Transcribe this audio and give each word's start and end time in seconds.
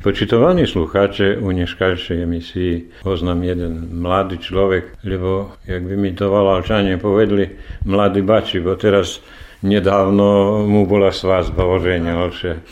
Počitovaní 0.00 0.64
sluchače 0.64 1.36
u 1.44 1.52
dneškajšej 1.52 2.22
emisii 2.22 3.04
poznám 3.04 3.42
jeden 3.44 4.00
mladý 4.00 4.40
človek, 4.40 4.96
lebo, 5.04 5.52
jak 5.68 5.84
by 5.84 5.92
mi 5.92 6.16
to 6.16 6.32
Valalčanie 6.32 6.96
povedli, 6.96 7.44
mladý 7.84 8.24
bači, 8.24 8.64
bo 8.64 8.80
teraz 8.80 9.20
nedávno 9.60 10.64
mu 10.64 10.88
bola 10.88 11.12
svazba 11.12 11.68
oženia, 11.68 12.16
že 12.32 12.64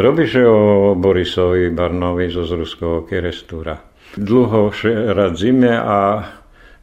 robíše 0.00 0.48
o 0.48 0.96
Borisovi 0.96 1.68
Barnovi 1.68 2.32
zo 2.32 2.48
Zruského 2.48 3.04
kerestúra. 3.04 3.76
Dlho 4.16 4.72
radzime 5.12 5.76
a 5.76 6.24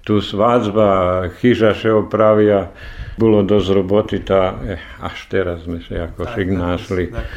tu 0.06 0.22
svadzba, 0.22 1.26
chyža 1.42 1.74
še 1.74 1.98
opravia, 1.98 2.70
bolo 3.20 3.44
dosť 3.44 3.68
roboty, 3.76 4.24
tá, 4.24 4.56
eh, 4.64 4.80
až 5.04 5.28
teraz 5.28 5.68
sme 5.68 5.84
sa 5.84 6.08
ako 6.08 6.24
tak, 6.24 6.48
našli. 6.48 7.12
Tak, 7.12 7.28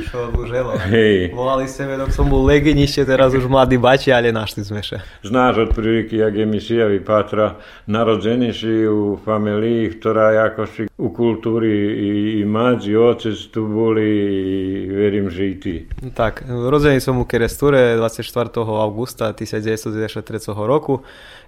Hej. 0.94 1.34
Volali 1.34 1.66
ste 1.66 1.90
dok 1.98 2.14
som 2.14 2.30
bol 2.30 2.46
legenište, 2.46 3.02
teraz 3.02 3.34
už 3.34 3.50
mladí 3.50 3.82
bači, 3.82 4.14
ale 4.14 4.30
našli 4.30 4.62
sme 4.62 4.78
sa. 4.78 5.02
Znáš 5.26 5.66
od 5.66 5.70
príliky, 5.74 6.22
jak 6.22 6.38
je 6.38 6.46
misia 6.46 6.86
vypátra, 6.86 7.58
narodzení 7.90 8.54
si 8.54 8.86
u 8.86 9.18
familii, 9.18 9.90
ktorá 9.98 10.30
je 10.30 10.40
ako 10.46 10.62
šik 10.70 10.88
u 11.02 11.08
kultúry 11.10 11.74
i, 11.98 12.10
i 12.38 12.42
mať, 12.46 12.78
i 12.86 12.94
otec 12.94 13.38
tu 13.50 13.66
boli, 13.66 14.06
i 14.06 14.86
verím, 14.86 15.26
že 15.26 15.42
i 15.50 15.54
ty. 15.58 15.74
Tak, 16.14 16.46
rodzený 16.46 17.02
som 17.02 17.18
u 17.18 17.26
Keresture 17.26 17.98
24. 17.98 18.54
augusta 18.62 19.34
1993 19.34 20.54
roku 20.54 21.02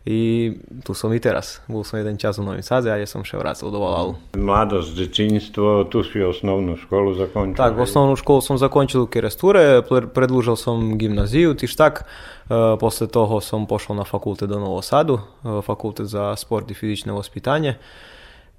i 0.04 0.52
tu 0.84 0.92
som 0.92 1.08
i 1.16 1.20
teraz. 1.20 1.64
Bol 1.64 1.80
som 1.80 1.96
jeden 1.96 2.20
čas 2.20 2.36
v 2.36 2.44
Novým 2.44 2.60
Sadze 2.60 2.92
a 2.92 3.00
ja 3.00 3.08
som 3.08 3.24
sa 3.24 3.40
vrátil 3.40 3.72
do 3.72 3.80
Valalu. 3.80 4.20
Mladosť, 4.36 4.92
detinstvo, 4.92 5.88
tu 5.88 6.04
si 6.04 6.20
osnovnú 6.20 6.76
školu 6.76 7.16
zakončil? 7.16 7.56
Tak, 7.56 7.80
osnovnú 7.80 8.12
školu 8.12 8.44
som 8.44 8.60
zakončil 8.60 9.04
u 9.04 9.08
Keresture, 9.08 9.80
predlúžil 9.88 10.60
som 10.60 11.00
gymnáziu, 11.00 11.56
tiež 11.56 11.72
tak. 11.72 12.04
E, 12.04 12.76
posle 12.76 13.08
toho 13.08 13.40
som 13.40 13.64
pošol 13.64 13.96
na 13.96 14.04
fakultet 14.04 14.52
do 14.52 14.60
Novog 14.60 14.84
Sadu, 14.84 15.24
e, 15.40 15.64
fakultet 15.64 16.04
za 16.04 16.36
sport 16.36 16.68
i 16.68 16.76
fizičné 16.76 17.08
ospitanje 17.08 17.80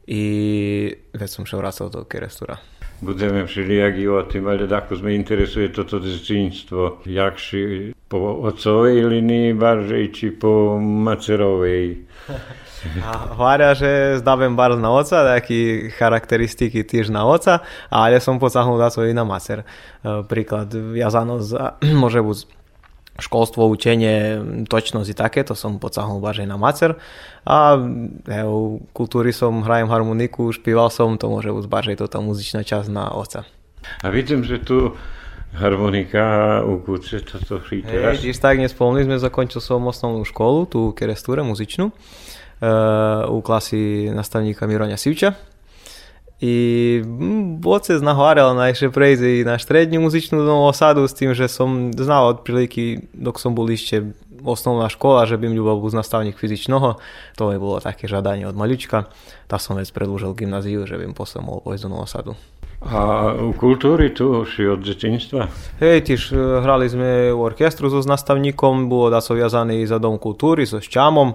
i 0.07 0.23
već 1.13 1.29
sam 1.31 1.45
še 1.45 1.57
vracal 1.57 1.89
do 1.89 2.05
Kerestura. 2.05 2.57
Budeme 3.01 3.43
všelijaki 3.43 4.07
o 4.07 4.23
tým, 4.23 4.47
ale 4.47 4.71
ako 4.71 5.03
sme 5.03 5.11
interesuje 5.15 5.67
toto 5.67 5.99
dzecinstvo, 5.99 7.03
jakši 7.03 7.91
po 8.07 8.39
otcovej 8.47 9.03
linii 9.03 9.51
bardziej, 9.51 10.03
či 10.15 10.27
po 10.31 10.79
macerovej? 10.79 12.07
Hvária, 13.35 13.73
že 13.73 14.21
zdávem 14.21 14.53
bar 14.53 14.77
na 14.77 14.93
oca, 14.93 15.25
taký 15.25 15.89
charakteristiky 15.91 16.85
tiež 16.85 17.09
na 17.09 17.25
oca, 17.25 17.66
ale 17.89 18.21
som 18.21 18.38
pocahnul 18.38 18.77
za 18.77 18.93
i 19.03 19.13
na 19.13 19.25
macer. 19.25 19.66
E, 19.66 20.21
príklad, 20.23 20.69
viazano 20.71 21.41
za, 21.41 21.81
môže 22.01 22.21
byť 22.21 22.64
školstvo, 23.15 23.67
učenie, 23.71 24.43
točnosť 24.67 25.09
i 25.11 25.15
také, 25.15 25.41
to 25.47 25.55
som 25.55 25.79
pocahnul 25.79 26.19
bažej 26.19 26.47
na 26.47 26.59
macer. 26.59 26.99
A 27.47 27.79
u 28.43 28.83
kultúry 28.91 29.31
som, 29.31 29.63
hrajem 29.63 29.87
harmoniku, 29.87 30.51
špíval 30.51 30.91
som, 30.91 31.15
to 31.15 31.31
môže 31.31 31.47
byť 31.47 31.65
bažej 31.71 31.95
toto 31.99 32.19
muzičná 32.19 32.67
časť 32.67 32.91
na 32.91 33.15
oca. 33.15 33.47
A 34.03 34.07
vidím, 34.11 34.43
že 34.43 34.59
tu 34.59 34.97
harmonika 35.55 36.59
u 36.67 36.83
kúce 36.83 37.23
toto 37.23 37.63
chýte. 37.63 37.95
Hej, 37.95 38.27
tiež 38.27 38.37
tak 38.43 38.59
nespomnili 38.59 39.07
sme, 39.07 39.15
zakončil 39.23 39.63
som 39.63 39.87
osnovnú 39.87 40.27
školu, 40.27 40.67
tú 40.67 40.91
kerestúre 40.91 41.39
muzičnú, 41.47 41.95
uh, 41.95 43.31
u 43.31 43.39
klasy 43.39 44.11
nastavníka 44.11 44.67
Miroňa 44.67 44.99
Sivča 44.99 45.54
i 46.44 47.00
otec 47.63 48.00
nahovarjal 48.03 48.51
na 48.59 48.68
ešte 48.68 48.91
prejsť 48.91 49.47
na 49.47 49.56
strednú 49.56 50.03
muzičnú 50.03 50.44
osadu 50.68 51.07
s 51.07 51.16
tým, 51.16 51.31
že 51.31 51.47
som 51.47 51.96
znal 51.96 52.35
od 52.35 52.38
priliky, 52.44 53.07
dok 53.16 53.40
som 53.40 53.56
bol 53.56 53.72
ešte 53.72 54.12
osnovná 54.45 54.91
škola, 54.91 55.25
že 55.25 55.40
by 55.41 55.50
mi 55.50 55.57
bol 55.57 55.81
nastavník 55.81 56.38
fyzičného. 56.38 57.01
To 57.40 57.44
mi 57.50 57.57
bolo 57.57 57.81
také 57.81 58.06
žadanie 58.06 58.45
od 58.45 58.53
malička. 58.53 59.09
Tak 59.50 59.63
som 59.63 59.79
vec 59.79 59.90
predlúžil 59.90 60.38
gymnáziu, 60.38 60.85
že 60.85 61.01
by 61.01 61.09
posle 61.18 61.41
mohol 61.41 61.66
pojsť 61.66 61.84
do 61.90 61.97
osadu. 61.97 62.31
A 62.85 63.34
u 63.34 63.50
kultúry 63.57 64.13
tu 64.13 64.45
si 64.45 64.62
od 64.68 64.85
detinstva? 64.85 65.50
Hej, 65.81 66.06
tiež 66.06 66.22
e, 66.29 66.38
hrali 66.38 66.85
sme 66.85 67.34
u 67.34 67.41
orkestru 67.41 67.90
so 67.90 67.97
nastavníkom, 68.06 68.85
bolo 68.85 69.09
da 69.09 69.25
som 69.25 69.34
viazaný 69.34 69.90
za 69.90 69.97
Dom 69.97 70.22
kultúry 70.22 70.69
so 70.69 70.78
Šťamom, 70.78 71.34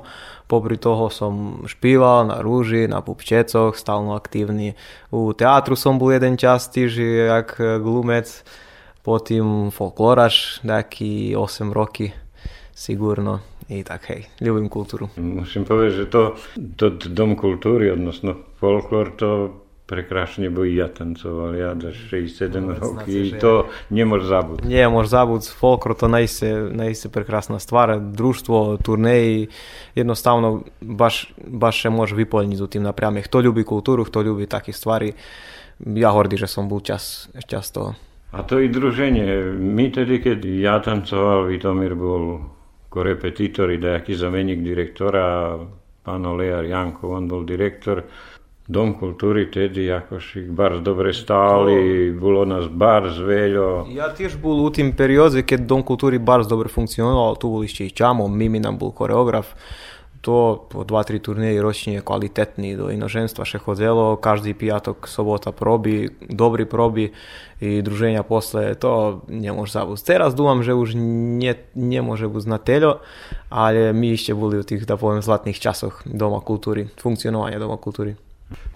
popri 0.50 0.74
toho 0.74 1.06
som 1.14 1.62
špíval 1.62 2.26
na 2.26 2.42
rúži, 2.42 2.90
na 2.90 2.98
pupčecoch, 2.98 3.78
stále 3.78 4.10
aktívny. 4.18 4.74
U 5.14 5.30
teatru 5.30 5.78
som 5.78 6.02
bol 6.02 6.10
jeden 6.10 6.34
čas 6.34 6.66
tiež, 6.66 6.98
jak 7.30 7.54
glumec, 7.78 8.26
potom 9.06 9.70
folkloraš, 9.70 10.58
taký 10.66 11.38
8 11.38 11.70
roky, 11.70 12.10
sigurno. 12.74 13.46
I 13.70 13.86
tak 13.86 14.10
hej, 14.10 14.26
ľubím 14.42 14.66
kultúru. 14.66 15.14
Musím 15.14 15.62
povedať, 15.62 15.92
že 15.94 16.04
to, 16.10 16.22
to 16.74 16.90
Dom 17.06 17.38
kultúry, 17.38 17.94
odnosno 17.94 18.34
folklor, 18.58 19.14
to 19.14 19.59
prekrasnje 19.90 20.50
bo 20.50 20.64
i 20.64 20.76
ja 20.76 20.86
tancoval, 20.88 21.56
ja 21.58 21.74
za 21.74 21.90
67 21.90 22.60
no, 22.60 22.74
rok 22.78 23.08
i 23.08 23.32
to 23.40 23.66
nie 23.90 24.04
možeš 24.06 24.28
zabud. 24.28 24.62
Nie 24.64 24.88
možeš 24.88 25.10
zabud, 25.10 25.48
folklor 25.58 25.96
to 25.98 26.08
najse, 26.08 26.70
najse 26.70 27.10
prekrasna 27.10 27.58
stvar, 27.58 27.98
društvo, 28.00 28.78
turneji, 28.82 29.48
jednostavno 29.94 30.62
baš, 30.80 31.32
baš 31.46 31.82
se 31.82 31.90
može 31.90 32.14
vyplniti 32.14 32.62
u 32.62 32.66
tim 32.66 32.82
napravljama. 32.82 33.24
Kto 33.26 33.40
ljubi 33.40 33.64
kulturu, 33.64 34.04
kto 34.04 34.22
ljubi 34.22 34.46
takih 34.46 34.76
stvari, 34.76 35.12
ja 35.86 36.10
hordi, 36.10 36.36
že 36.36 36.46
som 36.46 36.68
bol 36.68 36.80
čas, 36.80 37.28
čas 37.46 37.72
to. 37.72 37.94
A 38.30 38.42
to 38.42 38.60
i 38.60 38.68
druženje, 38.68 39.42
mi 39.58 39.92
tedy, 39.92 40.22
kad 40.22 40.44
ja 40.44 40.78
tancoval, 40.82 41.48
Vitomir 41.50 41.94
bol 41.94 42.38
ko 42.88 43.02
repetitor 43.02 43.70
i 43.70 43.78
dajaki 43.78 44.14
zamenik 44.14 44.62
direktora, 44.62 45.58
pan 46.02 46.26
Olejar 46.26 46.64
Janko, 46.64 47.14
on 47.16 47.28
bol 47.28 47.44
direktor, 47.46 48.02
Dom 48.70 48.92
kulturi 48.98 49.50
Tedi 49.50 49.84
Jakošik, 49.84 50.50
bar 50.50 50.78
dobre 50.78 51.12
stali, 51.12 52.12
bilo 52.20 52.44
nas 52.44 52.68
bar 52.70 53.08
zveljo. 53.10 53.86
Ja 53.90 54.12
tiež 54.14 54.36
bol 54.38 54.60
u 54.62 54.68
tim 54.70 54.92
periodi 54.96 55.42
kad 55.42 55.64
Dom 55.66 55.82
kulturi 55.82 56.18
bar 56.22 56.44
dobro 56.46 56.70
funkcionoval, 56.70 57.34
tu 57.34 57.50
bol 57.50 57.64
išće 57.64 57.86
i 57.86 57.90
Čamo, 57.90 58.28
Mimi 58.28 58.60
nam 58.60 58.78
bol 58.78 58.92
koreograf, 58.94 59.50
to 60.20 60.68
po 60.70 60.84
dva, 60.84 61.02
tri 61.02 61.18
turneji 61.18 61.58
ročnije 61.60 62.04
kvalitetni 62.06 62.76
do 62.76 62.92
inoženstva 62.94 63.44
še 63.44 63.58
hodelo, 63.58 64.14
každi 64.22 64.54
pijatok 64.54 65.10
sobota 65.10 65.50
probi, 65.50 66.06
dobri 66.28 66.64
probi 66.64 67.10
i 67.60 67.82
druženja 67.82 68.22
posle, 68.22 68.74
to 68.78 69.24
ne 69.28 69.52
može 69.52 69.80
zabuz. 69.80 70.06
Teraz 70.06 70.38
dumam, 70.38 70.62
že 70.62 70.78
už 70.78 70.94
nje, 70.94 71.58
nje 71.74 72.06
može 72.06 72.28
buz 72.28 72.46
na 72.46 72.58
teljo, 72.58 73.00
ali 73.48 73.92
mi 73.92 74.14
išće 74.14 74.34
boli 74.34 74.62
u 74.62 74.62
tih, 74.62 74.86
da 74.86 74.96
povem, 74.96 75.22
zlatnih 75.22 75.58
časoh 75.58 76.02
doma 76.06 76.38
kulturi, 76.40 76.86
funkcionovanja 77.02 77.58
doma 77.58 77.76
kulturi. 77.76 78.14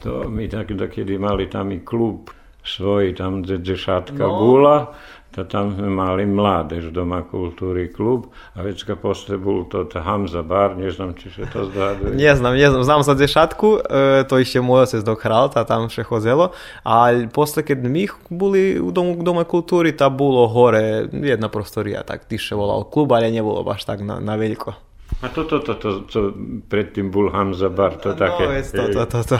To 0.02 0.28
my 0.28 0.48
tak 0.48 0.72
dokedy 0.76 1.18
mali 1.18 1.50
tam 1.50 1.72
i 1.72 1.80
klub 1.80 2.30
svoj, 2.64 3.14
tam 3.14 3.44
Dzešátka 3.44 4.24
no. 4.24 4.38
Gula, 4.40 4.96
to 5.34 5.44
tam 5.44 5.74
sme 5.74 5.90
mali 5.90 6.24
mládež 6.24 6.94
Doma 6.94 7.26
kultúry 7.26 7.90
klub 7.90 8.30
a 8.54 8.62
vecka 8.62 8.94
posle 8.96 9.36
bol 9.36 9.66
to 9.66 9.84
Hamza 9.98 10.46
Bar, 10.46 10.78
neznam, 10.78 11.12
či 11.18 11.28
sa 11.28 11.44
to 11.50 11.68
zdáduje. 11.68 12.14
Neznam, 12.22 12.54
neznam, 12.54 12.86
znam 12.86 13.02
za 13.02 13.18
Dzešátku, 13.18 13.68
e, 13.82 14.24
to 14.30 14.38
ešte 14.38 14.62
môj 14.62 14.86
otec 14.86 15.02
dohral, 15.02 15.50
tá 15.50 15.66
tam 15.66 15.90
še 15.90 16.06
chozelo, 16.06 16.54
a 16.86 17.26
posle, 17.34 17.66
keď 17.66 17.78
my 17.82 18.04
boli 18.30 18.78
u 18.78 18.94
domu, 18.94 19.18
Doma 19.20 19.42
kultúry, 19.42 19.90
tá 19.92 20.06
bolo 20.06 20.46
hore 20.46 21.10
jedna 21.10 21.50
prostoria, 21.50 22.06
tak 22.06 22.30
tiše 22.30 22.54
volal 22.54 22.86
klub, 22.86 23.10
ale 23.12 23.34
nebolo 23.34 23.66
baš 23.66 23.84
tak 23.84 24.06
na, 24.06 24.22
na 24.22 24.38
veľko. 24.38 24.93
A 25.24 25.32
toto, 25.32 25.60
toto, 25.64 26.04
to, 26.04 26.04
to, 26.04 26.20
predtým 26.68 27.08
bol 27.08 27.32
Hamza 27.32 27.72
Bar, 27.72 27.96
to 27.96 28.12
no, 28.12 28.18
také. 28.18 28.44
No, 28.76 28.84
to, 28.92 29.02
to, 29.08 29.20
to. 29.24 29.38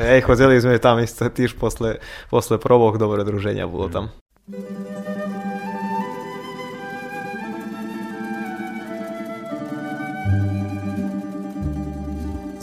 Hej, 0.00 0.24
chodili 0.24 0.56
sme 0.56 0.80
tam 0.80 0.96
isto 1.04 1.28
tiež 1.28 1.56
posle, 1.60 2.00
posle 2.32 2.56
provoch 2.56 2.96
dobré 2.96 3.20
druženia 3.26 3.68
bolo 3.68 3.92
tam. 3.92 4.04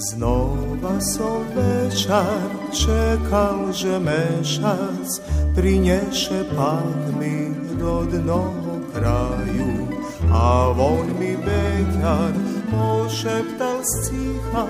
Znova 0.04 1.00
som 1.00 1.48
večer 1.56 2.44
čekal, 2.76 3.72
že 3.72 4.00
mešac 4.00 5.08
prineše 5.56 6.44
pak 6.52 7.16
mi 7.20 7.56
do 7.80 8.04
dno 8.12 8.52
kraju 8.92 9.88
a 10.28 10.76
on 10.76 11.08
mi 11.16 11.40
beťar 11.40 12.36
pošeptal 12.68 13.80
cicha 13.80 14.68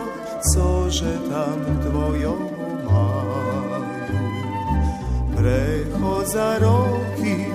cože 0.53 1.17
tam 1.31 1.59
tvojom 1.81 2.41
majú. 2.85 4.21
Prechod 5.33 6.25
za 6.29 6.61
roky 6.61 7.49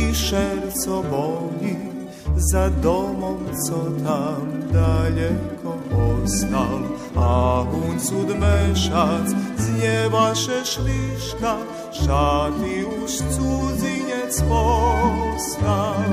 i 0.00 0.06
šerco 0.14 1.04
boli 1.10 1.97
za 2.38 2.68
domom, 2.68 3.38
co 3.66 3.78
tam 4.04 4.62
daleko 4.72 5.78
ostal. 6.22 6.80
A 7.16 7.66
huncud 7.70 8.38
mešac 8.38 9.28
z 9.58 9.64
nevaše 9.82 10.64
šliška, 10.64 11.56
šaty 11.92 12.86
už 13.02 13.10
cudzinec 13.34 14.42
postal. 14.48 16.04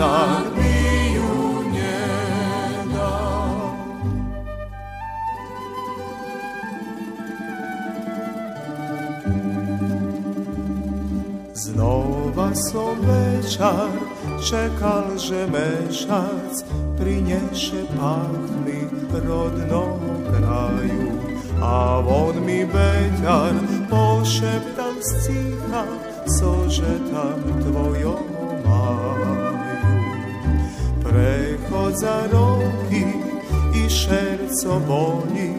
Rusnak 0.00 0.44
biju 0.56 1.72
njega. 1.72 3.10
Znova 11.54 12.54
som 12.54 12.96
večar 13.00 13.88
čekal, 14.48 15.18
že 15.18 15.46
mešac 15.46 16.64
prinieše 16.98 17.84
pachmy 17.98 18.88
rodnom 19.28 20.00
kraju. 20.24 21.12
A 21.62 21.98
on 21.98 22.44
mi 22.46 22.64
beťar 22.64 23.52
pošeptal 23.90 24.96
z 25.00 25.10
cicha, 25.24 25.84
cože 26.24 26.96
tam 27.12 27.36
tvojom 27.60 28.29
za 31.94 32.22
roki 32.32 33.04
i 33.74 33.90
šerco 33.90 34.80
boli 34.88 35.54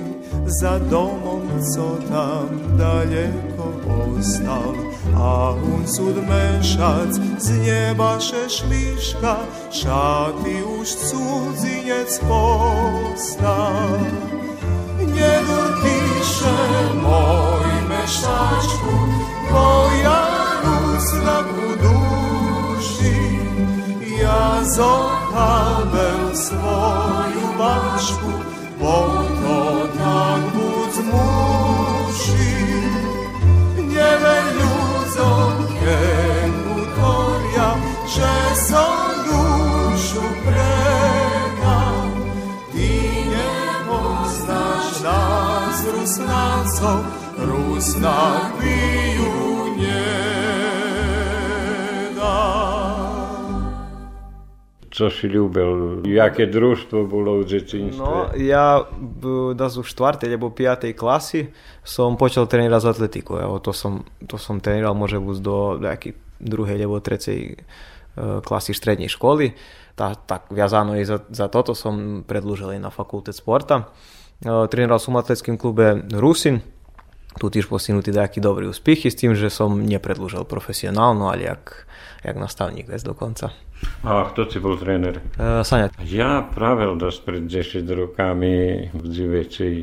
za 0.45 0.79
domom 0.79 1.41
co 1.75 1.97
tam 2.09 2.77
daleko 2.77 3.67
ostal. 4.17 4.75
A 5.17 5.51
un 5.51 5.85
cud 5.85 6.15
mešac 6.29 7.15
z 7.39 7.51
njeba 7.63 8.19
šešliška 8.19 9.35
šati 9.71 10.55
už 10.79 10.87
cudzinjec 10.87 12.19
postal. 12.19 13.99
Njedur 14.99 15.69
piše 15.81 16.57
moj 17.03 17.71
mešačku 17.89 18.95
koja 19.51 20.21
Rusna 20.63 21.43
budu 21.51 22.00
ja 24.61 24.67
zohabel 24.67 26.37
svoju 26.37 27.47
bašku, 27.57 28.31
bo 28.77 29.25
to 29.41 29.89
tak 29.97 30.41
buď 30.53 30.93
muši. 31.09 32.57
Never 33.89 34.41
ľudzom 34.61 35.55
kedu 35.81 36.77
toria, 36.93 37.69
že 38.05 38.33
som 38.69 38.97
dušu 39.25 40.25
predal. 40.45 41.97
Ty 42.69 42.89
nepoznáš 43.33 44.87
nás, 45.01 45.77
Rusnácov, 45.89 47.01
Rusnák 47.41 48.61
biju 48.61 49.21
nedá. 49.21 49.50
Co 55.01 55.09
si 55.09 55.25
ľúbil? 55.25 56.05
Jaké 56.05 56.45
družstvo 56.45 57.09
bolo 57.09 57.41
v 57.41 57.49
detinstve? 57.49 57.97
No, 57.97 58.29
ja 58.37 58.85
da 59.57 59.65
u 59.65 59.81
štvrtej 59.81 60.29
alebo 60.29 60.53
piatej 60.53 60.93
klasi 60.93 61.49
som 61.81 62.21
počal 62.21 62.45
trenirať 62.45 62.85
z 62.85 62.89
atletiku. 62.93 63.41
Evo, 63.41 63.57
to, 63.57 63.73
som, 63.73 64.05
to 64.29 64.37
som 64.37 64.61
treniral 64.61 64.93
može 64.93 65.17
buď 65.17 65.37
do 65.41 65.57
nejakej 65.81 66.13
druhej 66.37 66.85
alebo 66.85 67.01
trecej 67.01 67.39
e, 67.49 67.55
klasy 68.45 68.77
strednej 68.77 69.09
školy. 69.09 69.57
Tá, 69.97 70.13
tak 70.13 70.53
viazano 70.53 70.93
i 70.93 71.01
za, 71.01 71.17
za 71.33 71.49
toto 71.49 71.73
som 71.73 72.21
predlúžil 72.21 72.77
i 72.77 72.83
na 72.83 72.93
fakultet 72.93 73.33
sporta. 73.33 73.89
E, 74.45 74.69
Treniral 74.69 75.01
som 75.01 75.17
u 75.17 75.21
atletskim 75.21 75.57
klube 75.57 75.97
Rusin. 76.13 76.61
Tu 77.39 77.45
tiež 77.47 77.71
postignutý 77.71 78.11
nejaký 78.11 78.43
dobrý 78.43 78.67
úspechy 78.67 79.07
s 79.07 79.15
tým, 79.15 79.37
že 79.37 79.47
som 79.47 79.79
nepredlúžil 79.79 80.43
profesionálno, 80.43 81.31
ale 81.31 81.47
jak, 81.47 81.87
jak 82.27 82.35
nastavník 82.35 82.91
vec 82.91 82.99
dokonca. 83.01 83.55
A 84.05 84.29
kto 84.29 84.45
si 84.45 84.59
bol 84.61 84.77
tréner? 84.77 85.23
E, 85.39 85.65
Sanja, 85.65 85.89
Ja 86.05 86.45
pravil 86.45 86.99
dosť 86.99 87.19
pred 87.25 87.43
10 87.49 87.81
rokami 87.87 88.87
v 88.93 89.05
Dzivecej 89.09 89.75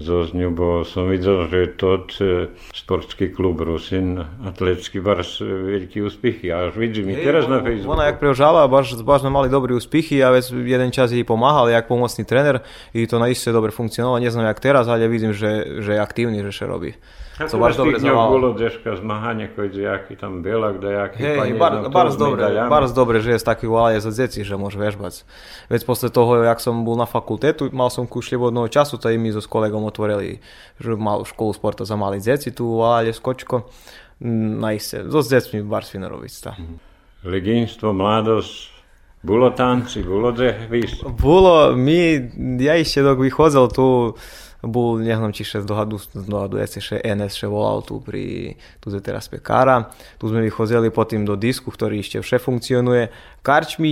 Zozňu, 0.00 0.48
bo 0.56 0.80
som 0.88 1.12
videl, 1.12 1.44
že 1.52 1.76
tot 1.76 2.16
e, 2.24 2.48
sportský 2.72 3.28
klub 3.36 3.60
Rusin, 3.60 4.16
atletický 4.48 4.96
bars, 5.04 5.44
e, 5.44 5.44
veľký 5.44 6.00
úspechy. 6.00 6.48
A 6.48 6.72
až 6.72 6.80
vidím 6.80 7.12
i 7.12 7.20
teraz 7.20 7.44
na 7.44 7.60
Facebooku. 7.60 8.00
Ona 8.00 8.08
jak 8.08 8.16
prežala, 8.16 8.64
baš, 8.64 8.96
baš 9.04 9.28
sme 9.28 9.28
mali 9.28 9.52
dobrý 9.52 9.76
úspechy, 9.76 10.24
ja 10.24 10.32
vec 10.32 10.48
jeden 10.48 10.88
čas 10.88 11.12
jej 11.12 11.20
pomáhal, 11.20 11.68
jak 11.68 11.84
pomocný 11.84 12.24
trener 12.24 12.64
i 12.96 13.04
to 13.04 13.20
naiste 13.20 13.52
dobre 13.52 13.68
funkcionovalo, 13.76 14.24
neznam 14.24 14.48
jak 14.48 14.56
teraz, 14.56 14.88
ale 14.88 15.04
vidím, 15.04 15.36
že, 15.36 15.84
že 15.84 15.92
je 15.92 16.00
aktívny, 16.00 16.40
že 16.48 16.52
še 16.52 16.64
robí. 16.64 16.96
Tako 17.40 17.50
so 17.50 17.58
baš 17.58 17.76
dobre 17.76 17.98
za 17.98 18.12
malo. 18.12 18.36
bilo 18.36 18.52
deška 18.52 18.96
zmahanje 18.96 19.48
koji 19.56 19.68
dejaki 19.68 20.16
tam 20.16 20.42
belak 20.42 20.76
dejaki. 20.80 21.22
Hej, 21.22 21.38
pa 21.38 21.46
i 21.46 21.52
bar, 21.56 21.88
bar 21.88 22.12
dobre, 22.12 22.44
bar 22.68 22.84
dobre 22.92 23.24
že 23.24 23.40
z 23.40 23.44
takých 23.48 23.70
uvalje 23.72 24.04
za 24.04 24.12
deci, 24.12 24.44
že 24.44 24.60
môže 24.60 24.76
vežbať. 24.76 25.24
Veď 25.72 25.88
posle 25.88 26.12
toho, 26.12 26.44
jak 26.44 26.60
som 26.60 26.84
bol 26.84 27.00
na 27.00 27.08
fakultetu, 27.08 27.72
mal 27.72 27.88
som 27.88 28.04
ku 28.04 28.20
slobodného 28.20 28.68
času, 28.68 29.00
tady 29.00 29.16
my 29.16 29.32
so 29.32 29.40
s 29.40 29.48
kolegom 29.48 29.88
otvorili 29.88 30.44
že 30.76 30.92
malú 31.00 31.24
školu 31.24 31.56
sporta 31.56 31.88
za 31.88 31.96
malých 31.96 32.36
deci, 32.36 32.52
tu 32.52 32.76
uvalje 32.76 33.16
skočko. 33.16 33.64
Na 34.60 34.76
iste, 34.76 35.08
so 35.08 35.24
s 35.24 35.32
decmi 35.32 35.64
bar 35.64 35.80
svinoroviť. 35.80 36.32
Mhm. 36.44 36.74
Leginstvo, 37.24 37.96
mladosť, 37.96 38.80
Bolo 39.20 39.52
tanci, 39.52 40.00
bolo 40.00 40.32
dehvis. 40.32 41.04
Bolo, 41.04 41.76
mi, 41.76 42.16
ja 42.56 42.80
ešte 42.80 43.04
dok 43.04 43.20
vychádzal 43.20 43.68
tu 43.68 44.16
був, 44.63 44.99
не 44.99 45.15
знам, 45.15 45.33
чи 45.33 45.43
ще 45.43 45.61
здогаду, 45.61 45.97
здогадується, 45.97 46.81
ще 46.81 47.01
Енес 47.03 47.35
ще 47.35 47.47
волав 47.47 47.85
tu 47.85 48.01
pri, 48.01 48.55
tu 48.79 48.89
je 48.89 49.01
teraz 49.01 49.29
pekara. 49.29 49.91
Tu 50.17 50.27
sme 50.27 50.41
vychozeli 50.41 50.89
potom 50.89 51.25
do 51.25 51.35
disku, 51.35 51.71
ktorý 51.71 51.99
ešte 51.99 52.21
vše 52.21 52.37
funkcionuje. 52.39 53.09
Karčmi 53.43 53.91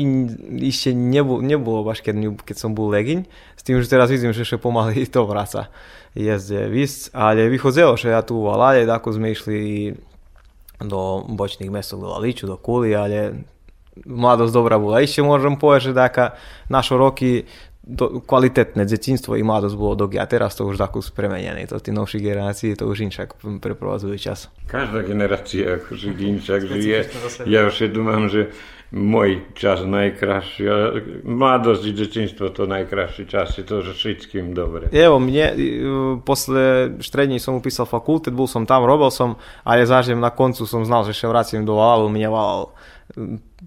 ešte 0.66 0.94
nebol, 0.94 1.42
nebolo 1.42 1.84
baš, 1.84 2.02
keď, 2.02 2.36
keď 2.42 2.56
som 2.58 2.74
bol 2.74 2.90
legiň, 2.90 3.26
s 3.58 3.62
tým, 3.62 3.82
že 3.82 3.90
teraz 3.90 4.10
vidím, 4.10 4.34
že 4.34 4.42
ešte 4.42 4.58
pomaly 4.58 5.06
to 5.06 5.26
vraca 5.26 5.70
jezde 6.14 6.70
víc, 6.70 7.10
ale 7.14 7.50
vychozelo, 7.50 7.98
že 7.98 8.14
ja 8.14 8.22
tu 8.22 8.38
u 8.38 8.50
Alade, 8.54 8.86
ako 8.86 9.18
sme 9.18 9.34
išli 9.34 9.94
do 10.78 11.26
bočných 11.26 11.74
mestok, 11.74 12.06
do 12.06 12.10
Laliču, 12.14 12.46
do 12.46 12.58
Kuli, 12.58 12.94
ale 12.94 13.46
mladosť 14.06 14.54
dobrá 14.54 14.78
bola. 14.78 15.02
Ešte 15.02 15.26
môžem 15.26 15.58
povedať, 15.58 15.90
že 15.90 15.98
taká 15.98 16.26
naše 16.70 16.94
roky 16.98 17.46
to 17.89 18.21
kvalitetné 18.21 18.85
detinstvo 18.85 19.33
i 19.39 19.43
mladosť 19.47 19.77
bolo 19.79 19.95
dok 19.97 20.21
a 20.21 20.29
teraz 20.29 20.53
to 20.59 20.69
už 20.69 20.77
takú 20.77 21.01
spremenené. 21.01 21.65
To 21.73 21.81
tí 21.81 21.89
novší 21.89 22.21
generácie 22.21 22.77
to 22.77 22.85
už 22.85 23.09
inšak 23.09 23.41
preprovazujú 23.41 24.17
čas. 24.21 24.53
Každá 24.69 25.01
generácia 25.07 25.81
akože 25.81 26.13
inšak 26.13 26.69
žije. 26.69 27.09
Ja 27.49 27.65
už 27.65 27.89
dúmam, 27.89 28.29
že 28.29 28.53
môj 28.89 29.45
čas 29.53 29.85
najkrajší, 29.85 30.65
mladosť 31.21 31.83
i 31.85 31.93
detinstvo 31.93 32.49
to 32.57 32.65
najkrajší 32.65 33.29
čas, 33.29 33.53
je 33.61 33.65
to, 33.65 33.85
že 33.85 33.93
všetkým 33.93 34.57
dobre. 34.57 34.89
Evo, 34.97 35.21
mne, 35.21 35.47
e, 35.53 35.57
posle 36.25 36.97
štrední 36.97 37.37
som 37.37 37.61
upísal 37.61 37.85
fakultet, 37.85 38.33
bol 38.33 38.49
som 38.49 38.65
tam, 38.65 38.89
robil 38.89 39.13
som, 39.13 39.37
ale 39.61 39.85
zážem 39.85 40.17
na 40.17 40.33
koncu 40.33 40.65
som 40.65 40.89
znal, 40.89 41.05
že 41.05 41.13
še 41.13 41.29
vracím 41.29 41.69
do 41.69 41.77
Valalu, 41.77 42.09
mne 42.09 42.29
Valal 42.33 42.73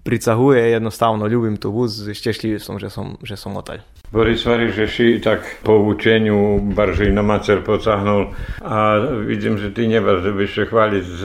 pricahuje, 0.02 0.74
jednostavno 0.74 1.26
ľubím 1.26 1.58
tu 1.58 1.70
vúz, 1.74 2.02
šťastlivý 2.10 2.58
som, 2.58 2.78
že 2.78 2.90
som, 2.90 3.18
že 3.22 3.38
som 3.38 3.54
otaľ. 3.54 3.82
Boris 4.12 4.44
Varí, 4.44 4.68
že 4.68 4.84
si 4.92 5.16
tak 5.24 5.64
po 5.64 5.80
učeniu 5.80 6.60
barži 6.76 7.08
na 7.08 7.24
macer 7.24 7.64
pocahnul 7.64 8.36
a 8.60 9.00
vidím, 9.24 9.56
že 9.56 9.72
ty 9.72 9.88
že 9.88 10.30
by 10.36 10.44
sa 10.44 10.62
chváliť 10.68 11.04
z 11.04 11.22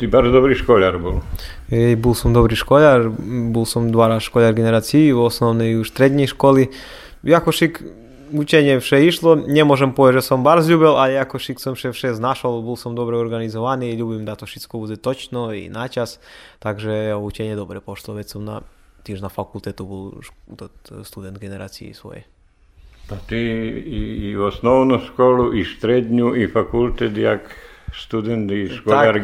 Ty 0.00 0.08
bardzo 0.08 0.32
dobrý 0.32 0.56
škoľar 0.56 0.96
bol. 0.96 1.20
Ej, 1.68 2.00
bol 2.00 2.16
som 2.16 2.32
dobrý 2.32 2.56
škoľar, 2.56 3.12
bol 3.52 3.68
som 3.68 3.92
dva 3.92 4.08
raz 4.08 4.24
škoľar 4.24 4.56
generácií, 4.56 5.12
v 5.12 5.20
osnovnej 5.28 5.76
už 5.76 5.92
strednej 5.92 6.24
školy. 6.24 6.72
Jakošik 7.20 7.84
učenie 8.32 8.80
vše 8.80 8.96
išlo, 9.04 9.36
nemôžem 9.36 9.92
povedať, 9.92 10.24
že 10.24 10.32
som 10.32 10.40
bar 10.40 10.64
zľúbil, 10.64 10.96
ale 10.96 11.20
jakošik 11.20 11.60
som 11.60 11.76
vše, 11.76 11.92
vše 11.92 12.16
znašol, 12.16 12.64
bol 12.64 12.80
som 12.80 12.96
dobre 12.96 13.20
organizovaný, 13.20 13.92
ľubím 13.92 14.24
da 14.24 14.40
to 14.40 14.48
všetko 14.48 14.74
bude 14.80 14.96
točno 14.96 15.52
i 15.52 15.68
na 15.68 15.84
čas, 15.92 16.16
takže 16.64 17.12
učenie 17.20 17.52
dobre 17.52 17.84
pošlo, 17.84 18.16
veď 18.16 18.26
som 18.32 18.40
na, 18.40 18.64
Ti 19.02 19.16
na 19.22 19.28
fakultetu 19.28 19.86
bol 19.86 20.12
študent 21.04 21.38
generaciji 21.38 21.94
svoje. 21.94 22.24
Pa 23.08 23.16
ti 23.16 23.38
i, 23.38 24.30
i 24.30 24.36
osnovnu 24.36 25.00
školu, 25.06 25.54
i 25.54 25.64
srednju, 25.64 26.36
i 26.36 26.46
fakultet, 26.48 27.16
jak 27.16 27.56
student, 27.94 28.50
i 28.50 28.68
školar 28.68 29.18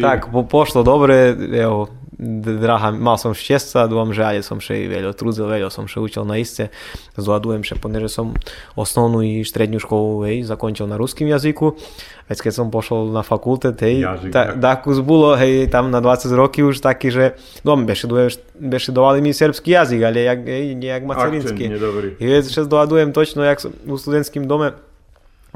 tak, 0.00 0.28
po, 0.32 0.42
pošlo 0.42 0.82
dobre, 0.82 1.36
evo, 1.56 1.88
draha, 2.20 2.92
mal 2.92 3.16
som 3.16 3.32
šťastia, 3.32 3.88
dúfam, 3.88 4.12
že 4.12 4.20
aj 4.20 4.44
som 4.44 4.60
še 4.60 4.84
veľa 4.92 5.16
trudzil, 5.16 5.48
veľa 5.48 5.72
som 5.72 5.88
še 5.88 6.04
učil 6.04 6.28
na 6.28 6.36
iste. 6.36 6.68
Zhľadujem 7.16 7.64
še, 7.64 7.80
že 7.80 8.10
som 8.12 8.36
osnovnú 8.76 9.24
i 9.24 9.40
strednú 9.40 9.80
školu 9.80 10.28
hej, 10.28 10.36
zakončil 10.44 10.84
na 10.84 11.00
ruským 11.00 11.32
jazyku. 11.32 11.80
Veď 12.28 12.38
keď 12.44 12.52
som 12.52 12.68
pošol 12.68 13.10
na 13.10 13.24
fakultet, 13.24 13.80
hej, 13.82 14.04
Jazyk, 14.04 14.30
ta, 14.30 14.54
takus 14.54 15.00
bolo, 15.02 15.34
hej, 15.34 15.66
tam 15.66 15.88
na 15.88 15.98
20 15.98 16.30
roky 16.36 16.62
už 16.62 16.78
taký, 16.78 17.10
že 17.10 17.24
no, 17.66 17.74
bešedovali 17.80 19.18
mi 19.18 19.34
serbský 19.34 19.74
jazyk, 19.74 20.00
ale 20.04 20.28
jak, 20.28 20.40
hej, 20.46 20.78
nejak 20.78 21.02
macerinský. 21.08 21.74
I 22.22 22.24
še 22.44 22.68
zhľadujem 22.68 23.10
točno, 23.16 23.42
jak 23.42 23.64
som 23.64 23.74
v 23.74 23.98
studentským 23.98 24.44
dome 24.46 24.76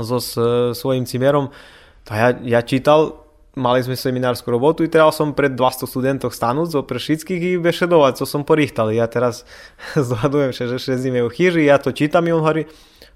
so 0.01 0.19
s, 0.19 0.35
svojím 0.75 1.07
cimerom, 1.07 1.55
to 2.05 2.11
ja, 2.13 2.35
ja 2.43 2.61
čítal, 2.67 3.24
mali 3.55 3.81
sme 3.83 3.95
seminárskú 3.95 4.51
robotu 4.51 4.83
i 4.83 4.91
trebal 4.91 5.15
som 5.15 5.35
pred 5.35 5.55
200 5.55 5.87
studentov 5.87 6.35
stanúť 6.35 6.75
zo 6.75 6.81
pršických 6.83 7.43
i 7.55 7.63
bešedovať, 7.63 8.21
co 8.21 8.25
som 8.27 8.43
porichtal. 8.43 8.91
Ja 8.91 9.07
teraz 9.07 9.47
zhľadujem, 9.99 10.51
že, 10.55 10.65
že 10.75 10.79
šezíme 10.79 11.23
u 11.23 11.31
chyži, 11.31 11.67
ja 11.67 11.79
to 11.79 11.95
čítam 11.95 12.27
i 12.27 12.35
on 12.35 12.43
hovorí, 12.43 12.67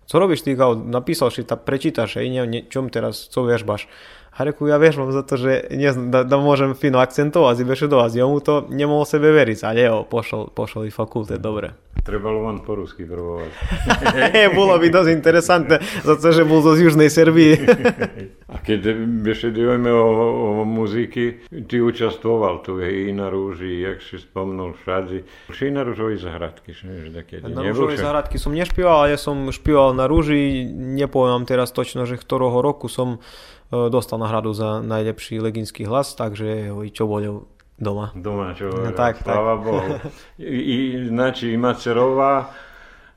co 0.09 0.15
robíš 0.17 0.41
ty, 0.47 0.57
napísal 0.89 1.29
si, 1.29 1.45
ta 1.45 1.61
prečítaš, 1.61 2.25
i 2.25 2.33
ne, 2.33 2.65
čom 2.73 2.89
teraz, 2.89 3.29
co 3.29 3.45
vežbaš. 3.45 3.85
A 4.39 4.47
reku, 4.47 4.71
ja 4.71 4.79
vežbam 4.79 5.11
za 5.11 5.27
to, 5.27 5.35
že 5.35 5.67
ne, 5.75 5.91
da, 6.15 6.23
da 6.23 6.37
môžem 6.39 6.73
fino 6.79 7.03
akcentovať 7.03 7.59
i 7.59 7.69
bešedovať. 7.69 8.11
Ja 8.17 8.25
mu 8.31 8.39
to 8.39 8.71
nemohol 8.71 9.03
sebe 9.03 9.35
veriť, 9.35 9.67
ale 9.67 9.85
jo, 9.85 9.97
pošol, 10.07 10.55
pošol 10.55 10.87
i 10.87 10.95
fakultet, 10.95 11.43
dobre. 11.43 11.75
Trebalo 12.09 12.41
vám 12.49 12.65
po 12.65 12.73
rusky 12.73 13.05
probovať. 13.05 13.53
Bolo 14.57 14.81
by 14.81 14.89
dosť 14.89 15.11
interesantné, 15.13 15.77
za 16.01 16.17
to, 16.17 16.33
že 16.33 16.49
bol 16.49 16.65
zo 16.65 16.73
Južnej 16.73 17.13
Serbii. 17.13 17.53
A 18.53 18.57
keď 18.65 18.97
bešedujeme 18.97 19.93
o, 19.93 20.09
o 20.41 20.65
muziky, 20.65 21.45
ty 21.69 21.85
účastvoval 21.85 22.65
tu 22.65 22.81
i 22.81 23.13
na 23.13 23.29
rúži, 23.29 23.85
jak 23.85 24.01
si 24.01 24.17
spomnul 24.17 24.73
všade. 24.73 25.29
Ši 25.53 25.69
na 25.69 25.85
rúžovej 25.85 26.17
zahradky, 26.17 26.73
že. 26.73 27.13
Na 27.45 27.61
rúžovej 27.61 28.01
zahradky 28.01 28.41
som 28.41 28.57
nešpieval, 28.57 29.13
ja 29.13 29.21
som 29.21 29.53
špieval 29.53 29.93
na 29.93 30.09
rúži, 30.09 30.65
nepoviem 30.73 31.45
teraz 31.45 31.77
točno, 31.77 32.09
že 32.09 32.17
ktorého 32.17 32.65
roku 32.65 32.89
som 32.89 33.21
e, 33.69 33.93
dostal 33.93 34.17
nahradu 34.17 34.57
za 34.57 34.81
najlepší 34.81 35.45
leginský 35.45 35.85
hlas, 35.85 36.17
takže 36.17 36.73
čo 36.89 37.05
bol 37.05 37.45
doma. 37.79 38.11
Doma, 38.15 38.55
čo 38.55 38.65
no, 38.65 38.93
tak, 38.97 39.23
sláva 39.23 39.57
tak. 39.57 39.65
Bohu. 39.65 39.95
I, 40.39 41.07
znači 41.09 41.57
Macerová 41.57 42.45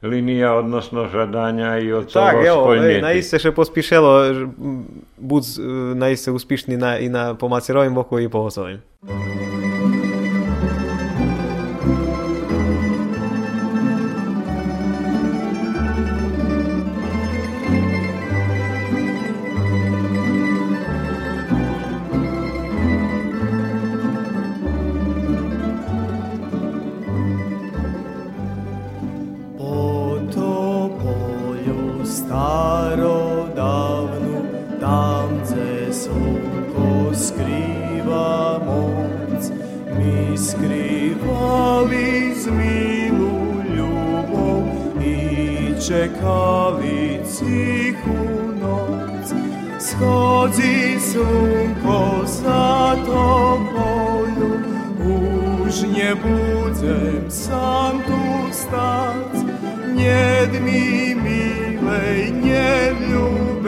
linija 0.02 0.54
odnosno 0.54 1.08
žadanja 1.10 1.78
i 1.78 1.94
od 1.94 2.14
tak, 2.14 2.32
toho 2.32 2.48
evo, 2.48 2.64
spojnjeti. 2.64 3.02
naiste 3.02 3.40
še 3.40 3.52
pospišelo, 3.52 4.14
bud 5.18 5.44
naiste 5.96 6.32
uspišni 6.32 6.78
na, 6.78 6.98
i 6.98 7.10
na, 7.10 7.34
po 7.34 7.50
Macerovim 7.50 7.96
boku 7.96 8.20
i 8.20 8.30
po 8.30 8.40
Osovim. 8.40 8.82
Čekali 45.92 47.20
cichu 47.28 48.24
noc. 48.62 49.28
Schodzi 49.80 51.00
slunko 51.00 52.24
za 52.24 52.96
tobою, 53.04 54.64
už 55.68 55.82
nie 55.92 56.16
budem 56.16 57.28
sam 57.28 58.00
tu 58.08 58.54
stać. 58.56 59.36
Nie 59.96 60.48
mi 60.64 61.16
milej, 61.16 62.32
niewlubenej, 62.32 63.68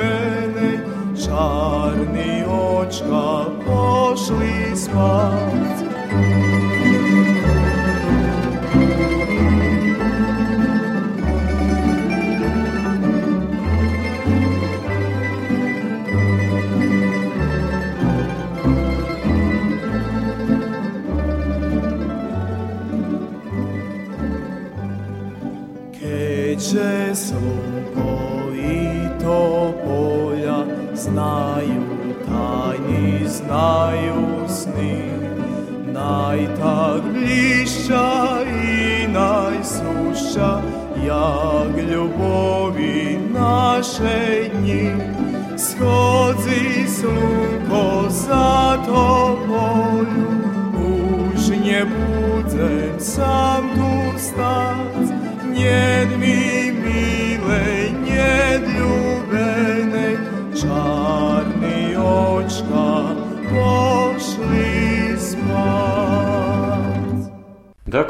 czarny 1.17 2.47
oczka 2.47 3.45
poszli 3.65 4.77
spać. 4.77 5.77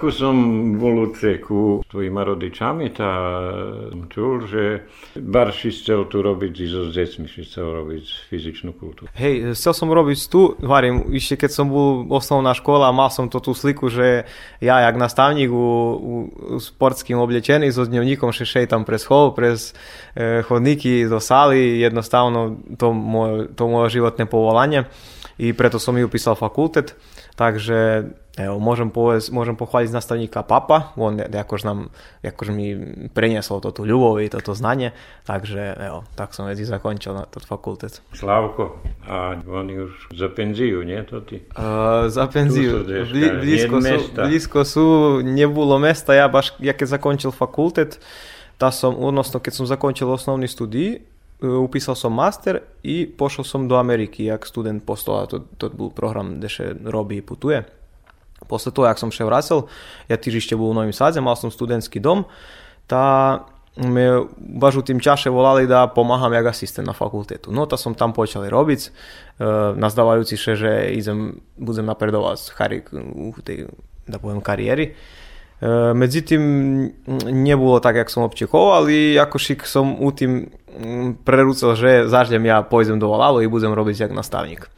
Takú 0.03 0.19
som 0.19 0.35
bol 0.83 1.07
u 1.07 1.15
ceku 1.15 1.79
s 1.79 1.87
tvojimi 1.87 2.27
rodičami, 2.27 2.91
tá 2.91 3.39
čul, 4.11 4.43
že 4.51 4.83
Barši 5.15 5.71
chcel 5.71 6.11
tu 6.11 6.19
robiť 6.19 6.51
so 6.67 6.91
deťmi, 6.91 7.23
že 7.23 7.47
chcel 7.47 7.71
robiť 7.71 8.27
fyzičnú 8.27 8.75
kultúru. 8.75 9.07
Hej, 9.15 9.55
chcel 9.55 9.71
som 9.71 9.87
robiť 9.87 10.19
tu, 10.27 10.59
varím, 10.59 11.07
ešte 11.07 11.47
keď 11.47 11.51
som 11.55 11.71
bol 11.71 12.03
osnovná 12.11 12.51
škola, 12.51 12.91
mal 12.91 13.15
som 13.15 13.31
to 13.31 13.39
tú 13.39 13.55
sliku, 13.55 13.87
že 13.87 14.27
ja 14.59 14.83
jak 14.83 14.99
nastavník 14.99 15.47
u, 15.47 15.55
u, 15.55 16.13
u 16.51 16.59
sportským 16.59 17.15
oblečený 17.23 17.71
so 17.71 17.87
dňovníkom 17.87 18.35
šešej 18.35 18.75
tam 18.75 18.83
pre 18.83 18.99
schol, 18.99 19.31
prez 19.31 19.71
e, 20.19 20.43
chodníky 20.43 21.07
do 21.07 21.23
sály, 21.23 21.79
jednostavno 21.79 22.59
to 22.75 22.91
moje, 22.91 23.55
to 23.55 23.71
moje 23.71 24.03
životné 24.03 24.27
povolanie 24.27 24.83
i 25.39 25.55
preto 25.55 25.79
som 25.79 25.95
ju 25.97 26.05
upísal 26.05 26.35
fakultet, 26.35 26.93
takže 27.39 28.11
evo, 28.33 28.57
môžem, 28.57 28.89
povedz, 28.89 29.29
môžem 29.29 29.53
pochváliť 29.53 29.93
nastavníka 29.93 30.41
Papa, 30.41 30.89
on 30.97 31.21
akož, 31.21 31.61
nám, 31.61 31.93
akož 32.25 32.49
mi 32.49 32.73
preniesol 33.13 33.61
to 33.61 33.69
tú 33.69 33.85
ľubov 33.85 34.17
i 34.25 34.29
toto 34.29 34.57
znanie, 34.57 34.89
takže 35.29 35.77
evo, 35.77 36.01
tak 36.17 36.33
som 36.33 36.49
veci 36.49 36.65
zakončil 36.65 37.13
na 37.13 37.29
ten 37.29 37.45
fakultet. 37.45 38.01
Slavko, 38.17 38.81
a 39.05 39.37
oni 39.37 39.85
už 39.85 40.17
za 40.17 40.33
penziu, 40.33 40.81
nie 40.81 40.97
to 41.05 41.21
ty? 41.21 41.45
Uh, 41.53 42.09
za 42.09 42.25
penziu, 42.25 42.81
Bli, 42.81 43.37
blízko, 43.37 43.77
sú, 43.77 43.97
blízko 44.17 44.59
sú, 44.65 44.85
nebolo 45.21 45.77
mesta, 45.77 46.17
ja, 46.17 46.25
baš, 46.25 46.57
ja 46.57 46.73
keď 46.73 46.97
zakončil 46.97 47.29
fakultet, 47.29 48.01
tá 48.57 48.73
som, 48.73 48.97
odnosno 48.97 49.37
keď 49.37 49.53
som 49.61 49.65
zakončil 49.69 50.09
osnovný 50.09 50.49
studij, 50.49 51.05
upisal 51.43 51.93
som 51.93 52.15
master 52.15 52.63
i 52.83 53.05
pošao 53.05 53.45
sam 53.45 53.67
do 53.67 53.75
Ameriky, 53.75 54.25
jak 54.25 54.47
student 54.47 54.81
postola, 54.85 55.27
to, 55.27 55.43
to 55.57 55.69
bol 55.69 55.91
program, 55.91 56.39
kde 56.39 56.49
še 56.49 56.65
robí 56.87 57.19
i 57.19 57.25
putuje. 57.25 57.82
Posle 58.47 58.71
toho, 58.71 58.87
jak 58.87 58.99
som 58.99 59.09
še 59.09 59.27
vracel, 59.27 59.65
ja 60.07 60.15
tiež 60.19 60.43
ešte 60.43 60.57
bol 60.57 60.71
v 60.71 60.83
Novým 60.83 60.95
Sadze, 60.95 61.23
mal 61.23 61.35
som 61.39 61.51
studentský 61.51 62.03
dom, 62.03 62.27
tá 62.87 63.41
me 63.73 64.29
baš 64.37 64.75
u 64.75 64.83
tým 64.85 65.01
čaše 65.01 65.33
volali 65.33 65.65
da 65.65 65.87
pomáham 65.87 66.33
jak 66.33 66.45
asistent 66.45 66.87
na 66.87 66.93
fakultetu. 66.93 67.49
No 67.49 67.65
to 67.65 67.73
som 67.77 67.97
tam 67.97 68.13
počali 68.13 68.45
robiť, 68.45 68.81
e, 68.85 68.89
nazdávajúci 69.73 70.37
še, 70.37 70.53
že 70.53 70.71
idem, 70.93 71.41
budem 71.57 71.85
napredovať 71.89 72.53
u 73.17 73.33
tej, 73.41 73.65
da 74.05 74.21
poviem, 74.21 74.45
kariéry. 74.45 74.93
E, 74.93 75.93
medzi 75.97 76.21
tým 76.21 76.43
nebolo 77.25 77.81
tak, 77.81 77.97
jak 77.97 78.13
som 78.13 78.29
očakoval, 78.29 78.85
ale 78.85 79.17
ako 79.17 79.41
šik 79.41 79.65
som 79.65 79.97
u 79.97 80.13
tým 80.13 80.53
prerúcel, 81.25 81.73
že 81.73 82.05
zaždem 82.05 82.45
ja 82.45 82.61
pôjdem 82.61 83.01
do 83.01 83.09
Valalu 83.09 83.41
i 83.41 83.49
budem 83.49 83.73
robiť 83.73 84.05
jak 84.05 84.13
nastavník. 84.13 84.69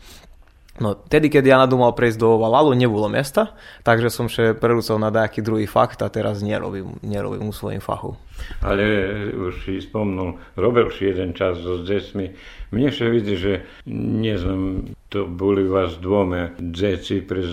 No, 0.76 0.92
tedy, 0.92 1.32
keď 1.32 1.44
ja 1.48 1.58
nadúmal 1.64 1.96
prejsť 1.96 2.20
do 2.20 2.36
Valalu, 2.36 2.76
nebolo 2.76 3.08
mesta, 3.08 3.56
takže 3.88 4.12
som 4.12 4.28
še 4.28 4.52
prerúcel 4.60 5.00
na 5.00 5.08
nejaký 5.08 5.40
druhý 5.40 5.64
fakt 5.72 6.04
a 6.04 6.12
teraz 6.12 6.44
nerobím, 6.44 7.00
nerobím 7.00 7.48
u 7.48 7.56
svojím 7.56 7.80
fachu. 7.80 8.20
Ale 8.62 8.86
už 9.34 9.66
si 9.66 9.82
spomnul, 9.82 10.40
robil 10.58 10.90
si 10.92 11.12
jeden 11.12 11.34
čas 11.34 11.60
so 11.62 11.82
decmi. 11.82 12.34
Mne 12.74 12.90
sa 12.92 13.08
vidí, 13.08 13.38
že 13.38 13.64
nie 13.88 14.36
znam, 14.36 14.92
to 15.08 15.30
boli 15.30 15.64
vás 15.64 16.02
dvome 16.02 16.58
deci 16.60 17.22
pre 17.22 17.46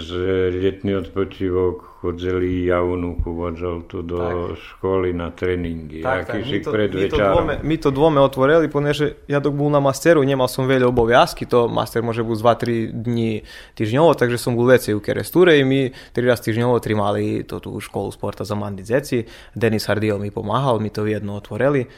letný 0.50 0.98
odpočívok 1.04 1.92
chodzili 2.02 2.66
ja 2.66 2.82
unuku 2.82 3.30
vodzol 3.30 3.86
tu 3.86 4.02
do 4.02 4.18
tak. 4.18 4.58
školy 4.58 5.14
na 5.14 5.30
tréningy. 5.30 6.02
Tak, 6.02 6.26
tak. 6.26 6.42
My, 6.42 6.58
to, 6.58 6.70
pred 6.74 6.90
my, 6.90 7.06
to 7.06 7.16
dvome, 7.22 7.54
my 7.62 7.76
to 7.78 7.88
dvome 7.94 8.18
otvorili, 8.18 8.66
ponieważ 8.66 8.98
ja 9.30 9.38
dok 9.38 9.54
bol 9.54 9.70
na 9.70 9.78
masteru, 9.78 10.26
nemal 10.26 10.50
som 10.50 10.66
veľa 10.66 10.90
oboviazky, 10.90 11.46
to 11.46 11.70
master 11.70 12.02
môže 12.02 12.26
byť 12.26 12.38
2-3 12.42 13.06
dní 13.06 13.46
týždňovo, 13.78 14.18
takže 14.18 14.34
som 14.34 14.58
bol 14.58 14.66
veci 14.66 14.90
u 14.90 14.98
Kerestúre 14.98 15.54
i 15.54 15.62
my 15.62 15.94
3 16.10 16.26
raz 16.26 16.42
týždňovo 16.42 16.82
trimali 16.82 17.46
to 17.46 17.62
tú 17.62 17.78
školu 17.78 18.10
sporta 18.10 18.42
za 18.42 18.58
mandi 18.58 18.82
deci. 18.82 19.22
Denis 19.54 19.86
Hardio 19.86 20.18
mi 20.18 20.34
pomáhal, 20.34 20.71
mi 20.78 20.92
to 20.92 21.04
jedno 21.08 21.36
otvorili. 21.36 21.88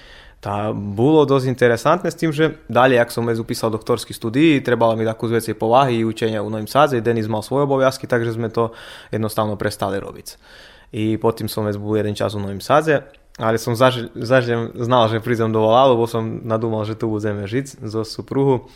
Tá 0.44 0.76
bolo 0.76 1.24
dosť 1.24 1.48
interesantné 1.48 2.12
s 2.12 2.20
tým, 2.20 2.28
že 2.28 2.60
dalej, 2.68 3.00
ak 3.00 3.08
som 3.08 3.24
upísal 3.24 3.72
doktorský 3.72 4.12
studii, 4.12 4.60
trebalo 4.60 4.92
mi 4.92 5.08
takú 5.08 5.24
z 5.24 5.40
veci 5.40 5.50
povahy 5.56 6.04
učenia 6.04 6.44
u 6.44 6.52
Novým 6.52 6.68
Sádze, 6.68 7.00
Denis 7.00 7.32
mal 7.32 7.40
svoje 7.40 7.64
oboviazky, 7.64 8.04
takže 8.04 8.36
sme 8.36 8.52
to 8.52 8.76
jednostavno 9.08 9.56
prestali 9.56 9.96
robiť. 9.96 10.36
I 10.92 11.16
potom 11.16 11.48
som 11.48 11.64
bol 11.64 11.96
jeden 11.96 12.12
čas 12.12 12.36
u 12.36 12.44
Novým 12.44 12.60
Sádze, 12.60 13.08
ale 13.40 13.56
som 13.56 13.72
zaž, 13.72 14.12
znal, 14.76 15.10
že 15.10 15.24
prídem 15.24 15.48
do 15.48 15.64
Valalu, 15.64 15.96
lebo 15.96 16.04
som 16.06 16.44
nadúmal, 16.44 16.84
že 16.84 16.94
tu 16.94 17.08
budeme 17.08 17.48
žiť 17.48 17.80
zo 17.82 18.04
supruhu. 18.04 18.68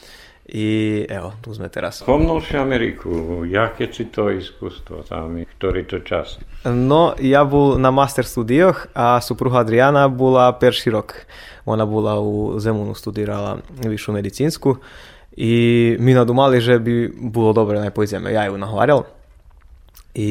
I 0.49 1.05
evo, 1.13 1.37
tu 1.45 1.53
sme 1.53 1.69
teraz. 1.69 2.01
Spomnul 2.01 2.41
si 2.41 2.57
Ameriku, 2.57 3.45
jaké 3.45 3.93
si 3.93 4.09
to 4.09 4.33
iskustvo 4.33 5.05
tam, 5.05 5.37
ktorý 5.45 5.85
to 5.85 6.01
čas? 6.01 6.41
No, 6.65 7.13
ja 7.21 7.45
bol 7.45 7.77
na 7.77 7.93
master 7.93 8.25
studioch 8.25 8.89
a 8.97 9.21
supruha 9.21 9.61
Adriana 9.61 10.09
bola 10.09 10.49
perší 10.57 10.89
rok. 10.89 11.29
Ona 11.69 11.85
bola 11.85 12.17
u 12.17 12.57
Zemunu, 12.57 12.97
studirala 12.97 13.61
višu 13.77 14.17
medicínsku 14.17 14.81
i 15.37 15.53
mi 16.01 16.17
nadumali, 16.17 16.65
že 16.65 16.81
by 16.81 17.13
bolo 17.29 17.53
dobre 17.53 17.77
naj 17.77 17.93
pôjdeme. 17.93 18.33
Ja 18.33 18.49
ju 18.49 18.57
nahovarjal 18.57 19.05
i 20.17 20.31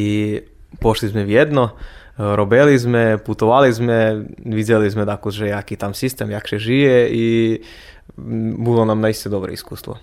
pošli 0.81 1.13
sme 1.13 1.29
v 1.29 1.38
jedno, 1.38 1.77
robili 2.17 2.74
sme, 2.74 3.21
putovali 3.21 3.69
sme, 3.69 4.25
videli 4.41 4.89
sme 4.89 5.05
tako, 5.05 5.29
že 5.29 5.53
jaký 5.53 5.77
tam 5.77 5.93
systém, 5.93 6.33
jak 6.33 6.43
še 6.50 6.57
žije 6.57 6.97
i 7.13 7.25
bolo 8.57 8.86
nám 8.86 9.01
naiste 9.01 9.29
dobré 9.29 9.53
iskustvo. 9.53 9.98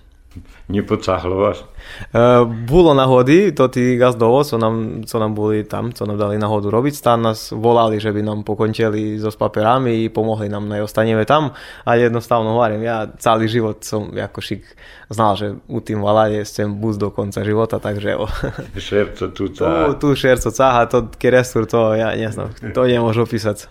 Nepocahlo 0.69 1.35
vás? 1.47 1.63
Uh, 2.11 2.43
bolo 2.43 2.91
nahody, 2.91 3.51
to 3.51 3.67
tí 3.67 3.95
gazdovo, 3.95 4.43
co 4.43 4.57
nám, 4.57 5.03
co 5.05 5.19
nám 5.19 5.33
boli 5.33 5.63
tam, 5.63 5.93
co 5.93 6.05
nám 6.05 6.17
dali 6.17 6.37
nahodu 6.37 6.69
robiť, 6.69 7.01
tam 7.01 7.21
nás 7.21 7.51
volali, 7.51 7.99
že 7.99 8.11
by 8.11 8.21
nám 8.25 8.43
pokončili 8.43 9.21
so 9.21 9.31
s 9.31 9.37
paperami 9.37 10.03
i 10.03 10.09
pomohli 10.09 10.49
nám, 10.49 10.67
no 10.69 10.75
ostaneme 10.83 11.25
tam, 11.25 11.53
ale 11.85 11.99
jednostavno 11.99 12.51
hovorím, 12.51 12.83
ja 12.83 13.07
celý 13.15 13.47
život 13.47 13.83
som 13.85 14.11
ako 14.11 14.41
šik 14.41 14.63
znal, 15.09 15.37
že 15.37 15.47
u 15.69 15.79
tým 15.79 16.01
valade 16.01 16.41
chcem 16.43 16.67
buď 16.67 16.93
do 16.97 17.09
konca 17.13 17.45
života, 17.45 17.79
takže 17.79 18.17
o. 18.17 18.27
Šerco 18.75 19.29
tu 19.31 19.47
cáha. 19.53 19.93
Tu, 19.93 19.93
tu 19.93 20.07
šerco 20.15 20.51
cáha, 20.51 20.85
to 20.89 21.07
kerestur, 21.15 21.69
to 21.69 21.93
ja 21.93 22.11
neznám, 22.17 22.51
to 22.73 22.81
nemôžu 22.89 23.23
opísať. 23.23 23.69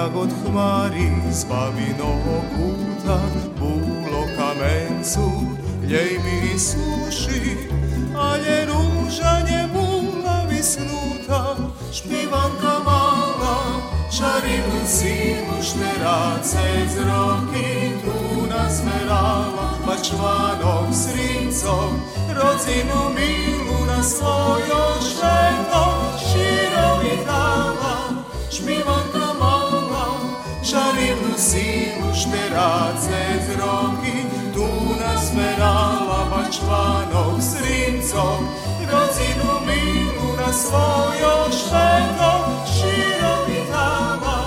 jagod 0.00 0.30
hmari 0.44 1.08
s 1.30 1.44
babinog 1.44 2.24
kuta 2.52 3.20
Bulo 3.58 4.22
kamencu, 4.36 5.30
ljej 5.88 6.18
mi 6.24 6.58
suši 6.58 7.56
A 8.18 8.36
je 8.36 8.66
ruža 8.66 9.40
nje 9.46 9.68
bula 9.72 10.44
visnuta 10.50 11.56
Špivanka 11.92 12.74
mala, 12.84 13.56
čarivnu 14.16 14.80
sinu 14.86 15.56
šterace 15.62 16.62
iz 16.84 16.96
roki 16.96 17.90
tu 18.04 18.46
nasmerava 18.48 19.68
Pa 19.86 19.96
čvanog 20.04 20.86
s 20.92 21.14
rincom, 21.14 21.90
rozinu 22.28 23.00
milu 23.14 23.86
na 23.86 24.02
svojo 24.02 24.82
šetom 25.10 26.00
Širo 26.18 27.24
dala, 27.26 27.96
špivanka 28.50 29.29
race 32.52 33.22
z 33.46 33.48
roki, 33.56 34.26
tu 34.54 34.66
nasmerala 34.98 36.26
bač 36.30 36.58
pánov 36.66 37.38
s 37.38 37.54
rincom, 37.62 38.40
rodinu 38.90 39.52
na 40.36 40.50
svojom 40.52 41.48
šveto 41.52 42.32
i 43.48 43.60
dáva. 43.70 44.38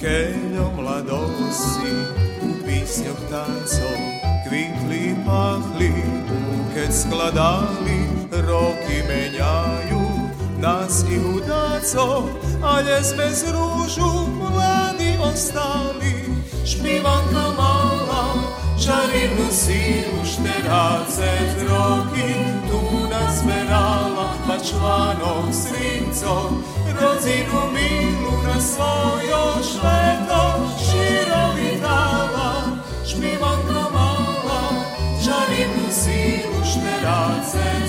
Keljo 0.00 0.66
mladosi, 0.76 1.92
u 2.42 2.48
pisnjog 2.66 3.18
tancov, 3.30 4.00
kvitli 4.44 5.16
pachli, 5.26 5.94
buket 6.28 6.92
skladali 6.92 8.13
roki 8.48 9.02
menjaju 9.08 10.04
nas 10.64 11.04
i 11.10 11.18
mudaco, 11.18 12.28
a 12.62 12.80
ljez 12.80 13.14
bez 13.16 13.44
ružu 13.52 14.12
mladi 14.38 15.18
ostali. 15.32 16.14
Špivanka 16.66 17.46
mala, 17.58 18.24
čarivnu 18.84 19.48
silu 19.50 20.24
šterace 20.24 21.30
roki, 21.68 22.34
tu 22.68 23.08
nas 23.10 23.44
merala, 23.44 24.28
pa 24.46 24.56
članom 24.68 25.52
srincom, 25.52 26.64
rozinu 27.00 27.60
milu 27.72 28.42
na 28.46 28.60
svojo 28.60 29.62
šleto, 29.62 30.44
širo 30.84 31.46
dala, 31.82 32.52
špivanka 33.06 33.82
mala, 33.92 34.62
čarivnu 35.24 35.88
silu 35.90 36.64
šterace 36.64 37.83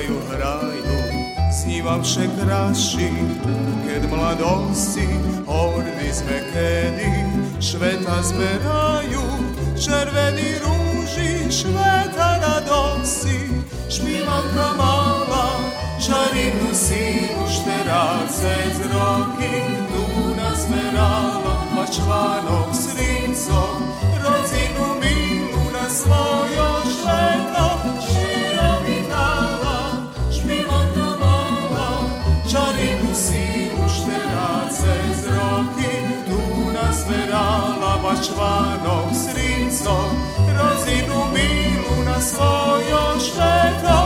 kraju 0.00 0.20
hraju 0.30 1.00
Snivavše 1.62 2.20
kraši, 2.20 3.10
ked 3.86 4.10
mladosti 4.10 5.08
Ordi 5.46 6.12
zvekedi, 6.12 7.12
šveta 7.60 8.22
zberaju 8.22 9.22
Červeni 9.84 10.54
ruži, 10.62 11.52
šveta 11.52 12.38
radosti 12.42 13.40
Špivanka 13.90 14.68
mala, 14.76 15.48
Čarinu 16.06 16.74
sinu 16.74 17.46
Šterace 17.48 18.56
zroki 18.74 18.92
roki, 18.92 19.62
duna 19.92 20.50
zmerala 20.56 21.40
pa 21.44 21.74
Mačvanom 21.74 22.74
svincom, 22.74 23.82
rozinu 24.24 24.86
minu 25.00 25.70
na 25.72 25.90
svojo 25.90 26.69
bačvanog 38.10 39.06
srinco, 39.14 39.96
rozinu 40.58 41.24
milu 41.32 42.04
na 42.04 42.20
svojo 42.20 43.20
šteto. 43.20 43.99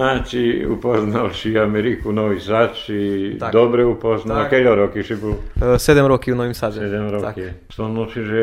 Znači, 0.00 0.64
upoznal 0.64 1.28
si 1.36 1.58
Ameriku, 1.58 2.12
Novi 2.12 2.40
Sad, 2.40 2.72
si 2.86 3.36
Tak. 3.40 3.52
dobre 3.52 3.84
upoznal. 3.84 4.48
Tak. 4.48 4.56
Keľo 4.56 4.72
roky 4.88 5.04
si 5.04 5.12
bol? 5.12 5.36
E, 5.60 5.76
7 5.76 6.08
roky 6.08 6.32
u 6.32 6.40
Novim 6.40 6.56
Sade. 6.56 6.80
7 6.80 7.12
roky. 7.12 7.52
Som 7.68 7.92
noči, 7.92 8.24
že 8.24 8.40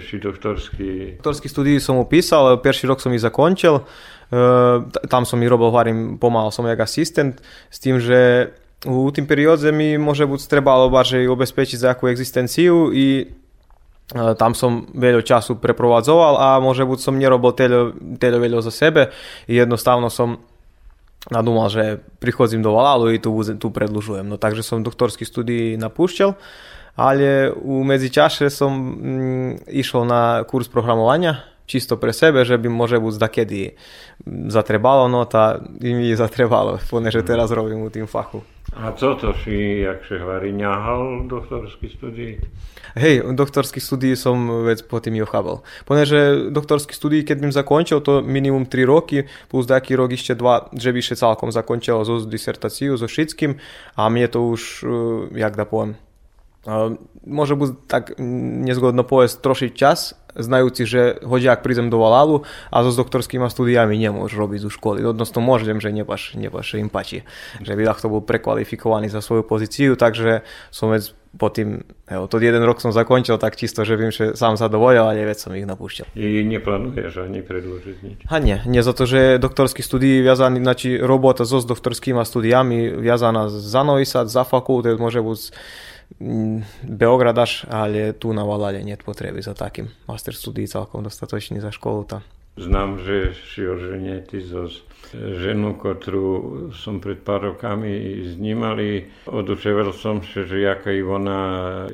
si 0.00 0.16
doktorský... 0.16 1.20
Doktorski 1.20 1.52
studij 1.52 1.84
som 1.84 2.00
upisal, 2.00 2.56
perši 2.64 2.88
rok 2.88 3.04
som 3.04 3.12
i 3.12 3.20
zakončil. 3.20 3.76
E, 3.76 3.84
tam 5.12 5.28
som 5.28 5.36
i 5.36 5.44
robil, 5.44 5.68
hovorím, 5.68 6.16
pomáhal 6.16 6.48
som 6.48 6.64
jak 6.64 6.80
asistent, 6.80 7.44
s 7.68 7.76
tým, 7.76 8.00
že 8.00 8.48
u 8.88 9.12
tým 9.12 9.28
periódze 9.28 9.76
mi 9.76 10.00
môže 10.00 10.24
buď 10.24 10.48
trebalo 10.48 10.88
baže 10.88 11.28
obezpečiť 11.28 11.76
za 11.76 11.92
akú 11.92 12.08
existenciu 12.08 12.88
i 12.88 13.20
e, 13.20 13.24
tam 14.40 14.56
som 14.56 14.88
veľa 14.96 15.20
času 15.20 15.60
preprovadzoval 15.60 16.40
a 16.40 16.48
môže 16.56 16.88
buď 16.88 16.98
som 17.04 17.20
nerobil 17.20 17.52
teľo, 17.52 17.92
teľo 18.16 18.38
veľa 18.40 18.64
za 18.64 18.72
sebe 18.72 19.12
jednostavno 19.44 20.08
som 20.08 20.40
nadúmal, 21.30 21.70
že 21.72 21.98
prichodzím 22.22 22.62
do 22.62 22.74
Valalu 22.74 23.14
i 23.14 23.18
tu, 23.18 23.30
tu 23.58 23.68
predlužujem. 23.70 24.26
No 24.26 24.36
takže 24.38 24.62
som 24.62 24.86
doktorský 24.86 25.26
studij 25.26 25.78
napúšťal, 25.78 26.38
ale 26.96 27.52
u 27.52 27.84
medzičaše 27.84 28.48
som 28.48 28.72
mm, 28.72 29.68
išiel 29.68 30.08
na 30.08 30.46
kurz 30.48 30.70
programovania, 30.70 31.44
čisto 31.66 31.98
pre 31.98 32.14
sebe, 32.14 32.46
že 32.46 32.56
by 32.56 32.70
môže 32.70 32.96
buď 33.02 33.14
dakedy 33.18 33.74
zatrebalo, 34.48 35.10
no 35.10 35.26
tá 35.26 35.60
i 35.82 35.92
mi 35.92 36.14
zatrebalo, 36.14 36.78
poneže 36.92 37.26
teraz 37.26 37.50
robím 37.52 37.84
u 37.84 37.90
tým 37.92 38.06
fachu. 38.08 38.40
A 38.76 38.92
co 38.92 39.14
to 39.14 39.34
si, 39.44 39.80
jak 39.80 40.04
se 40.04 40.18
hovorí, 40.18 40.52
ňahal 40.52 41.24
doktorský 41.26 41.88
studij? 41.88 42.40
Hej, 42.96 43.24
doktorský 43.32 43.80
studij 43.80 44.16
som 44.16 44.64
vec 44.64 44.84
po 44.84 45.00
tým 45.00 45.16
jochabal. 45.16 45.64
Poneže 45.84 46.52
doktorský 46.52 46.92
studij, 46.92 47.24
keď 47.24 47.36
bym 47.40 47.52
zakončil, 47.52 48.00
to 48.00 48.20
minimum 48.20 48.68
3 48.68 48.84
roky, 48.84 49.24
plus 49.48 49.64
taký 49.64 49.96
rok 49.96 50.12
ešte 50.12 50.36
2, 50.36 50.76
že 50.76 50.92
by 50.92 51.00
še 51.00 51.16
celkom 51.16 51.48
zakončilo 51.52 52.04
so 52.04 52.20
disertáciu, 52.20 53.00
so 53.00 53.08
všetkým 53.08 53.56
a 53.96 54.02
mne 54.12 54.28
to 54.28 54.44
už, 54.44 54.84
eh, 54.84 55.40
jak 55.40 55.56
da 55.56 55.64
poviem, 55.64 55.96
eh, 56.66 56.98
môže 57.24 57.54
byť 57.54 57.70
tak 57.86 58.04
mm, 58.18 58.66
nezgodno 58.66 59.02
povedať 59.06 59.40
trošiť 59.40 59.72
čas, 59.72 60.18
znajúci, 60.36 60.84
že 60.84 61.02
hoďak 61.24 61.64
prídem 61.64 61.88
do 61.88 61.96
Valalu 61.96 62.44
a 62.68 62.84
so 62.84 62.92
s 62.92 63.00
doktorskými 63.00 63.48
studiami 63.48 63.96
nemôžu 63.96 64.36
robiť 64.36 64.68
zo 64.68 64.70
školy. 64.70 65.00
Odnosno 65.02 65.40
môžem, 65.40 65.80
že 65.80 65.90
nebaš, 65.90 66.36
nebaš 66.36 66.76
im 66.76 66.92
páči. 66.92 67.24
Že 67.64 67.72
by 67.72 67.82
to 67.96 68.12
bol 68.12 68.20
prekvalifikovaný 68.20 69.08
za 69.08 69.24
svoju 69.24 69.42
pozíciu, 69.48 69.96
takže 69.96 70.44
som 70.68 70.92
vec 70.92 71.16
po 71.36 71.52
tým, 71.52 71.84
jo, 72.08 72.24
to 72.32 72.40
jeden 72.40 72.64
rok 72.64 72.80
som 72.80 72.96
zakončil 72.96 73.36
tak 73.36 73.60
čisto, 73.60 73.84
že 73.84 74.00
viem, 74.00 74.08
že 74.08 74.32
sám 74.32 74.56
sa 74.56 74.72
dovolil, 74.72 75.04
ale 75.04 75.28
vec 75.28 75.36
som 75.36 75.52
ich 75.52 75.68
napúšťal. 75.68 76.16
I 76.16 76.40
neplánuješ 76.48 77.28
ani 77.28 77.44
predložiť 77.44 77.96
nič. 78.00 78.18
A 78.32 78.40
nie, 78.40 78.56
nie 78.64 78.80
za 78.80 78.96
to, 78.96 79.04
že 79.04 79.36
doktorský 79.36 79.84
studij 79.84 80.24
viazaný, 80.24 80.64
znači 80.64 80.96
robota 80.96 81.44
so 81.44 81.60
s 81.60 81.68
doktorskými 81.68 82.24
studiami 82.24 82.88
viazaná 82.96 83.52
za 83.52 83.84
Novi 83.84 84.08
Sad, 84.08 84.32
za 84.32 84.48
fakultet, 84.48 84.96
môže 84.96 85.20
byť 85.20 85.40
Beograd 86.86 87.36
až, 87.38 87.66
ale 87.68 88.14
tu 88.16 88.32
na 88.32 88.46
Valade 88.46 88.80
nie 88.80 88.96
potreby 88.96 89.42
za 89.42 89.52
takým. 89.52 89.90
Master 90.08 90.32
studij 90.32 90.70
celkom 90.70 91.04
dostatočný 91.04 91.60
za 91.60 91.74
školu 91.74 92.04
tam. 92.08 92.22
Znam, 92.56 93.04
že 93.04 93.36
si 93.52 93.68
oženetý 93.68 94.40
so 94.40 94.64
ženu, 95.14 95.78
ktorú 95.78 96.28
som 96.74 96.98
pred 96.98 97.22
pár 97.22 97.54
rokami 97.54 98.26
snímali. 98.34 99.06
Oduševil 99.30 99.94
som 99.94 100.18
sa, 100.20 100.42
že 100.42 100.66
jaká 100.66 100.90
je 100.90 101.06
ona, 101.06 101.40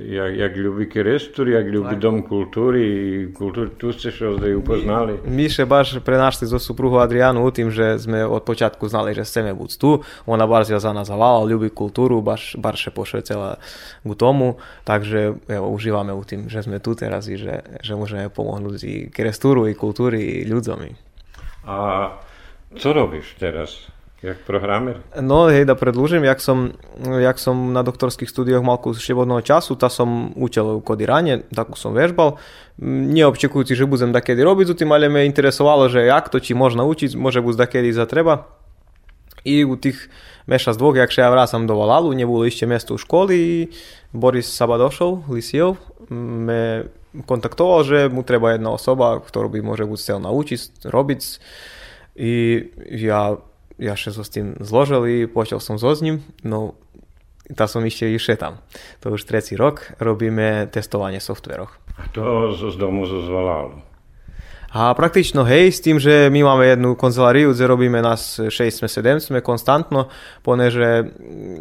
jak, 0.00 0.32
jak 0.32 0.52
ľubí 0.56 0.88
kerestur, 0.88 1.52
jak 1.52 1.68
ľubí 1.68 2.00
dom 2.00 2.24
kultúry. 2.24 3.28
Kultúry, 3.36 3.76
tu 3.76 3.92
ste 3.92 4.08
sa 4.08 4.32
ozaj 4.32 4.56
upoznali. 4.56 5.20
My 5.28 5.46
še 5.52 5.68
baš 5.68 6.00
prenašli 6.00 6.48
zo 6.48 6.56
supruhu 6.56 6.96
Adrianu 6.96 7.44
tým, 7.52 7.68
že 7.68 8.00
sme 8.00 8.24
od 8.24 8.42
počiatku 8.48 8.88
znali, 8.88 9.12
že 9.12 9.28
chceme 9.28 9.52
buď 9.52 9.70
tu. 9.76 10.00
Ona 10.24 10.48
baš 10.48 10.72
zviazaná 10.72 11.04
za 11.04 11.18
Vala, 11.18 11.44
ľubí 11.44 11.68
kultúru, 11.68 12.24
baš, 12.24 12.56
baš 12.56 12.88
še 12.88 12.90
pošvetila 12.96 13.60
k 14.02 14.12
tomu. 14.16 14.56
Takže 14.88 15.36
evo, 15.52 15.66
užívame 15.68 16.16
u 16.16 16.22
tým, 16.24 16.48
že 16.48 16.64
sme 16.64 16.80
tu 16.80 16.96
teraz 16.96 17.28
i 17.28 17.36
že, 17.36 17.82
že 17.82 17.92
môžeme 17.98 18.30
pomohnúť 18.30 18.78
i 18.86 18.94
kerestúru, 19.10 19.66
i 19.68 19.74
kultúry, 19.74 20.42
i 20.42 20.48
ľuďom. 20.48 20.94
A 21.66 21.78
co 22.78 22.92
robíš 22.92 23.36
teraz? 23.38 23.92
Jak 24.22 24.38
programer? 24.46 25.02
No 25.18 25.50
hej, 25.50 25.66
da 25.66 25.74
predlúžim, 25.74 26.22
jak 26.22 26.38
som, 26.38 26.78
jak 27.02 27.42
som 27.42 27.74
na 27.74 27.82
doktorských 27.82 28.30
studioch 28.30 28.62
mal 28.62 28.78
kus 28.78 29.02
slobodného 29.02 29.42
času, 29.42 29.74
ta 29.74 29.90
som 29.90 30.30
učil 30.38 30.78
kodiranie, 30.78 31.42
takú 31.50 31.74
som 31.74 31.90
vežbal. 31.90 32.38
Neobčekujúci, 32.78 33.74
že 33.74 33.82
budem 33.82 34.14
takedy 34.14 34.46
robiť 34.46 34.66
s 34.70 34.78
tým, 34.78 34.94
ale 34.94 35.10
me 35.10 35.26
interesovalo, 35.26 35.90
že 35.90 36.06
jak 36.06 36.30
to, 36.30 36.38
či 36.38 36.54
možno 36.54 36.86
učiť, 36.86 37.18
môže 37.18 37.42
buď 37.42 37.66
takedy 37.66 37.90
za 37.90 38.06
treba. 38.06 38.46
I 39.42 39.66
u 39.66 39.74
tých 39.74 40.06
meša 40.46 40.70
z 40.74 40.78
dvoch, 40.78 40.94
jak 40.94 41.10
ja 41.10 41.26
vracam 41.26 41.66
do 41.66 41.74
Valalu, 41.74 42.14
nebolo 42.14 42.46
ešte 42.46 42.62
miesto 42.62 42.94
u 42.94 43.02
školy 43.02 43.34
i 43.34 43.54
Boris 44.14 44.46
Sabadošov, 44.46 45.26
Lisiov, 45.34 45.82
me 46.14 46.86
kontaktoval, 47.26 47.82
že 47.82 47.98
mu 48.06 48.22
treba 48.22 48.54
jedna 48.54 48.70
osoba, 48.70 49.18
ktorú 49.18 49.50
by 49.50 49.66
môže 49.66 49.82
buď 49.82 49.98
chcel 49.98 50.18
naučiť, 50.22 50.86
robiť. 50.86 51.22
Ja 52.16 53.94
še 53.96 54.12
so 54.12 54.22
s 54.22 54.30
tým 54.30 54.60
zložil 54.60 55.02
i 55.08 55.16
počal 55.26 55.58
som 55.58 55.80
so 55.80 55.90
s 55.90 56.04
ním, 56.04 56.20
no 56.44 56.76
tá 57.52 57.66
som 57.66 57.82
ešte 57.84 58.08
išiel 58.08 58.38
tam. 58.38 58.54
To 59.02 59.16
už 59.16 59.26
tretí 59.26 59.58
rok 59.58 59.96
robíme 59.98 60.70
testovanie 60.70 61.18
softveroch. 61.18 61.74
A 61.98 62.08
to 62.14 62.54
z, 62.56 62.72
z 62.72 62.76
domu 62.80 63.04
zo 63.04 63.24
zvalalu. 63.24 63.92
A 64.72 64.96
praktično 64.96 65.44
hej, 65.44 65.68
s 65.68 65.84
tým, 65.84 66.00
že 66.00 66.32
my 66.32 66.48
máme 66.48 66.64
jednu 66.64 66.96
kanceláriu, 66.96 67.52
kde 67.52 67.68
robíme 67.68 68.00
nás 68.00 68.40
6 68.40 68.48
sme 68.72 68.88
7 68.88 69.20
sme 69.20 69.44
konstantno, 69.44 70.08
poneže 70.40 71.12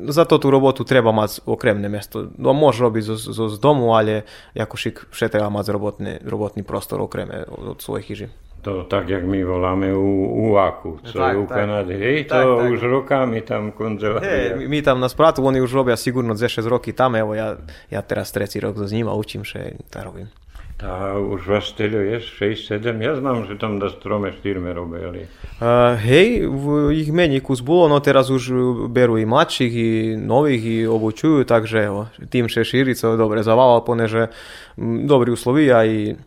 za 0.07 0.23
to 0.23 0.39
tú 0.39 0.47
robotu 0.47 0.87
treba 0.87 1.11
mať 1.11 1.43
okremné 1.43 1.91
miesto. 1.91 2.31
No 2.39 2.55
môže 2.55 2.79
robiť 2.79 3.03
zo, 3.11 3.15
zo, 3.19 3.45
z 3.51 3.59
domu, 3.59 3.91
ale 3.99 4.23
ako 4.55 4.75
šik 4.79 5.11
vše 5.11 5.27
treba 5.27 5.51
mať 5.51 5.75
robotný, 5.75 6.13
robotný 6.23 6.63
prostor 6.63 7.03
okreme 7.03 7.43
od, 7.51 7.83
svojich 7.83 8.07
chyží. 8.07 8.27
To 8.61 8.83
tak, 8.85 9.09
jak 9.09 9.25
my 9.25 9.43
voláme 9.43 9.89
u, 9.93 10.25
u 10.53 10.57
AKU, 10.57 10.99
co 11.03 11.17
Tak, 11.19 11.33
je 11.33 11.37
u. 11.37 11.45
Kanady. 11.45 11.97
Hej, 11.97 12.23
to 12.29 12.35
Tak, 12.35 12.71
už 12.71 12.79
rokami 12.81 13.41
tam 13.41 13.63
Hej, 13.63 13.73
konzelária. 13.73 14.55
my, 14.69 14.81
tam 14.85 15.01
na 15.01 15.09
spratu, 15.09 15.41
oni 15.41 15.61
už 15.61 15.73
robia 15.73 15.97
sigurno 15.97 16.37
ze 16.37 16.45
6 16.49 16.69
roky 16.69 16.93
tam, 16.93 17.17
evo 17.17 17.33
ja, 17.33 17.57
ja 17.89 18.01
teraz 18.05 18.29
tretí 18.29 18.61
rok 18.61 18.77
s 18.77 18.93
ním 18.93 19.09
a 19.09 19.17
učím, 19.17 19.41
že 19.41 19.81
to 19.89 19.97
robím. 20.05 20.29
Tá 20.77 21.13
už 21.13 21.45
vás 21.45 21.73
teľo 21.77 22.01
je 22.01 22.17
6, 22.21 22.81
7, 22.81 23.01
ja 23.01 23.13
znam, 23.17 23.45
že 23.45 23.57
tam 23.57 23.77
da 23.77 23.89
s 23.89 23.97
trome, 24.01 24.33
štyrme 24.33 24.73
robili. 24.73 25.29
Uh, 25.61 25.93
hej, 25.97 26.45
v 26.45 26.89
ich 26.97 27.09
menej 27.13 27.41
kus 27.41 27.61
bolo, 27.61 27.85
no 27.89 28.01
teraz 28.01 28.33
už 28.33 28.49
berú 28.89 29.17
i 29.17 29.25
mladších, 29.25 29.73
i 29.73 29.89
nových, 30.17 30.63
i 30.65 30.77
obučujú, 30.89 31.45
takže 31.45 31.85
evo, 31.85 32.09
tým 32.29 32.49
še 32.49 32.65
šíri 32.65 32.97
co 32.97 33.13
dobre 33.13 33.45
zavával, 33.45 33.85
poneže 33.85 34.33
dobrí 34.81 35.33
usloví 35.33 35.69
a 35.69 35.85
i 35.85 36.17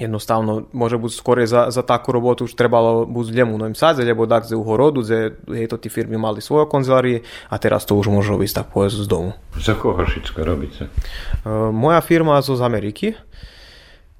jednostavno 0.00 0.64
môže 0.72 0.96
byť 0.96 1.12
skôr 1.12 1.44
za, 1.44 1.68
za 1.68 1.84
takú 1.84 2.16
robotu 2.16 2.48
už 2.48 2.56
trebalo 2.56 3.04
buď 3.04 3.44
ljemu 3.44 3.52
u 3.54 3.58
Novim 3.60 3.76
Sadze, 3.76 4.00
lebo 4.00 4.24
tak 4.24 4.48
ze 4.48 4.56
u 4.56 4.64
Horodu, 4.64 5.04
ze 5.04 5.36
hej 5.52 5.68
to 5.68 5.76
tí 5.76 5.92
firmy 5.92 6.16
mali 6.16 6.40
svoje 6.40 6.64
konzelárie 6.72 7.20
a 7.52 7.60
teraz 7.60 7.84
to 7.84 8.00
už 8.00 8.08
môže 8.08 8.32
robiť 8.32 8.64
tak 8.64 8.66
povedz 8.72 8.96
z 8.96 9.04
domu. 9.04 9.36
Za 9.60 9.76
všetko 9.76 10.40
robíte? 10.40 10.88
Uh, 11.44 11.68
moja 11.68 12.00
firma 12.00 12.40
zo 12.40 12.56
z 12.56 12.64
Ameriky, 12.64 13.12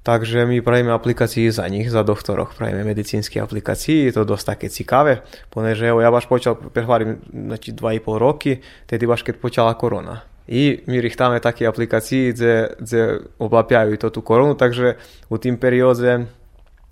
takže 0.05 0.45
my 0.45 0.61
pravíme 0.61 0.93
aplikácie 0.93 1.49
za 1.49 1.65
nich, 1.65 1.89
za 1.89 2.05
doktoroch, 2.05 2.53
pravíme 2.53 2.85
medicínske 2.85 3.41
aplikácie, 3.41 4.05
je 4.05 4.13
to 4.13 4.23
dosť 4.23 4.45
také 4.45 4.67
ciekavé, 4.69 5.25
poneže 5.49 5.89
evo, 5.89 6.05
ja 6.05 6.13
baš 6.13 6.29
počal, 6.29 6.61
prehvarím, 6.61 7.25
znači 7.33 7.73
2,5 7.73 8.21
roky, 8.21 8.61
tedy 8.85 9.09
baš 9.09 9.25
keď 9.25 9.41
počala 9.41 9.73
korona. 9.73 10.30
I 10.49 10.81
my 10.89 10.97
richtáme 11.01 11.37
také 11.43 11.69
aplikácie, 11.69 12.33
kde, 12.33 12.75
kde 12.81 13.01
oblapjajú 13.37 13.93
to 14.01 14.07
tú 14.09 14.21
koronu, 14.25 14.57
takže 14.57 14.97
u 15.29 15.35
tým 15.37 15.57
periódze 15.57 16.29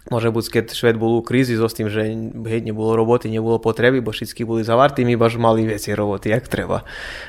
Môže 0.10 0.34
byť, 0.34 0.46
keď 0.50 0.66
šved 0.74 0.98
bol 0.98 1.20
u 1.20 1.22
krízy 1.22 1.54
so 1.54 1.70
s 1.70 1.78
tým, 1.78 1.86
že 1.86 2.02
hej, 2.34 2.60
nebolo 2.66 2.98
roboty, 2.98 3.30
nebolo 3.30 3.62
potreby, 3.62 4.02
bo 4.02 4.10
všetky 4.10 4.42
boli 4.42 4.66
zavartí, 4.66 5.06
my 5.06 5.14
baš 5.14 5.38
mali 5.38 5.70
veci 5.70 5.94
roboty, 5.94 6.34
jak 6.34 6.50
treba. 6.50 6.82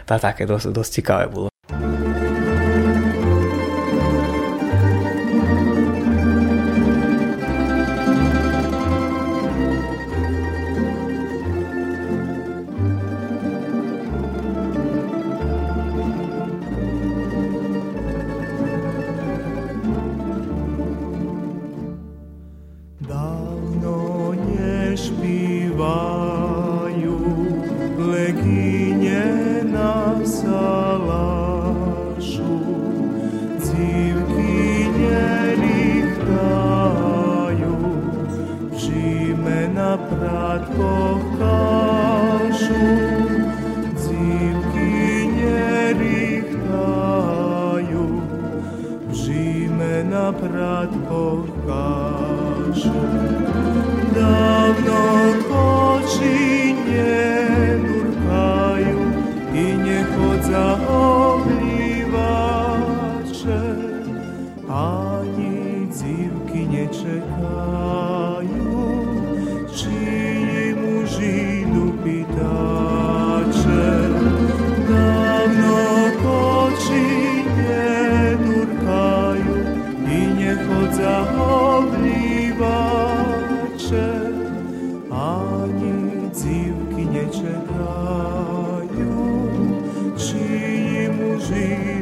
Tá 0.08 0.16
také 0.16 0.48
dosť, 0.48 0.72
dosť 0.72 0.90
ciekavé 0.96 1.26
bolo. 1.28 1.49
see. 91.50 91.99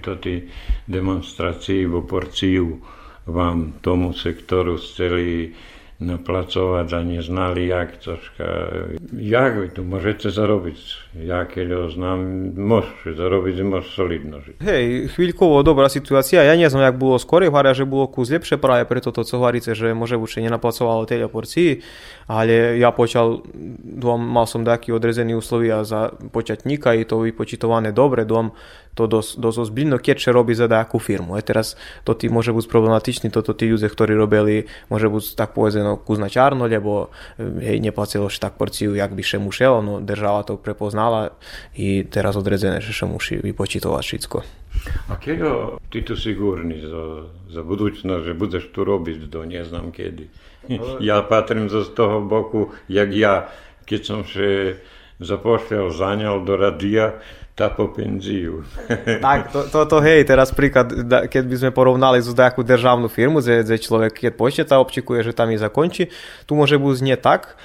To 0.00 0.16
tí 0.16 0.42
demonstrácii 0.88 1.86
vo 1.86 2.02
porciu 2.02 2.80
vám 3.26 3.72
tomu 3.80 4.12
sektoru 4.12 4.76
chceli 4.78 5.52
naplacovať 5.98 6.94
a 6.94 7.00
neznali 7.02 7.66
jak 7.66 7.98
troška. 7.98 8.46
Jak 9.18 9.52
vy 9.58 9.68
tu 9.74 9.82
môžete 9.82 10.30
zarobiť? 10.30 10.78
Ja 11.26 11.42
keď 11.42 11.66
ho 11.74 11.84
znam, 11.90 12.54
môžete 12.54 13.18
zarobiť, 13.18 13.54
môžete 13.66 13.94
solidno 13.98 14.38
žiť. 14.38 14.62
Hej, 14.62 15.10
chvíľkovo 15.18 15.66
dobrá 15.66 15.90
situácia. 15.90 16.46
Ja 16.46 16.54
nie 16.54 16.70
jak 16.70 16.94
bolo 16.94 17.18
skôr, 17.18 17.42
hovoria, 17.50 17.74
že 17.74 17.82
bolo 17.82 18.06
kus 18.06 18.30
lepšie 18.30 18.62
práve 18.62 18.86
preto 18.86 19.10
to, 19.10 19.26
co 19.26 19.34
hovoríte, 19.42 19.74
že 19.74 19.90
môže 19.90 20.14
už 20.14 20.38
nenaplacovalo 20.38 21.02
tej 21.02 21.26
porcii, 21.26 21.82
ale 22.30 22.78
ja 22.78 22.94
počal, 22.94 23.42
dom, 23.82 24.22
mal 24.22 24.46
som 24.46 24.62
taký 24.62 24.94
odrezený 24.94 25.34
uslovia 25.34 25.82
za 25.82 26.14
počatníka 26.30 26.94
i 26.94 27.02
to 27.02 27.26
vypočítované 27.26 27.90
dobre, 27.90 28.22
dom 28.22 28.54
to 28.98 29.06
dosť, 29.06 29.38
dosť 29.38 29.58
ozbiljno, 29.70 29.96
keď 30.02 30.34
robí 30.34 30.58
za 30.58 30.66
nejakú 30.66 30.98
firmu. 30.98 31.38
A 31.38 31.40
teraz 31.46 31.78
to 32.02 32.18
ti 32.18 32.26
môže 32.26 32.50
byť 32.50 32.66
problematičný, 32.66 33.30
toto 33.30 33.54
tí 33.54 33.70
ľudia, 33.70 33.86
ktorí 33.86 34.18
robili, 34.18 34.66
môže 34.90 35.06
byť 35.06 35.38
tak 35.38 35.54
povedeno 35.54 35.87
kus 35.96 36.20
na 36.20 36.28
čárno, 36.28 36.68
lebo 36.68 37.08
hej, 37.40 37.80
neplacilo 37.80 38.28
še 38.28 38.42
tak 38.42 38.60
porciu, 38.60 38.92
jak 38.92 39.16
by 39.16 39.22
še 39.24 39.40
mušelo, 39.40 39.80
no 39.80 39.94
država 40.04 40.44
to 40.44 40.60
prepoznala 40.60 41.32
i 41.78 42.04
teraz 42.04 42.36
odredzené, 42.36 42.84
že 42.84 42.92
še 42.92 43.08
muši 43.08 43.40
vypočítovať 43.40 44.02
všetko. 44.04 44.36
A 45.08 45.16
keď 45.16 45.38
ho 45.42 45.54
ty 45.88 46.04
tu 46.04 46.14
sigurný 46.14 46.84
za, 46.84 47.30
za 47.50 47.62
budúcnosť, 47.64 48.22
že 48.28 48.34
budeš 48.36 48.70
tu 48.70 48.84
robiť 48.84 49.26
do 49.32 49.42
neznám 49.48 49.90
kedy? 49.90 50.28
Ja 51.00 51.24
patrím 51.24 51.72
z 51.72 51.80
toho 51.96 52.20
boku, 52.20 52.76
jak 52.92 53.08
ja, 53.16 53.48
keď 53.88 54.00
som 54.04 54.20
še 54.22 54.76
zapošľal 55.18 55.90
zaňal 55.90 56.44
do 56.44 56.54
radia, 56.54 57.18
tá 57.58 57.66
po 57.66 57.90
penziu. 57.90 58.62
Tak, 59.18 59.50
to, 59.50 59.66
to, 59.66 59.80
to 59.90 59.98
hej, 59.98 60.22
teraz 60.22 60.54
príklad, 60.54 60.94
da- 61.02 61.26
keď 61.26 61.44
by 61.50 61.56
sme 61.58 61.70
porovnali 61.74 62.22
z 62.22 62.30
nejakú 62.30 62.62
državnú 62.62 63.10
firmu, 63.10 63.42
že, 63.42 63.66
že 63.66 63.82
človek, 63.82 64.14
keď 64.14 64.32
počíta, 64.38 64.78
občikuje, 64.78 65.26
že 65.26 65.34
tam 65.34 65.50
je 65.50 65.58
zakončí, 65.58 66.14
tu 66.46 66.54
môže 66.54 66.78
byť 66.78 66.98
nie 67.02 67.18
tak, 67.18 67.58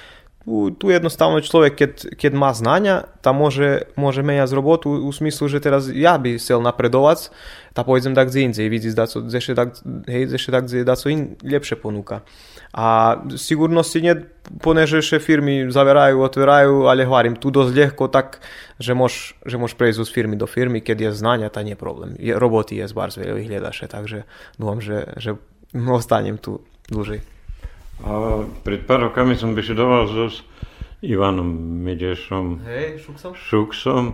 tu, 0.44 0.76
tu 0.76 0.92
jednostavno 0.92 1.40
človek, 1.40 1.72
keď, 1.72 1.92
keď 2.20 2.32
má 2.36 2.52
znania, 2.52 3.08
tam 3.24 3.40
môže, 3.40 3.88
môže 3.96 4.20
meniať 4.20 4.52
robotu 4.52 4.92
u 4.92 5.08
smyslu, 5.08 5.48
že 5.48 5.64
teraz 5.64 5.88
ja 5.88 6.20
by 6.20 6.36
chcel 6.36 6.60
napredovať, 6.60 7.32
tá 7.72 7.80
pôjdem 7.80 8.12
tak 8.12 8.28
z 8.28 8.52
incej, 8.52 8.68
vidí, 8.68 8.92
da 8.92 9.08
co, 9.08 9.24
zeše 9.24 9.56
tak, 9.56 9.80
hej, 10.04 10.28
zeše 10.28 10.52
tak, 10.52 10.68
da 10.68 10.94
co 11.00 11.08
in 11.08 11.40
lepšie 11.40 11.80
ponúka. 11.80 12.20
A 12.74 13.22
sigurnosti 13.38 14.02
nie, 14.02 14.18
poneže 14.58 14.98
še 14.98 15.22
firmy 15.22 15.70
zaverajú, 15.70 16.18
otvárajú, 16.18 16.90
ale 16.90 17.06
hovorím, 17.06 17.38
tu 17.38 17.54
dosť 17.54 17.70
ľahko 17.70 18.10
tak, 18.10 18.42
že 18.82 18.98
môž, 18.98 19.38
že 19.46 19.62
môž 19.62 19.78
prejsť 19.78 20.02
z 20.02 20.10
firmy 20.10 20.34
do 20.34 20.50
firmy, 20.50 20.82
keď 20.82 21.06
je 21.06 21.10
znania, 21.14 21.54
to 21.54 21.62
nie 21.62 21.78
je 21.78 21.80
problém. 21.80 22.18
Je, 22.18 22.34
roboty 22.34 22.82
je 22.82 22.90
zbar 22.90 23.14
veľa 23.14 23.38
vyhľadaše, 23.38 23.86
takže 23.86 24.26
dúfam, 24.58 24.82
že, 24.82 25.06
že 25.22 25.38
ostanem 25.98 26.34
tu 26.34 26.66
dlhšie. 26.90 27.22
A 28.02 28.42
pred 28.66 28.82
pár 28.82 29.06
rokami 29.06 29.38
som 29.38 29.54
bešedoval 29.54 30.10
so 30.10 30.26
s 30.26 30.42
Ivanom 30.98 31.46
Medešom 31.86 32.58
Hej, 32.66 33.06
šuk 33.06 33.16
som? 33.22 33.32
Šuksom. 33.38 34.04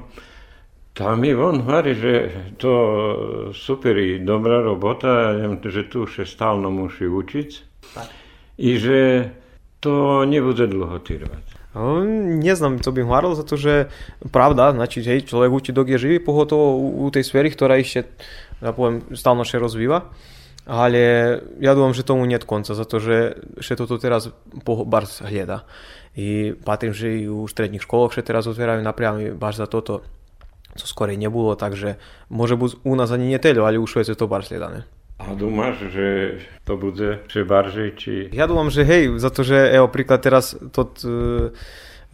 Tam 0.93 1.17
mi 1.17 1.33
on 1.33 1.65
hovorí, 1.65 1.97
že 1.97 2.13
to 2.61 2.73
super 3.57 3.97
i 3.97 4.21
dobrá 4.21 4.61
robota, 4.61 5.33
že 5.65 5.89
tu 5.89 6.05
še 6.05 6.29
stalno 6.29 6.69
musí 6.69 7.09
učiť. 7.09 7.51
Tak. 7.97 8.20
I 8.61 8.77
že 8.77 9.33
to 9.81 10.29
nebude 10.29 10.69
dlho 10.69 11.01
trvať. 11.01 11.45
No, 11.71 12.03
nie 12.05 12.53
znam, 12.57 12.83
co 12.83 12.93
bym 12.93 13.07
hovoril, 13.07 13.39
za 13.39 13.47
to, 13.47 13.55
že 13.57 13.89
pravda, 14.35 14.75
znači, 14.75 15.07
hej, 15.07 15.23
človek 15.23 15.51
učí, 15.55 15.71
dok 15.73 15.87
je 15.89 15.99
živý, 16.03 16.17
pogotovo 16.19 16.77
u, 16.77 17.07
tej 17.15 17.23
sferi, 17.23 17.47
ktorá 17.47 17.79
ešte, 17.79 18.11
ja 18.59 18.75
poviem, 18.75 19.07
stalno 19.15 19.47
rozvíva. 19.47 20.11
Ale 20.67 21.41
ja 21.63 21.73
dúfam, 21.73 21.97
že 21.97 22.05
tomu 22.05 22.27
nie 22.29 22.37
konca, 22.43 22.77
za 22.77 22.85
to, 22.85 23.01
že 23.01 23.39
še 23.63 23.79
toto 23.79 23.97
teraz 23.97 24.29
bars 24.67 25.23
hľada. 25.25 25.65
I 26.19 26.53
patrím, 26.53 26.93
že 26.93 27.23
i 27.23 27.31
u 27.31 27.47
stredných 27.47 27.87
školách 27.87 28.19
še 28.19 28.27
teraz 28.27 28.51
otvárajú 28.51 28.83
napriamy 28.83 29.33
baš 29.33 29.63
za 29.63 29.67
toto, 29.71 30.03
co 30.75 30.85
skorej 30.87 31.17
nebolo, 31.17 31.55
takže 31.55 32.03
môže 32.31 32.59
byť 32.59 32.83
u 32.83 32.95
nás 32.99 33.11
ani 33.15 33.31
neteľo, 33.31 33.67
ale 33.67 33.79
u 33.79 33.87
Švece 33.87 34.19
to 34.19 34.27
bar 34.27 34.43
sledané. 34.43 34.85
A 35.21 35.37
dúmaš, 35.37 35.85
že 35.93 36.41
to 36.65 36.81
bude 36.81 37.21
še 37.29 37.45
barže, 37.45 37.93
či... 37.93 38.13
Ja 38.33 38.49
dúfam, 38.49 38.73
že 38.73 38.89
hej, 38.89 39.21
za 39.21 39.29
to, 39.29 39.45
že 39.45 39.69
evo 39.69 39.93
príklad 39.93 40.25
teraz 40.25 40.57
tot, 40.73 41.05
uh, 41.05 41.53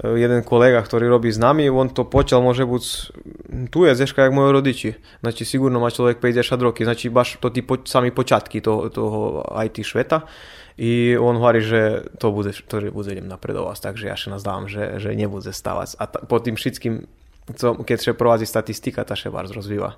jeden 0.02 0.44
kolega, 0.44 0.84
ktorý 0.84 1.08
robí 1.08 1.32
s 1.32 1.40
nami, 1.40 1.72
on 1.72 1.88
to 1.88 2.04
počal 2.04 2.44
môže 2.44 2.68
byť 2.68 2.84
tu 3.72 3.88
je 3.88 3.96
zeška 3.96 4.28
jak 4.28 4.32
moji 4.32 4.52
rodiči. 4.52 4.90
Znači 5.24 5.44
sigurno 5.44 5.80
má 5.80 5.88
človek 5.90 6.20
50 6.20 6.60
roky, 6.60 6.84
znači 6.84 7.08
baš 7.08 7.40
to 7.40 7.48
tí 7.50 7.62
po, 7.62 7.80
sami 7.84 8.10
počatky 8.10 8.60
toho, 8.60 8.90
toho 8.90 9.44
IT 9.64 9.80
šveta. 9.80 10.28
I 10.76 11.16
on 11.16 11.40
hovorí, 11.40 11.64
že 11.64 12.04
to 12.20 12.28
bude, 12.28 12.52
to 12.52 12.80
že 12.84 12.92
bude 12.92 13.08
idem 13.08 13.24
napredovať, 13.24 13.80
takže 13.80 14.12
ja 14.12 14.16
še 14.16 14.28
nazdávam, 14.28 14.68
že, 14.68 15.00
že 15.00 15.16
nebude 15.16 15.48
stávať. 15.48 15.96
A 15.96 16.04
ta, 16.04 16.20
po 16.20 16.36
tým 16.36 16.60
všetkým, 16.60 17.08
keď 17.80 17.96
še 17.96 18.12
provádzi 18.12 18.44
statistika, 18.44 19.08
ta 19.08 19.16
še 19.16 19.32
bar 19.32 19.48
rozvíva. 19.48 19.96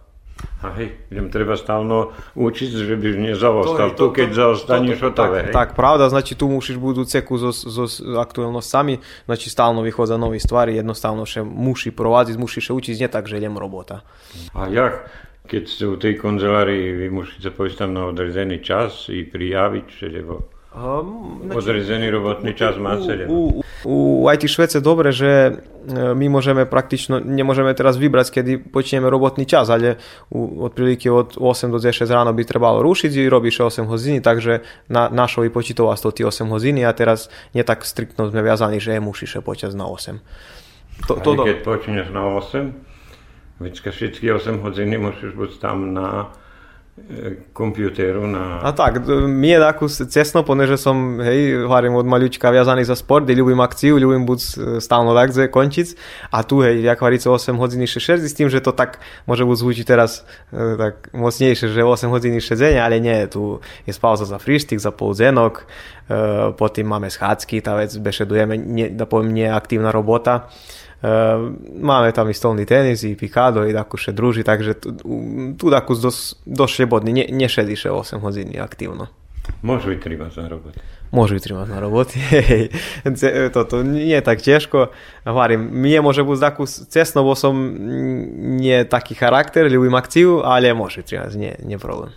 A 0.58 0.74
hej, 0.74 0.90
idem 1.10 1.30
treba 1.30 1.54
stalno 1.54 2.10
učiť, 2.34 2.70
že 2.82 2.94
by 2.98 3.08
nezaostal. 3.30 3.94
Tu, 3.94 4.10
keď 4.10 4.28
zaostaneš 4.34 4.98
hotové, 5.06 5.50
tak, 5.50 5.54
tak, 5.54 5.68
pravda, 5.78 6.10
znači 6.10 6.34
tu 6.34 6.50
musíš 6.50 6.82
budú 6.82 7.06
ceku 7.06 7.38
so, 7.38 7.54
so 7.54 7.86
s 7.86 8.02
aktuálnosťami, 8.02 8.98
znači 9.30 9.46
stalno 9.50 9.86
vychádza 9.86 10.18
nové 10.18 10.42
stvari, 10.42 10.74
jednostavno 10.74 11.22
še 11.22 11.46
muši 11.46 11.94
provádziť, 11.94 12.34
muši 12.38 12.58
še 12.58 12.72
učiť, 12.74 12.94
nie 12.98 13.10
tak, 13.10 13.30
že 13.30 13.38
idem 13.38 13.54
robota. 13.54 14.02
A 14.58 14.66
jak, 14.66 15.06
keď 15.46 15.62
ste 15.70 15.84
u 15.86 15.94
tej 15.94 16.18
konzelárii, 16.18 17.06
vy 17.06 17.08
musíte 17.10 17.54
pojsť 17.54 17.86
tam 17.86 17.90
na 17.94 18.10
odrezený 18.10 18.58
čas 18.58 19.06
i 19.14 19.22
prijaviť, 19.22 19.86
že 19.94 20.06
lebo 20.10 20.57
Um, 20.78 21.50
odrezený 21.50 22.06
robotný 22.06 22.54
čas 22.54 22.78
máte, 22.78 23.10
lebo... 23.10 23.34
U, 23.34 23.42
u 23.82 23.96
IT 24.30 24.46
Švece 24.46 24.78
dobre, 24.78 25.10
že 25.10 25.50
e, 25.50 25.52
my 26.14 26.30
môžeme 26.30 26.70
praktično, 26.70 27.18
nemôžeme 27.18 27.74
teraz 27.74 27.98
vybrať, 27.98 28.38
kedy 28.38 28.52
počneme 28.70 29.10
robotný 29.10 29.42
čas, 29.42 29.74
ale 29.74 29.98
u, 30.30 30.62
otprilike 30.62 31.10
od 31.10 31.34
8 31.34 31.74
do 31.74 31.82
10 31.82 32.06
ráno 32.06 32.30
by 32.30 32.42
trebalo 32.46 32.78
rušiť 32.86 33.10
i 33.10 33.26
robíš 33.26 33.66
8 33.66 33.90
hodiny, 33.90 34.22
takže 34.22 34.62
na, 34.86 35.10
našo 35.10 35.42
vypočítova 35.42 35.98
108 35.98 36.46
hodiny 36.46 36.86
a 36.86 36.94
teraz 36.94 37.26
nie 37.58 37.66
tak 37.66 37.82
striktno 37.82 38.30
sme 38.30 38.38
viazaní, 38.38 38.78
že 38.78 39.02
musíš 39.02 39.42
počas 39.42 39.74
na 39.74 39.90
8. 39.90 40.14
To, 41.10 41.18
To, 41.18 41.42
keď 41.42 41.58
počneš 41.66 42.06
na 42.14 42.22
8, 42.22 43.58
vždycky 43.58 43.88
všetky 43.90 44.30
8 44.30 44.62
hodiny 44.62 44.94
musíš 44.94 45.34
byť 45.34 45.52
tam 45.58 45.90
na 45.90 46.30
kompjuteru 47.52 48.26
na... 48.26 48.60
A 48.62 48.72
tak, 48.72 49.02
mi 49.26 49.50
je 49.50 49.58
takú 49.58 49.88
cesno, 49.88 50.44
že 50.44 50.76
som, 50.76 51.18
hej, 51.24 51.64
hovorím 51.64 51.96
od 51.96 52.06
maľučka 52.06 52.52
viazaný 52.52 52.84
za 52.84 52.96
sport, 52.96 53.24
kde 53.24 53.40
ľubím 53.40 53.60
akciu, 53.64 53.96
ľubím 53.96 54.28
buď 54.28 54.40
stálno 54.78 55.16
takze 55.16 55.48
končiť. 55.48 55.88
A 56.32 56.44
tu, 56.44 56.60
hej, 56.60 56.84
jak 56.84 57.00
hovorí 57.00 57.16
8 57.16 57.56
hodín 57.56 57.82
6 57.84 58.24
s 58.24 58.34
tým, 58.36 58.52
že 58.52 58.60
to 58.60 58.76
tak 58.76 59.00
môže 59.24 59.48
buď 59.48 59.56
zvučiť 59.56 59.84
teraz 59.88 60.22
e, 60.52 60.76
tak 60.76 61.10
mocnejšie, 61.16 61.72
že 61.72 61.80
8 61.80 62.12
hodín 62.12 62.36
šedzenia, 62.36 62.84
ale 62.84 63.00
nie, 63.00 63.26
tu 63.26 63.58
je 63.88 63.92
pauza 63.96 64.28
za 64.28 64.38
frištik, 64.38 64.78
za 64.78 64.92
polzenok, 64.92 65.64
e, 66.08 66.52
potom 66.54 66.86
máme 66.86 67.08
schádzky, 67.08 67.64
tá 67.64 67.74
vec, 67.74 67.90
bešedujeme, 67.96 68.54
nie, 68.54 68.86
da 68.92 69.08
poviem, 69.08 69.32
nie 69.34 69.48
robota, 69.92 70.48
máme 71.78 72.10
tam 72.10 72.26
i 72.26 72.34
stolný 72.34 72.66
tenis, 72.66 73.06
i 73.06 73.14
pikado, 73.14 73.62
i 73.62 73.70
takú 73.70 73.94
še 73.94 74.10
druži, 74.10 74.42
takže 74.42 74.74
tu, 74.82 74.94
tu 75.54 75.66
takú 75.70 75.94
dosť, 75.94 76.42
dosť 76.42 76.72
šebodný, 76.74 77.10
ne, 77.14 77.24
nešediše 77.30 77.90
8 77.94 78.18
hodín 78.18 78.50
aktívno. 78.58 79.06
Môžu 79.62 79.94
vytrýmať 79.94 80.38
na 80.44 80.48
robote. 80.50 80.78
Môžu 81.08 81.40
vytrýmať 81.40 81.66
na 81.72 81.78
robote. 81.80 82.20
Toto 83.56 83.80
nie 83.80 84.12
je 84.12 84.22
tak 84.22 84.44
ťažko. 84.44 84.92
Hovorím, 85.24 85.72
mne 85.72 86.04
môže 86.04 86.20
byť 86.20 86.38
takú 86.38 86.68
cestno, 86.68 87.24
bo 87.24 87.32
som 87.32 87.56
nie 88.58 88.84
taký 88.84 89.16
charakter, 89.16 89.66
ľubím 89.66 89.96
akciu, 89.96 90.44
ale 90.44 90.76
môže 90.76 91.00
vytrýmať, 91.00 91.32
nie, 91.38 91.54
nie 91.64 91.80
problém. 91.80 92.12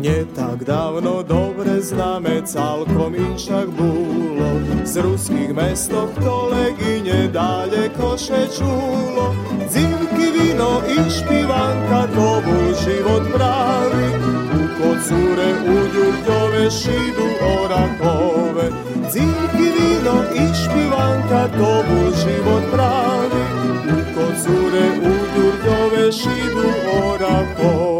Nie 0.00 0.24
tak 0.36 0.64
dávno 0.64 1.24
dobre 1.24 1.53
znamec 1.84 2.56
Alkominčak 2.56 3.68
bulo. 3.76 4.50
Z 4.84 4.96
ruskih 5.04 5.52
mestov 5.52 6.08
to 6.16 6.48
leginje 6.48 7.28
daleko 7.28 8.16
koše 8.16 8.48
čulo. 8.56 9.36
Dzivki 9.68 10.26
vino 10.32 10.80
i 10.88 11.10
špivanka 11.10 12.08
to 12.14 12.40
život 12.84 13.24
pravi. 13.34 14.08
U 14.84 14.90
cure 15.04 15.50
u 15.68 15.76
ljubljove 15.94 16.70
šidu 16.70 17.26
orakove 17.60 18.66
Dzivki 19.10 19.68
vino 19.76 20.16
i 20.34 20.44
špivanka 20.54 21.48
to 21.58 21.74
život 22.24 22.64
pravi. 22.72 23.44
Uko 23.96 24.24
cure 24.42 24.86
u 25.02 25.14
ljubljove 25.34 26.12
šidu 26.12 26.68
orakove 27.04 27.93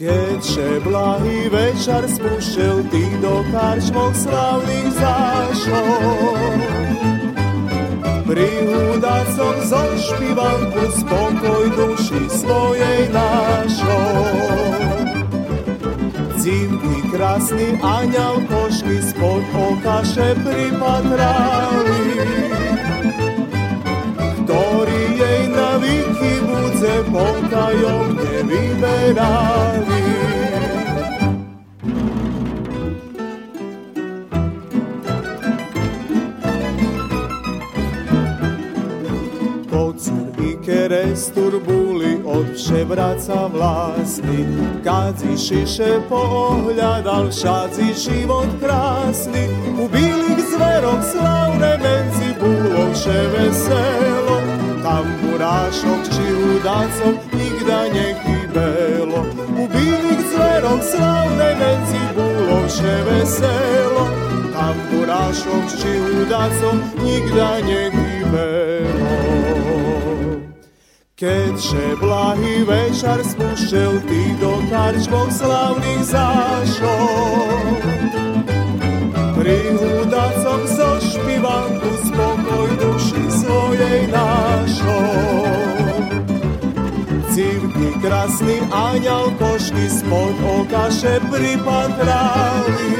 Keďže 0.00 0.80
blahý 0.80 1.52
večer 1.52 2.08
spúšťal 2.08 2.88
ty 2.88 3.04
do 3.20 3.44
karčmok 3.52 4.16
slavných 4.16 4.90
zášov. 4.96 6.08
Prihúdať 8.24 9.26
som 9.36 9.56
zo 9.60 9.84
špivanku 10.00 10.84
spokoj 11.04 11.64
duši 11.76 12.22
svojej 12.32 13.12
našou. 13.12 14.24
Cívky 16.40 16.96
krásny 17.12 17.76
aňal 17.84 18.40
košky 18.48 19.04
spod 19.04 19.44
okaše 19.52 20.32
pripatrali, 20.40 22.00
Viki 25.78 26.34
buce 26.46 27.04
potają 27.12 28.12
ne 28.12 28.42
liberali. 28.42 30.02
Kocur 39.70 40.44
i 40.44 41.60
buli 41.66 42.18
od 42.26 42.46
šebraca 42.68 43.46
vlasti 43.54 44.44
kazi 44.84 45.38
šiše 45.48 46.00
pohlja, 46.08 47.00
dal 47.04 47.32
šaci 47.32 47.94
život 48.04 48.48
krasni, 48.60 49.48
u 49.84 49.88
bilih 49.88 50.38
zverog 50.56 50.98
slavne 51.12 51.78
menci 51.82 52.34
buloše 52.40 53.28
veselo. 53.36 54.29
Tamburášok 55.70 56.02
či 56.10 56.26
hudácov 56.34 57.14
nikda 57.30 57.80
nechybelo. 57.94 59.22
U 59.54 59.64
bílých 59.70 60.22
zverok 60.34 60.82
slavné 60.82 61.50
menci 61.62 62.02
bolo 62.18 62.66
vše 62.66 62.96
veselo, 63.06 64.04
tamburášok 64.50 65.66
či 65.78 65.92
hudácov 65.94 66.74
nikda 66.98 67.62
nechybelo. 67.62 69.14
Keďže 71.14 71.84
blahý 72.02 72.64
večer 72.66 73.20
spúšťal 73.22 73.94
ty 74.10 74.22
do 74.42 74.58
karčmok 74.72 75.28
slavných 75.30 76.02
zášov, 76.02 77.62
pri 79.38 79.58
hudácom 79.78 80.60
zo 80.66 80.90
špivanku 80.98 81.90
spokoj 82.08 82.68
duši 82.80 83.22
svojej 83.30 84.00
našou. 84.08 85.59
Krásny 88.00 88.56
aňal 88.72 89.36
košky 89.36 89.84
spod 89.92 90.32
okaše 90.40 91.20
pripatrali, 91.28 92.96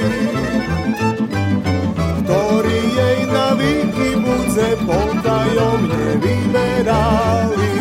ktorý 2.20 2.80
jej 2.92 3.18
na 3.32 3.56
výky 3.56 4.20
budze 4.20 4.76
potajomne 4.84 6.20
vyberali. 6.20 7.72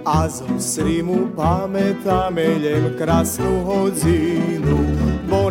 A 0.00 0.32
zo 0.32 0.48
srimu 0.56 1.28
pamätáme 1.36 2.56
len 2.56 2.96
krásnu 2.96 3.68
hodinu, 3.68 4.95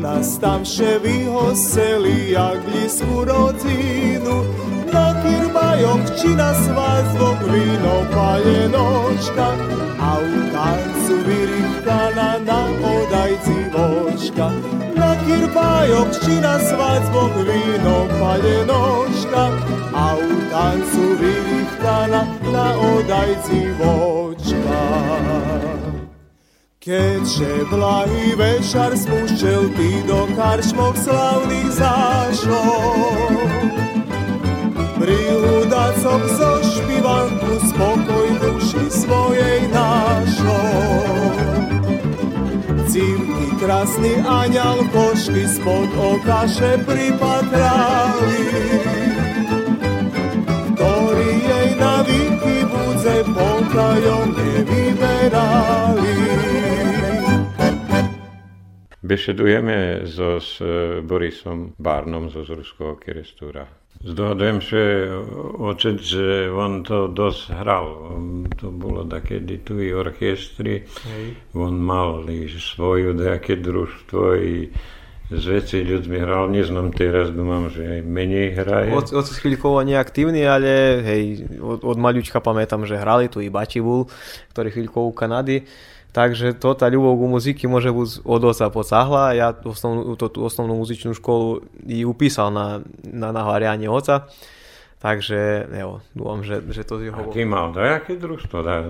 nastavše 0.06 1.00
viho 1.04 1.56
seli 1.56 2.32
jagljsku 2.32 3.16
rodinu, 3.30 4.38
na 4.94 5.08
kirmajovčina 5.22 6.54
sva 6.64 6.94
zbog 7.14 7.38
vino 7.54 7.96
palje 8.14 8.70
noćka, 8.70 9.48
a 10.02 10.12
u 10.22 10.34
tancu 10.54 11.16
virihtana 11.28 12.30
na 12.46 12.62
odajci 12.96 13.58
vočka. 13.74 14.50
Na 14.96 15.16
kirmajovčina 15.26 16.60
sva 16.60 16.92
zbog 17.10 17.32
vino 17.48 17.98
palje 18.20 18.58
noćka, 18.66 19.44
a 19.96 20.16
u 20.16 20.52
tancu 20.52 21.04
virihtana 21.22 22.26
na 22.54 22.74
odajci 22.96 23.60
vočka. 23.80 24.86
Keďže 26.86 27.66
blahý 27.74 28.38
večer 28.38 28.94
spúšťal 28.94 29.74
ty 29.74 30.06
do 30.06 30.30
karčmok 30.38 30.94
slavných 30.94 31.82
zášov, 31.82 33.34
pri 35.02 35.18
hudácom 35.34 36.22
zo 36.38 36.52
špivanku 36.62 37.58
spokoj 37.74 38.28
duši 38.38 38.86
svojej 39.02 39.66
našou. 39.74 41.10
Cívky 42.86 43.48
krásny 43.58 44.22
aňal 44.22 44.86
košky 44.94 45.42
spod 45.50 45.90
okaše 45.90 46.86
pripatrali, 46.86 48.46
potajomne 53.76 54.64
vyberali. 54.64 56.16
Bešedujeme 59.04 60.08
so 60.08 60.40
s 60.40 60.64
e, 60.64 61.04
Borisom 61.04 61.76
Barnom 61.76 62.32
zo 62.32 62.48
Zruského 62.48 62.96
kerestúra. 62.96 63.68
Zdohadujem, 64.00 64.58
že 64.64 64.82
otec, 65.60 65.98
že 66.00 66.48
on 66.48 66.88
to 66.88 67.12
dosť 67.12 67.44
hral. 67.52 67.88
To 68.64 68.72
bolo 68.72 69.04
takedy 69.04 69.60
tu 69.60 69.84
i 69.84 69.92
orchestri. 69.92 70.88
Hej. 70.88 71.26
On 71.54 71.76
mal 71.76 72.24
i 72.32 72.48
svoju 72.48 73.12
nejaké 73.12 73.60
družstvo 73.60 74.24
i 74.40 74.72
s 75.26 75.44
veci 75.50 75.82
ľuďmi 75.82 76.18
hral. 76.22 76.54
Neznám 76.54 76.94
teraz, 76.94 77.34
dúmam, 77.34 77.70
že 77.74 77.82
aj 77.82 78.00
menej 78.06 78.48
hraje. 78.62 78.94
Od 78.94 79.26
chvíľkovo 79.26 79.82
neaktívny, 79.82 80.46
ale 80.46 81.02
hej, 81.02 81.24
od, 81.58 81.82
od 81.82 81.98
maľučka 81.98 82.38
pamätám, 82.38 82.86
že 82.86 83.00
hrali 83.00 83.26
tu 83.26 83.42
i 83.42 83.50
Bačivul, 83.50 84.06
ktorý 84.54 84.70
chvíľkovo 84.70 85.10
u 85.10 85.14
Kanady. 85.18 85.66
Takže 86.16 86.56
to, 86.56 86.80
tá 86.80 86.88
ľubov 86.88 87.20
ku 87.20 87.28
muziky 87.28 87.68
môže 87.68 87.92
byť 87.92 88.24
od 88.24 88.42
oca 88.48 88.66
pocahla. 88.72 89.36
Ja 89.36 89.52
osnovnú, 89.52 90.16
to, 90.16 90.32
tú 90.32 90.48
osnovnú 90.48 90.80
muzičnú 90.80 91.12
školu 91.12 91.68
i 91.84 92.08
upísal 92.08 92.56
na, 92.56 92.80
na 93.04 93.36
nahvárianie 93.36 93.92
oca. 93.92 94.32
Takže 95.04 95.68
evo, 95.76 96.00
dúfam, 96.16 96.40
že, 96.42 96.64
že 96.72 96.88
to 96.88 97.04
z 97.04 97.12
jeho... 97.12 97.20
A 97.20 97.36
ty 97.36 97.44
mal 97.44 97.76
dajaké 97.76 98.16
družstvo, 98.16 98.58
da, 98.64 98.82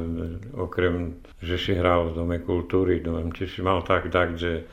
okrem, 0.54 1.18
že 1.42 1.58
si 1.58 1.74
hral 1.74 2.14
v 2.14 2.22
Dome 2.22 2.38
kultúry, 2.46 3.02
dom, 3.02 3.34
či 3.34 3.50
si 3.50 3.66
mal 3.66 3.82
tak, 3.82 4.14
tak, 4.14 4.38
že 4.38 4.70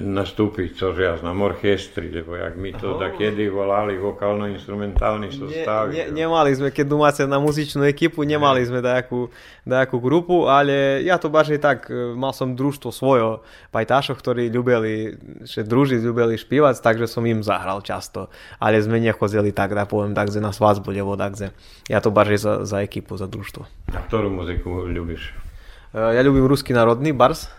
nastúpiť 0.00 0.80
co 0.80 0.96
ja 0.96 1.20
znam 1.20 1.44
orchestri, 1.44 2.08
lebo 2.08 2.40
jak 2.40 2.56
mi 2.56 2.72
to 2.72 2.96
tak 2.96 3.20
kedy 3.20 3.52
volali 3.52 4.00
vokálno-instrumentálny 4.00 5.28
sústav. 5.28 5.92
Ne, 5.92 6.08
ne, 6.08 6.24
nemali 6.24 6.56
sme, 6.56 6.72
keď 6.72 6.86
domáce 6.88 7.20
na 7.28 7.36
muzičnú 7.36 7.84
ekipu, 7.84 8.24
nemali 8.24 8.64
sme 8.64 8.80
dajakú, 8.80 9.28
dajakú 9.68 10.00
grupu, 10.00 10.48
ale 10.48 11.04
ja 11.04 11.20
to 11.20 11.28
baš 11.28 11.52
tak, 11.60 11.84
e, 11.92 12.16
mal 12.16 12.32
som 12.32 12.56
družstvo 12.56 12.88
svojo 12.88 13.44
pajtášov, 13.68 14.16
ktorí 14.16 14.48
ľubili 14.48 15.20
že 15.44 15.60
družiť, 15.68 16.00
ľubili 16.00 16.40
špívať, 16.40 16.80
takže 16.80 17.04
som 17.04 17.20
im 17.28 17.44
zahral 17.44 17.84
často. 17.84 18.32
Ale 18.56 18.80
sme 18.80 18.96
nechodili 18.96 19.52
tak, 19.52 19.76
da 19.76 19.84
poviem, 19.84 20.16
takže 20.16 20.40
na 20.40 20.56
svazbu, 20.56 20.96
lebo 20.96 21.12
takže 21.12 21.52
ja 21.92 22.00
to 22.00 22.08
baš 22.08 22.40
za, 22.40 22.52
za 22.64 22.80
ekipu, 22.80 23.20
za 23.20 23.28
družstvo. 23.28 23.68
A 23.92 24.00
ktorú 24.00 24.32
muziku 24.32 24.88
ľubíš? 24.88 25.36
E, 25.92 26.16
ja 26.16 26.24
ľubím 26.24 26.48
ruský 26.48 26.72
národný 26.72 27.12
bars, 27.12 27.52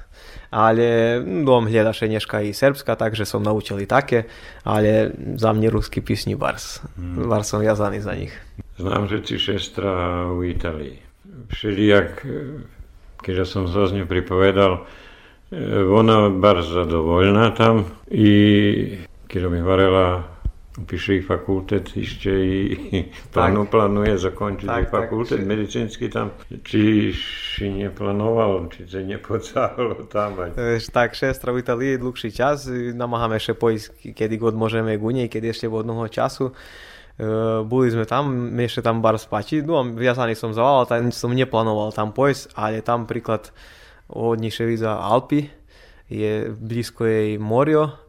ale 0.49 1.19
dom 1.21 1.69
hľadaše 1.69 2.09
Neška 2.09 2.41
i 2.41 2.53
Srbska, 2.53 2.97
takže 2.97 3.25
som 3.25 3.45
naučil 3.45 3.81
i 3.81 3.87
také, 3.89 4.25
ale 4.65 5.13
za 5.37 5.53
mne 5.53 5.69
ruský 5.69 6.01
písni 6.01 6.33
bars. 6.33 6.81
Hmm. 6.97 7.29
Bars 7.29 7.49
som 7.49 7.61
jazaný 7.61 8.01
za 8.01 8.13
nich. 8.17 8.33
Znám, 8.81 9.05
že 9.09 9.21
si 9.25 9.37
šestra 9.37 10.25
u 10.33 10.41
Italii. 10.41 10.97
Všelijak, 11.53 12.25
keďže 13.21 13.45
som 13.45 13.63
sa 13.69 13.85
z 13.85 14.01
ňu 14.01 14.05
pripovedal, 14.09 14.85
ona 15.89 16.29
bar 16.29 16.61
zadovoľná 16.61 17.57
tam 17.57 17.89
i 18.13 18.33
keď 19.29 19.41
mi 19.49 19.61
varela 19.65 20.25
Píše 20.79 21.19
fakultet 21.25 21.91
ešte 21.91 22.31
i 22.31 22.57
plánu, 23.35 23.67
plánuje 23.67 24.15
zakončiť 24.15 24.67
tak, 24.69 24.87
fakultet 24.87 25.43
tak, 25.43 25.49
medicínsky 25.49 26.07
tam. 26.07 26.31
Či 26.47 27.11
si 27.11 27.67
neplánoval, 27.67 28.71
či 28.71 28.87
sa 28.87 29.03
nepocálo 29.03 30.07
tam? 30.07 30.39
Tak, 30.93 31.17
šestra 31.17 31.51
v 31.51 31.59
Italii 31.59 31.99
dlhší 31.99 32.31
čas. 32.31 32.71
Namáhame 32.71 33.37
ešte 33.41 33.59
pojsť, 33.59 34.15
kedy 34.15 34.35
god 34.39 34.55
môžeme 34.55 34.95
k 34.95 35.03
nej, 35.11 35.27
kedy 35.27 35.51
ešte 35.51 35.67
jednoho 35.67 36.07
času. 36.07 36.55
Uh, 37.19 37.67
boli 37.67 37.91
sme 37.91 38.07
tam, 38.07 38.55
ešte 38.55 38.79
tam 38.79 39.03
bar 39.03 39.19
spati. 39.19 39.59
No, 39.59 39.83
viazaný 39.83 40.39
som 40.39 40.55
zaval, 40.55 40.87
tak 40.87 41.03
som 41.11 41.35
neplánoval 41.35 41.91
tam 41.91 42.15
pojsť, 42.15 42.55
ale 42.55 42.79
tam 42.79 43.03
príklad 43.03 43.51
hodnejšie 44.07 44.63
víza 44.63 44.95
Alpy, 44.95 45.51
je 46.07 46.49
blízko 46.49 47.05
jej 47.05 47.35
morio, 47.35 48.08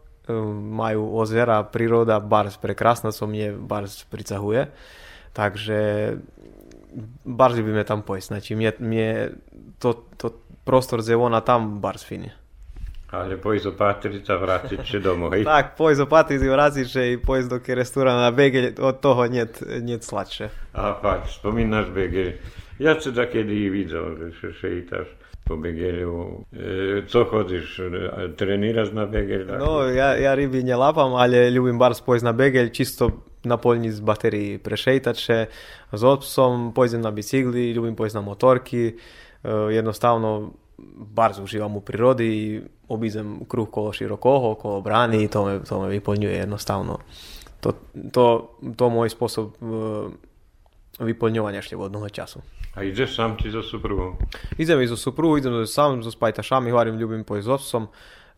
majú 0.61 1.17
ozera, 1.17 1.65
príroda, 1.65 2.21
bars 2.21 2.61
prekrásna, 2.61 3.15
co 3.15 3.25
mne 3.25 3.57
bars 3.57 4.05
pricahuje. 4.11 4.69
Takže 5.31 5.79
bardziej 7.25 7.63
by 7.63 7.87
tam 7.87 8.03
pojsť. 8.03 8.27
Znači, 8.35 8.51
mne, 8.59 8.71
mne 8.83 9.09
to, 9.79 10.05
to 10.19 10.35
prostor 10.67 11.01
zevona 11.01 11.41
tam 11.41 11.79
bars 11.79 12.03
fini. 12.03 12.31
Ale 13.11 13.43
pojď 13.43 13.75
zopatriť 13.75 14.23
a 14.31 14.37
vrátiť 14.39 14.87
sa 14.87 14.99
domov. 15.03 15.35
tak, 15.43 15.75
pojď 15.75 16.07
zopatriť 16.07 16.47
a 16.47 16.51
vrátiť 16.55 16.87
sa 16.87 17.03
i 17.03 17.19
pojď 17.19 17.43
do 17.51 17.59
restorana 17.59 18.31
na 18.31 18.33
Begel, 18.35 18.71
od 18.79 19.03
toho 19.03 19.27
net, 19.27 19.59
net 19.83 20.07
sladšie. 20.07 20.47
A 20.79 20.95
fakt, 20.95 21.27
spomínaš 21.35 21.91
Begel. 21.91 22.39
Ja 22.79 22.95
sa 23.03 23.11
takedy 23.11 23.67
videl, 23.67 24.31
že 24.39 24.55
sa 24.55 25.03
po 25.51 25.57
Begerjevu. 25.57 26.45
E, 26.53 27.03
co 27.09 27.25
hodiš, 27.25 27.81
treniraš 28.37 28.93
na 28.93 29.07
Begelj? 29.07 29.45
Dakle? 29.45 29.67
No, 29.67 29.83
ja, 29.83 30.15
ja 30.15 30.35
ribi 30.35 30.63
nje 30.63 30.77
lapam, 30.77 31.15
ali 31.15 31.49
ljubim 31.51 31.79
bar 31.79 31.95
spojz 31.95 32.23
na 32.23 32.33
Begelj, 32.33 32.71
čisto 32.71 33.11
na 33.45 33.57
poljni 33.57 33.91
s 33.91 33.99
bateriji 34.01 34.61
prešejtat 34.63 35.19
še 35.19 35.47
opsom, 35.91 36.71
pojzem 36.75 37.03
na 37.03 37.11
bicikli, 37.11 37.73
ljubim 37.75 37.97
pojz 37.99 38.15
na 38.15 38.23
motorki, 38.23 38.85
e, 38.87 38.95
jednostavno 39.75 40.53
bardzo 40.95 41.43
uživam 41.43 41.77
u 41.77 41.81
prirodi 41.81 42.29
i 42.29 42.61
obizem 42.89 43.41
kruh 43.49 43.69
kolo 43.71 43.93
Širokoho, 43.93 44.55
kolo 44.55 44.81
Brani 44.81 45.25
i 45.25 45.29
to 45.29 45.45
me, 45.47 45.59
to 45.67 45.83
me 45.83 46.01
jednostavno. 46.21 46.99
To, 47.61 47.73
to, 48.13 48.27
to 48.77 48.89
moj 48.89 49.11
sposob 49.11 49.51
e, 49.51 50.30
vyplňovania 51.01 51.65
ešte 51.65 51.75
vodného 51.75 52.07
času. 52.13 52.45
A 52.77 52.87
ideš 52.87 53.19
sám 53.19 53.35
ti 53.41 53.51
so 53.51 53.65
suprugom? 53.65 54.21
Idem 54.61 54.79
so 54.87 54.95
suprugom, 54.95 55.41
idem 55.41 55.67
sám 55.67 56.05
so 56.05 56.13
spajtašami, 56.13 56.71
hovorím, 56.71 57.01
ľubím 57.01 57.25
pojsť 57.27 57.47
s 57.47 57.51
otcom. 57.51 57.85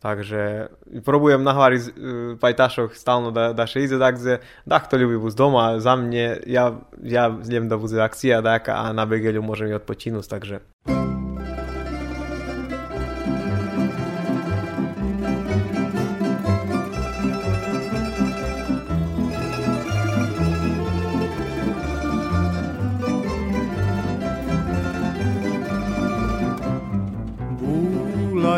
Takže 0.03 0.67
probujem 1.07 1.47
nahváriť 1.47 1.83
uh, 1.87 1.91
pajtašoch 2.35 2.91
stalno 2.91 3.31
da, 3.31 3.55
da 3.55 3.63
še 3.63 3.87
ide, 3.87 3.95
takže 3.95 4.43
da 4.67 4.83
kto 4.83 4.99
ľubí 4.99 5.15
bus 5.15 5.31
doma, 5.31 5.79
za 5.79 5.95
mne, 5.95 6.43
ja, 6.43 6.75
ja 6.99 7.31
idem 7.31 7.71
da 7.71 7.79
bude 7.79 8.03
akcia 8.03 8.43
daka 8.43 8.83
a 8.83 8.91
na 8.91 9.07
Begelju 9.07 9.39
môžem 9.39 9.71
i 9.71 9.79
odpočinúť, 9.79 10.27
takže... 10.27 10.59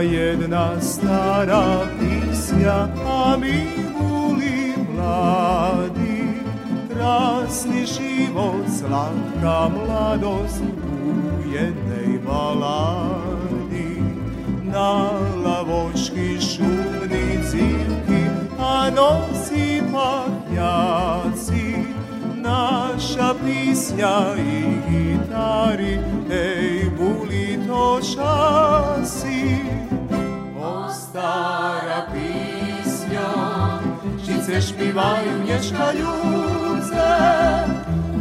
jedna 0.06 0.82
stara 0.82 1.88
pisja, 2.00 2.88
a 3.06 3.38
mi 3.38 3.68
boli 4.00 4.74
mladi. 4.94 6.24
Krasni 6.94 7.86
život, 7.86 8.66
slatka 8.80 9.70
mladost 9.70 10.62
u 10.62 11.50
jednej 11.50 12.20
baladi. 12.26 14.02
Na 14.64 15.10
lavočki 15.46 16.42
šumni 16.42 17.40
civki, 17.52 18.24
a 18.60 18.90
nosi 18.90 19.82
pahnjaci. 19.94 21.76
Naša 22.36 23.34
pisnja 23.46 24.36
i 24.38 24.64
gitari, 24.90 26.00
ej, 26.32 26.90
buli 26.98 27.60
to 27.68 28.00
časi 28.02 29.85
stara 31.16 32.02
pismja, 32.12 33.30
žice 34.26 34.62
špivaju 34.62 35.34
nješka 35.48 35.92
ljuce, 36.00 37.08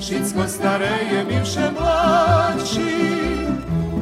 šitsko 0.00 0.48
stareje, 0.48 1.24
bivše 1.28 1.70
mlači, 1.80 2.94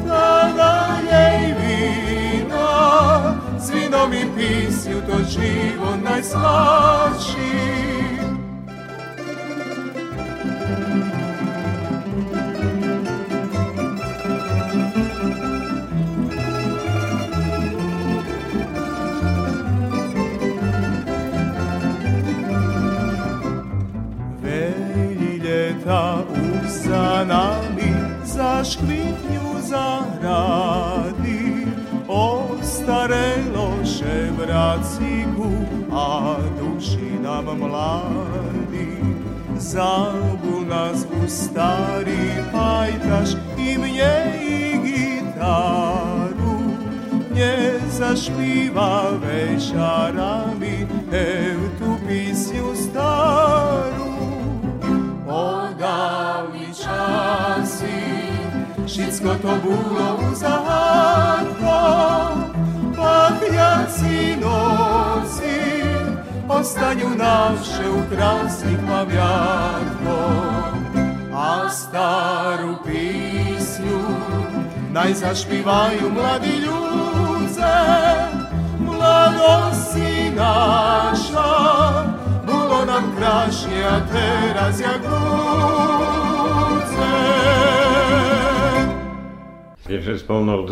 tada 0.08 0.98
jej 1.10 1.54
vina, 1.54 3.49
Svinom 3.66 4.12
i 4.12 4.24
pisju 4.36 5.00
to 5.06 5.18
živo 5.30 5.96
najslači. 6.04 7.60
Za 26.84 27.24
nami 27.28 27.94
za 28.24 28.64
zaradi, 29.70 31.66
o 32.08 32.46
stare 32.62 33.39
kacigu, 34.70 35.50
a 35.92 36.36
duši 36.58 37.18
nam 37.22 37.44
mladi. 37.58 38.96
Zabu 39.58 40.64
nas 40.68 41.06
u 41.24 41.28
stari 41.28 42.30
pajtaš 42.52 43.30
i 43.58 43.78
mje 43.78 44.40
i 44.42 44.78
gitaru. 44.84 46.58
Nje 47.34 47.80
zašpiva 47.90 49.10
večarami, 49.22 50.86
ev 51.12 51.58
tu 51.78 51.96
pisju 52.08 52.74
staru. 52.74 54.10
Odavni 55.28 56.66
časi, 56.66 58.00
šitsko 58.86 59.34
to 59.42 59.54
bilo 59.62 60.18
u 60.32 60.34
jaci 63.54 64.36
noci 64.36 65.60
Ostanju 66.48 67.08
naše 67.16 67.90
u 67.90 68.14
krasnih 68.14 68.78
pamjatkom 68.88 70.74
A 71.34 71.70
staru 71.70 72.74
pisnju 72.84 74.00
najzašpivaju 74.92 76.10
mladi 76.14 76.56
ljuze 76.56 77.76
Mladosti 78.78 80.30
naša 80.36 81.50
Bulo 82.46 82.84
nam 82.86 83.16
krašnje, 83.16 83.84
a 83.84 84.00
teraz 84.12 84.80
jakuce 84.80 85.20
Pierwsze 89.88 90.14
wspomnął 90.14 90.66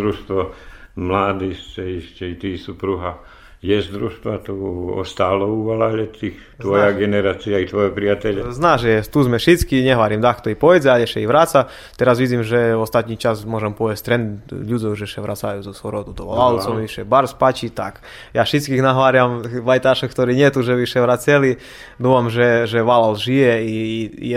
mladých, 0.99 1.59
ešte 1.79 2.27
i 2.27 2.35
tí 2.35 2.59
supruha, 2.59 3.23
je 3.59 3.75
z 3.75 3.91
družstva 3.91 4.47
tu 4.47 4.55
ostalo 4.95 5.51
u 5.51 5.67
Valaletých, 5.67 6.63
tvoja 6.63 6.95
Znáš. 6.95 6.99
generácia 7.03 7.59
i 7.59 7.67
tvoje 7.67 7.91
priateľe? 7.91 8.55
Zná, 8.55 8.79
že 8.79 9.03
tu 9.11 9.27
sme 9.27 9.43
všetci, 9.43 9.83
nehovorím, 9.83 10.23
dach 10.23 10.39
to 10.39 10.55
i 10.55 10.55
pojde, 10.55 10.87
ale 10.87 11.11
ešte 11.11 11.19
i 11.19 11.27
vráca. 11.27 11.67
Teraz 11.99 12.23
vidím, 12.23 12.47
že 12.47 12.79
ostatní 12.79 13.19
čas 13.19 13.43
môžem 13.43 13.75
povedať 13.75 13.99
trend 14.07 14.47
ľudí, 14.47 14.95
že 14.95 15.11
še 15.11 15.19
vracajú 15.19 15.67
zo 15.67 15.75
svorodu 15.75 16.15
do 16.15 16.31
Valalcov, 16.31 16.79
áno. 16.79 16.87
vyše 16.87 17.03
bar 17.03 17.27
spačí, 17.27 17.75
tak. 17.75 17.99
Ja 18.31 18.47
všetkých 18.47 18.79
nahváriam 18.79 19.43
vajtášov, 19.43 20.15
ktorí 20.15 20.39
nie 20.39 20.47
tu, 20.55 20.63
že 20.63 20.79
vyše 20.79 21.03
vraceli. 21.03 21.59
Dúfam, 21.99 22.31
že, 22.31 22.71
že 22.71 22.87
Valal 22.87 23.19
žije 23.19 23.55
i, 23.67 23.79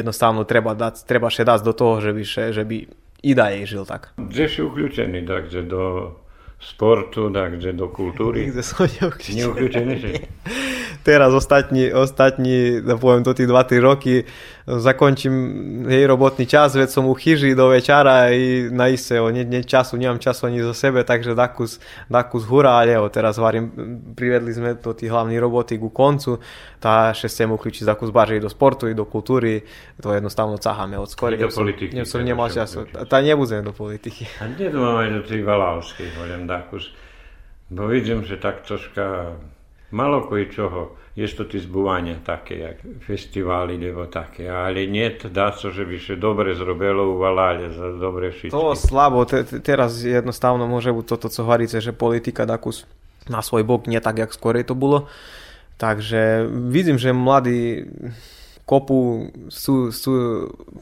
jednostavno 0.01 0.49
treba, 0.49 0.74
dať, 0.74 1.05
treba 1.05 1.30
še 1.30 1.45
dať 1.45 1.62
do 1.62 1.78
toho, 1.78 2.01
že 2.01 2.09
by, 2.09 2.24
še, 2.26 2.43
že 2.57 2.66
by 2.66 2.89
i 3.22 3.38
dalej 3.38 3.70
žil 3.70 3.86
tak. 3.86 4.18
Kde 4.18 4.49
si 4.49 4.66
uključeni, 4.66 5.22
takže 5.30 5.62
do 5.62 6.09
sportu, 6.62 7.30
takže 7.30 7.74
do 7.74 7.89
kultúry? 7.89 8.45
Nikde 8.45 8.64
som 8.64 8.86
neuključen. 8.86 9.36
Neuključeni 9.36 9.95
si? 9.99 10.14
teraz 11.03 11.34
ostatní, 11.34 11.93
ostatní, 11.93 12.82
da 12.82 12.97
poviem 12.97 13.24
to 13.24 13.34
tí 13.34 13.45
2-3 13.45 13.80
roky, 13.80 14.24
zakončím 14.68 15.34
jej 15.89 16.05
robotný 16.05 16.45
čas, 16.45 16.78
veď 16.78 16.89
som 16.89 17.09
u 17.09 17.14
chyži 17.18 17.57
do 17.57 17.74
večera 17.74 18.30
i 18.30 18.70
na 18.70 18.88
iste, 18.88 19.18
o, 19.18 19.30
nie 19.30 19.64
času, 19.66 19.97
nemám 19.97 20.22
času 20.22 20.45
ani 20.45 20.62
za 20.64 20.74
sebe, 20.74 21.03
takže 21.03 21.36
dakus, 21.36 21.82
dakus 22.09 22.45
hura, 22.45 22.78
ale 22.78 22.93
evo, 22.93 23.09
teraz 23.09 23.41
varím, 23.41 23.74
privedli 24.14 24.53
sme 24.53 24.78
to 24.78 24.93
tí 24.93 25.09
hlavní 25.09 25.41
roboty 25.41 25.82
ku 25.82 25.89
koncu, 25.89 26.38
tá 26.78 27.09
še 27.14 27.28
chcem 27.28 27.49
uključiť 27.49 27.86
dakus 27.86 28.14
i 28.14 28.39
do 28.39 28.49
sportu 28.49 28.88
i 28.88 28.93
do 28.93 29.05
kultúry, 29.05 29.66
to 30.01 30.14
jednostavno 30.14 30.57
cahame 30.57 30.97
od 30.97 31.09
skore. 31.09 31.36
I 31.36 31.41
do 31.41 31.49
politiky 31.49 32.05
som 32.05 32.22
teda 32.22 32.30
nemal 32.30 32.49
času, 32.49 32.86
tá 33.09 33.18
nebudem 33.22 33.66
do 33.66 33.74
politiky. 33.74 34.30
A 34.38 34.45
kde 34.45 34.70
to 34.70 34.78
máme 34.78 35.09
do 35.09 35.22
tých 35.26 35.41
Valavských, 35.41 36.14
hovorím, 36.18 36.45
dakus? 36.51 36.91
Bo 37.71 37.87
vidím, 37.87 38.27
že 38.27 38.35
tak 38.35 38.67
troška 38.67 39.39
malo 39.95 40.27
čoho, 40.27 40.99
je 41.15 41.27
to 41.27 41.43
tí 41.43 41.59
zbúvania 41.59 42.23
také, 42.23 42.63
jak 42.63 42.77
festivály, 43.03 43.75
nebo 43.75 44.07
také, 44.07 44.47
ale 44.47 44.87
nie 44.87 45.11
dá 45.27 45.51
so, 45.51 45.67
že 45.67 45.83
by 45.83 45.99
še 45.99 46.15
dobre 46.15 46.55
zrobilo 46.55 47.11
u 47.11 47.19
Valale 47.19 47.67
za 47.71 47.99
dobre 47.99 48.31
všetky. 48.31 48.55
To 48.55 48.71
slabo, 48.75 49.27
te, 49.27 49.43
te, 49.43 49.59
teraz 49.59 49.99
jednostavno 49.99 50.63
môže 50.71 50.95
byť 50.95 51.05
toto, 51.07 51.27
co 51.27 51.39
hovoríte, 51.43 51.83
že 51.83 51.91
politika 51.91 52.47
dakus 52.47 52.87
na 53.27 53.43
svoj 53.43 53.67
bok 53.67 53.91
nie 53.91 53.99
tak, 53.99 54.23
jak 54.23 54.31
skorej 54.31 54.63
to 54.63 54.75
bolo. 54.75 55.11
Takže 55.75 56.47
vidím, 56.47 56.95
že 56.95 57.11
mladí 57.11 57.91
kopu 58.72 59.28
sú, 59.51 59.91
sú 59.91 60.11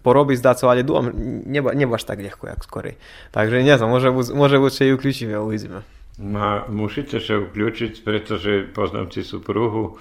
sa, 0.06 0.70
ale 0.70 0.86
dúfam, 0.86 1.10
neba, 1.50 1.74
nebaš 1.74 2.06
tak 2.06 2.22
ľahko, 2.22 2.46
jak 2.46 2.62
skorej. 2.62 2.96
Takže 3.34 3.66
nie 3.66 3.74
znam, 3.74 3.90
môže 3.90 4.14
byť, 4.14 4.74
že 4.78 4.94
ju 4.94 4.96
kľúčivé, 5.02 5.42
uvidíme. 5.42 5.82
Ma, 6.22 6.70
musíte 6.70 7.18
sa 7.18 7.42
uključiť, 7.42 8.06
pretože 8.06 8.70
poznám 8.78 9.10
si 9.10 9.26
supruhu, 9.26 9.98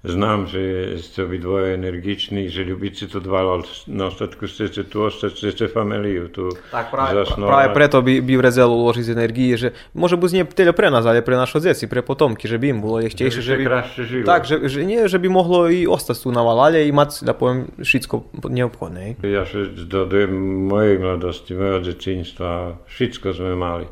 znam, 0.00 0.48
že 0.48 0.96
ste 1.04 1.28
obidvoje 1.28 1.76
energiční, 1.76 2.48
že 2.48 2.64
ľubíte 2.64 3.04
to 3.04 3.20
dva, 3.20 3.44
ale 3.44 3.68
na 3.84 4.08
ostatku 4.08 4.48
chcete 4.48 4.88
tu 4.88 5.04
ostať, 5.04 5.36
chcete 5.36 5.68
familiu 5.68 6.32
tu 6.32 6.48
Tak 6.72 6.88
práve, 6.88 7.20
zasnovať. 7.20 7.50
práve 7.52 7.68
preto 7.76 7.96
by, 8.00 8.14
by 8.24 8.34
vrezelo 8.40 8.72
uložiť 8.80 9.06
energii, 9.12 9.60
že 9.60 9.68
môže 9.92 10.16
byť 10.16 10.30
nie 10.32 10.44
teda 10.48 10.72
pre 10.72 10.88
nás, 10.88 11.04
ale 11.04 11.20
pre 11.20 11.36
naše 11.36 11.60
deti, 11.60 11.84
pre 11.84 12.00
potomky, 12.00 12.48
že 12.48 12.56
by 12.56 12.66
im 12.72 12.80
bolo 12.80 13.04
echtejšie, 13.04 13.44
Že 13.44 13.56
by 13.60 13.66
žilo. 13.92 14.24
Tak, 14.24 14.48
že, 14.48 14.56
že 14.72 14.80
nie, 14.88 15.04
že 15.04 15.20
by 15.20 15.28
mohlo 15.28 15.68
i 15.68 15.84
ostať 15.84 16.16
tu 16.16 16.28
na 16.32 16.40
Valale 16.40 16.88
i 16.88 16.92
mať, 16.92 17.20
da 17.20 17.36
poviem, 17.36 17.68
všetko 17.76 18.40
neobchodné. 18.48 19.20
Ja 19.20 19.44
še 19.44 19.68
dodujem 19.84 20.32
mojej 20.64 20.96
mladosti, 20.96 21.52
mojho 21.52 21.84
detinstva, 21.84 22.80
všetko 22.88 23.36
sme 23.36 23.52
mali. 23.52 23.84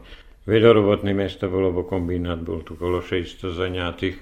Veľorobotné 0.48 1.12
mesto 1.12 1.52
bolo, 1.52 1.68
bo 1.68 1.84
kombinát 1.84 2.40
bol 2.40 2.64
tu 2.64 2.72
kolo 2.80 3.04
600 3.04 3.52
zaňatých. 3.52 4.16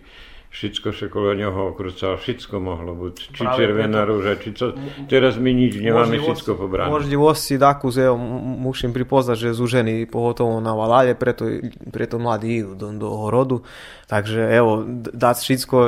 Všetko 0.57 0.89
sa 0.89 1.07
kolo 1.07 1.37
neho 1.37 1.53
okrúcalo, 1.53 2.17
všetko 2.17 2.57
mohlo 2.57 2.97
byť. 2.97 3.17
Či 3.29 3.41
Práve 3.45 3.59
červená 3.61 3.93
preto- 3.99 4.09
rúža, 4.09 4.33
či 4.41 4.49
co. 4.51 4.67
Teraz 5.05 5.37
my 5.37 5.53
nič 5.53 5.77
nemáme, 5.77 6.17
všetko 6.17 6.57
pobrané. 6.57 6.89
Moždivosti 6.89 7.55
takú, 7.55 7.93
že 7.93 8.09
musím 8.57 8.91
pripoznať, 8.91 9.37
že 9.37 9.49
zúžení 9.53 10.09
pohotovo 10.09 10.57
na 10.59 10.73
Valale, 10.73 11.13
preto, 11.13 11.45
preto 11.87 12.17
mladí 12.17 12.65
idú 12.65 12.73
do, 12.73 12.89
do 12.91 13.05
horodu. 13.05 13.61
Takže 14.07 14.49
evo, 14.49 14.81
dať 15.13 15.37
všetko, 15.37 15.79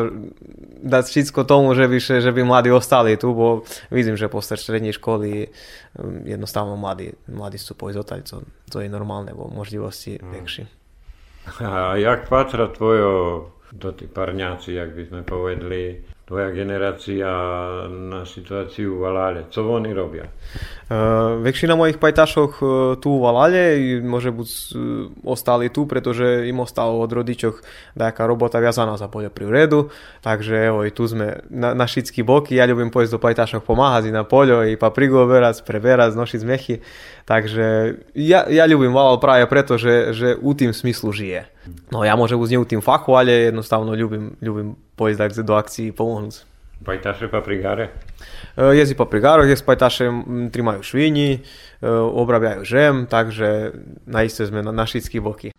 dať 0.85 1.05
všetko 1.07 1.41
tomu, 1.43 1.73
že 1.73 1.89
by, 1.89 1.97
že, 2.21 2.29
by 2.29 2.43
mladí 2.43 2.69
ostali 2.69 3.16
tu, 3.16 3.33
bo 3.33 3.49
vidím, 3.89 4.21
že 4.21 4.29
po 4.29 4.45
strednej 4.45 4.93
školy 4.93 5.49
um, 5.97 6.29
jednostavno 6.29 6.77
mladí, 6.77 7.16
mladí 7.25 7.57
sú 7.57 7.73
pojsť 7.73 7.97
odtať, 7.97 8.21
to, 8.23 8.37
to 8.69 8.77
je 8.79 8.89
normálne, 8.89 9.33
bo 9.33 9.49
moždivosti 9.49 10.21
Mm. 10.21 10.29
väčšie. 10.35 10.64
A 11.59 11.97
jak 11.97 12.29
patra 12.29 12.69
tvojo, 12.69 13.49
do 13.73 13.93
tí 13.93 14.09
parňáci, 14.09 14.77
jak 14.77 14.97
by 14.97 15.03
sme 15.05 15.21
povedali, 15.25 16.01
tvoja 16.29 16.53
generácia 16.53 17.25
na 17.89 18.29
situáciu 18.29 18.97
v 18.97 19.01
Valále? 19.01 19.41
Co 19.49 19.64
oni 19.64 19.97
robia? 19.97 20.29
Uh, 20.89 21.41
väčšina 21.41 21.73
mojich 21.73 21.97
pajtašok 21.97 22.53
uh, 22.61 22.69
tu 23.01 23.16
v 23.16 23.23
Valale 23.25 23.64
i 23.81 23.89
môže 24.05 24.29
buď 24.29 24.49
uh, 24.49 24.73
ostali 25.25 25.73
tu, 25.73 25.89
pretože 25.89 26.45
im 26.45 26.61
ostalo 26.61 27.01
od 27.01 27.09
rodičoch 27.09 27.64
nejaká 27.97 28.29
robota 28.29 28.61
viazaná 28.61 29.01
za 29.01 29.09
poľoprivredu, 29.09 29.89
takže 30.21 30.69
evo, 30.69 30.85
tu 30.93 31.09
sme 31.09 31.49
na, 31.49 31.73
na 31.73 31.89
všetky 31.89 32.21
boky, 32.21 32.61
ja 32.61 32.69
ľubím 32.69 32.93
pojsť 32.93 33.12
do 33.16 33.21
pajtašok 33.21 33.64
pomáhať 33.64 34.12
na 34.12 34.29
poľo, 34.29 34.69
i 34.69 34.77
paprigu 34.77 35.25
oberať, 35.25 35.64
preberať, 35.64 36.12
znosiť 36.12 36.41
zmechy, 36.45 36.75
takže 37.29 38.01
ja, 38.16 38.49
ja 38.49 38.64
ľubím 38.64 38.97
Valal 38.97 39.20
práve 39.20 39.45
preto, 39.45 39.76
že, 39.76 40.16
že 40.16 40.33
u 40.41 40.57
tým 40.57 40.72
smyslu 40.72 41.12
žije. 41.12 41.45
No 41.93 42.01
ja 42.01 42.16
môžem 42.16 42.41
byť 42.41 42.49
nie 42.49 42.64
u 42.64 42.64
tým 42.64 42.81
fachu, 42.81 43.12
ale 43.20 43.53
jednostavno 43.53 43.93
ľubím, 43.93 44.41
ľubím 44.41 44.81
pojsť 44.97 45.18
tak 45.20 45.31
do 45.45 45.55
akcií 45.61 45.93
pomôcť. 45.93 46.49
Pajtaše 46.79 47.29
paprigáre? 47.29 47.93
E, 48.57 48.72
Jezdi 48.81 48.97
po 48.97 49.05
prigároch, 49.05 49.45
je 49.45 49.61
spajtaše 49.61 50.09
trimajú 50.49 50.81
švini, 50.81 51.37
e, 51.37 51.91
obrabiajú 51.93 52.64
žem, 52.64 52.95
takže 53.05 53.76
naiste 54.09 54.49
sme 54.49 54.64
na, 54.64 54.72
na 54.72 54.89
všetky 54.89 55.20
boky. 55.20 55.53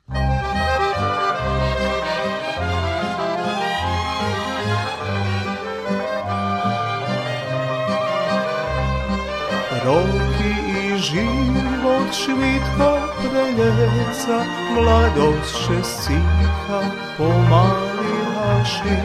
Roky 9.79 10.19
i 10.25 10.28
život 11.01 12.13
švitko 12.13 12.99
preljeca, 13.19 14.37
mladost 14.75 15.55
še 15.63 15.79
stiha 15.83 16.81
pomali 17.17 18.13
haši, 18.35 18.99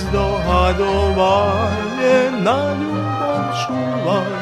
zdohadovanje 0.00 2.18
na 2.44 2.60
ljubom 2.80 3.44
čuvaj, 3.60 4.34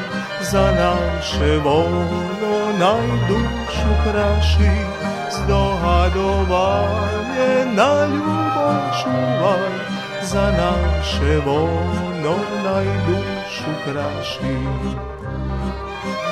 za 0.51 0.67
naše 0.81 1.53
volo 1.65 2.05
najdušu 2.79 3.91
kraši, 4.05 4.75
zdohadovanje 5.37 7.53
na 7.75 7.93
ljubom 8.07 8.81
čuvaj, 9.03 9.75
za 10.23 10.47
naše 10.61 11.33
vono 11.47 12.37
najdušu 12.65 13.71
kraši. 13.85 14.55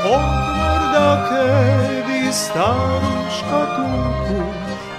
Otvor 0.04 0.80
da 0.92 1.28
kedi 1.28 2.32
staru 2.32 3.12
škatulku, 3.38 4.42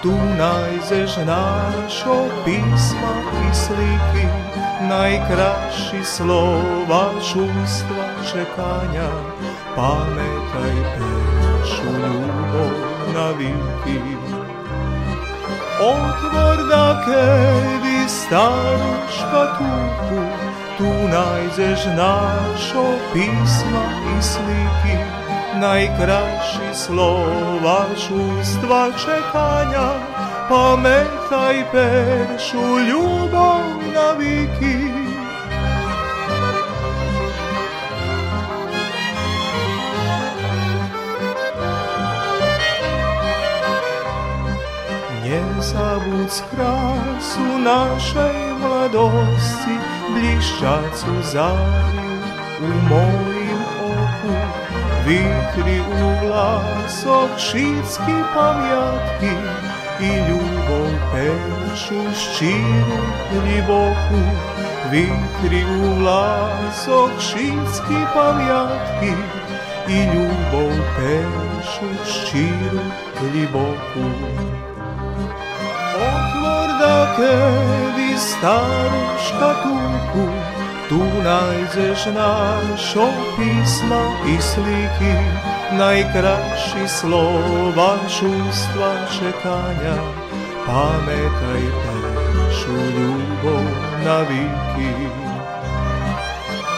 tu 0.02 0.12
najzeš 0.38 1.16
našo 1.26 2.16
pisma 2.46 3.14
i 3.50 3.56
sliki, 3.56 4.28
najkraši 4.90 6.04
slova 6.04 7.10
čustva 7.20 8.06
čekanja, 8.32 9.10
pametaj 9.76 10.76
pešu 10.96 11.86
ljubov 11.86 12.74
na 13.14 13.28
viki. 13.30 14.02
Otvor 15.82 16.68
da 16.70 17.04
kedi 17.06 18.10
staru 18.10 18.94
škatulku, 19.18 20.45
tu 20.78 20.84
najdeš 20.84 21.86
našo 21.86 22.86
pisma 23.14 23.86
i 24.18 24.22
sliki, 24.22 24.98
najkrajši 25.60 26.74
slova 26.74 27.86
čustva 27.96 28.92
čekanja, 29.06 29.90
pametaj 30.50 31.64
peršu 31.72 32.80
ljubav 32.90 33.64
na 33.94 34.12
viki. 34.20 35.06
Не 45.24 45.62
забудь 45.62 46.44
красу 46.52 47.58
нашей 47.58 48.55
mladosti 48.66 49.76
Blišćat 50.14 50.98
suzari 50.98 52.06
u 52.62 52.90
mojem 52.90 53.62
oku 53.82 54.34
Vitri 55.06 55.80
u 55.80 56.26
vlas 56.26 57.06
šitski 57.38 58.16
pamjatki 58.34 59.36
I 60.02 60.10
ljubov 60.28 60.90
pešu 61.12 62.02
ščiru 62.16 63.02
ljiboku 63.48 64.22
Vitri 64.92 65.64
u 65.66 66.00
vlas 66.00 66.88
šitski 67.20 68.00
pamjatki 68.14 69.14
I 69.88 70.00
ljubov 70.14 70.72
pešu 70.98 71.90
ščiru 72.06 72.82
ljiboku 73.34 74.06
Dlakavi 76.80 78.18
staruška 78.18 79.54
tuku, 79.64 80.28
tu 80.90 81.02
najdeš 81.24 82.06
našo 82.06 83.08
pisma 83.38 84.04
i 84.28 84.42
sliki, 84.42 85.16
najkraši 85.78 86.88
slova 86.88 87.98
čustva 88.10 88.92
čekanja, 89.18 89.98
pametaj 90.66 91.62
i 91.62 91.72
pašu 91.84 92.78
ljubov 92.98 93.66
na 94.06 94.18
viki. 94.18 95.26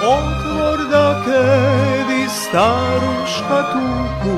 Otvor 0.04 0.89
da 0.91 1.24
kedi 1.26 2.30
staru 2.30 3.14
tuku, 3.74 4.38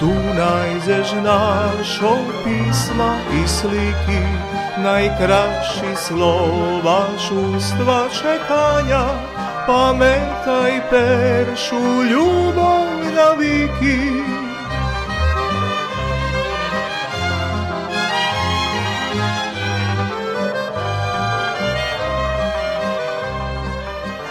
tu 0.00 0.12
najdeš 0.38 1.12
našo 1.12 2.16
pisma 2.44 3.14
i 3.44 3.48
sliki, 3.48 4.57
najkraši 4.82 5.96
slova 6.06 7.06
šustva 7.28 8.08
čekanja, 8.22 9.04
pameta 9.66 10.68
i 10.68 10.80
peršu 10.90 12.02
ljubav 12.10 12.88
naviki. 13.16 14.38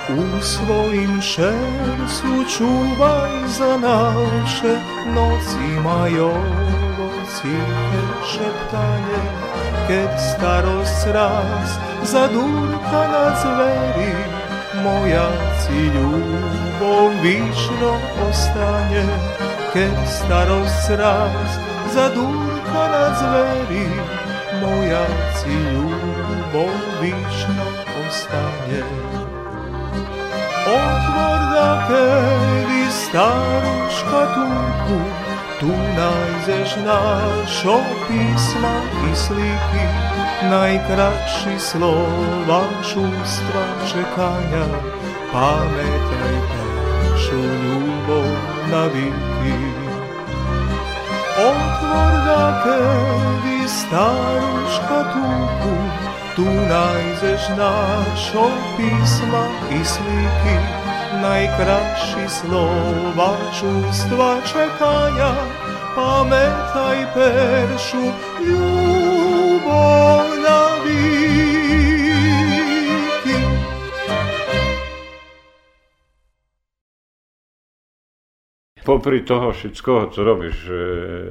U 0.09 0.41
svojim 0.41 1.21
šercu 1.21 2.57
čuvaj 2.57 3.47
za 3.47 3.77
naše 3.77 4.75
nocima 5.05 6.07
i 6.07 6.19
ovo 6.19 7.09
cihe 7.35 8.01
šeptanje 8.31 9.57
keď 9.88 10.11
starost 10.19 11.07
raz 11.15 11.69
zadurka 12.03 13.01
na 13.07 13.25
zveri, 13.39 14.13
moja 14.83 15.31
ci 15.63 15.79
ľubov 15.95 17.15
výšno 17.23 17.91
ostane, 18.27 19.07
keď 19.71 19.95
starost 20.11 20.91
raz 20.91 21.49
zadurka 21.95 22.83
na 22.91 23.05
zveri, 23.15 23.88
moja 24.59 25.07
ci 25.39 25.55
ľubov 25.55 26.75
výšno 26.99 27.67
ostane. 28.03 28.83
Otvor 30.67 31.41
da 31.55 31.71
kedy 31.88 32.81
starú 32.91 33.75
škatulku, 33.88 35.26
Tu 35.60 35.68
najzeš 35.97 36.76
našo 36.86 37.80
pisma 38.08 38.74
i 39.12 39.16
sliki, 39.16 39.86
najkraši 40.49 41.60
slova 41.60 42.62
čustva 42.84 43.64
čekanja, 43.91 44.66
pametaj 45.34 46.38
pešu 46.49 47.36
ljubov 47.36 48.30
na 48.72 48.84
viki. 48.84 49.58
Otvor 51.38 52.14
da 52.26 52.64
tebi 52.64 53.68
staruška 53.68 55.14
tuku, 55.14 55.76
tu 56.36 56.45
najzeš 56.45 57.41
našo 57.58 58.49
pisma 58.78 59.43
i 59.72 59.86
sliki, 59.86 60.58
najkraši 61.22 62.26
slova 62.30 63.32
čustva 63.60 64.36
čekanja, 64.51 65.34
pametaj 65.95 67.01
i 67.01 67.05
peršu 67.14 68.05
ljubovna. 68.47 69.88
Popri 78.88 79.19
toho 79.27 79.51
všetkoho, 79.51 80.15
co 80.15 80.19
robíš, 80.23 80.55
e, 80.69 80.71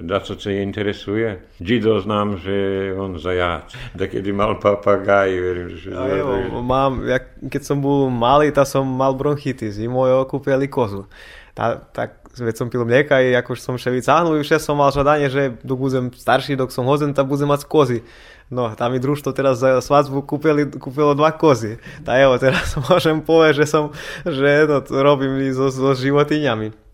da 0.05 0.21
co 0.21 0.37
se 0.37 0.53
interesuje? 0.53 1.41
Gido 1.59 2.01
znam, 2.01 2.37
že 2.37 2.93
on 2.93 3.17
zajac. 3.19 3.73
Da 3.97 4.05
kedy 4.07 4.33
mal 4.33 4.61
papagaj, 4.61 5.33
verím, 5.41 5.73
že... 5.73 5.89
A 5.97 6.05
jo, 6.21 6.61
mám, 6.61 7.01
ja, 7.09 7.17
keď 7.49 7.63
som 7.65 7.81
bol 7.81 8.13
malý, 8.13 8.53
tak 8.53 8.69
som 8.69 8.85
mal 8.85 9.17
bronchitis 9.17 9.81
i 9.81 9.89
moje 9.89 10.13
kúpili 10.29 10.69
kozu. 10.69 11.09
Tá, 11.57 11.81
tak 11.81 12.29
veď 12.37 12.55
som 12.61 12.69
pil 12.69 12.85
mlieka 12.85 13.25
i 13.25 13.33
ako 13.33 13.57
som 13.57 13.81
še 13.81 13.89
vycáhnul, 13.89 14.45
už 14.45 14.53
ja 14.53 14.61
som 14.61 14.77
mal 14.77 14.93
žadanie, 14.93 15.33
že 15.33 15.57
dok 15.65 15.81
budem 15.81 16.13
starší, 16.13 16.61
dok 16.61 16.69
som 16.69 16.85
hozen, 16.85 17.17
tak 17.17 17.25
budem 17.25 17.49
mať 17.49 17.65
kozy. 17.65 18.05
No, 18.53 18.69
tam 18.77 18.93
mi 18.93 19.01
družstvo 19.01 19.33
teraz 19.33 19.65
za 19.65 19.81
svadbu 19.81 20.29
kúpili, 20.29 20.69
kúpilo 20.69 21.17
dva 21.17 21.33
kozy. 21.33 21.81
Tak 22.05 22.17
evo, 22.21 22.37
teraz 22.37 22.77
môžem 22.93 23.25
povedať, 23.25 23.65
že 23.65 23.67
som, 23.67 23.97
že 24.29 24.69
no, 24.69 24.85
to 24.85 25.01
robím 25.01 25.41
so, 25.57 25.73
so 25.73 25.97
životyňami. 25.97 26.86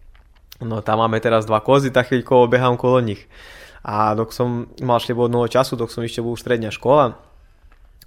No 0.62 0.80
tam 0.80 1.02
máme 1.02 1.18
teraz 1.18 1.44
dva 1.44 1.58
kozy, 1.58 1.90
tak 1.90 2.10
chvíľko 2.10 2.46
behám 2.46 2.78
kolo 2.78 3.02
nich. 3.02 3.26
A 3.82 4.14
dok 4.14 4.30
som 4.30 4.70
mal 4.78 5.02
ešte 5.02 5.10
vodného 5.10 5.50
času, 5.50 5.74
dok 5.74 5.90
som 5.90 6.06
ešte 6.06 6.22
bol 6.22 6.38
stredňa 6.38 6.70
škola, 6.70 7.18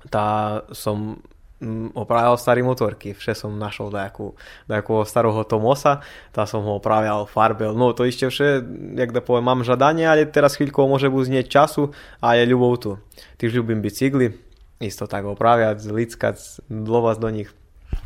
tá 0.08 0.62
som 0.72 1.20
mm, 1.60 1.92
opravil 2.00 2.40
staré 2.40 2.64
motorky. 2.64 3.12
Vše 3.12 3.36
som 3.36 3.52
našol 3.60 3.92
nejakú, 3.92 4.40
nejakú 4.72 5.04
starého 5.04 5.44
Tomosa, 5.44 6.00
tá 6.32 6.48
som 6.48 6.64
ho 6.64 6.80
opravil, 6.80 7.28
farbil. 7.28 7.76
No 7.76 7.92
to 7.92 8.08
ešte 8.08 8.32
vše, 8.32 8.64
jak 8.96 9.12
da 9.12 9.20
poviem, 9.20 9.52
mám 9.52 9.68
žadanie, 9.68 10.08
ale 10.08 10.24
teraz 10.24 10.56
chvíľko 10.56 10.88
môže 10.88 11.12
buď 11.12 11.24
znieť 11.28 11.46
času 11.52 11.92
a 12.24 12.40
je 12.40 12.48
ľubou 12.48 12.72
tu. 12.80 12.96
Tiež 13.36 13.60
ľubím 13.60 13.84
bicykly, 13.84 14.32
isto 14.80 15.12
tak 15.12 15.28
opraviať, 15.28 15.84
lickať, 15.92 16.72
dlovať 16.72 17.18
do 17.20 17.30
nich. 17.36 17.50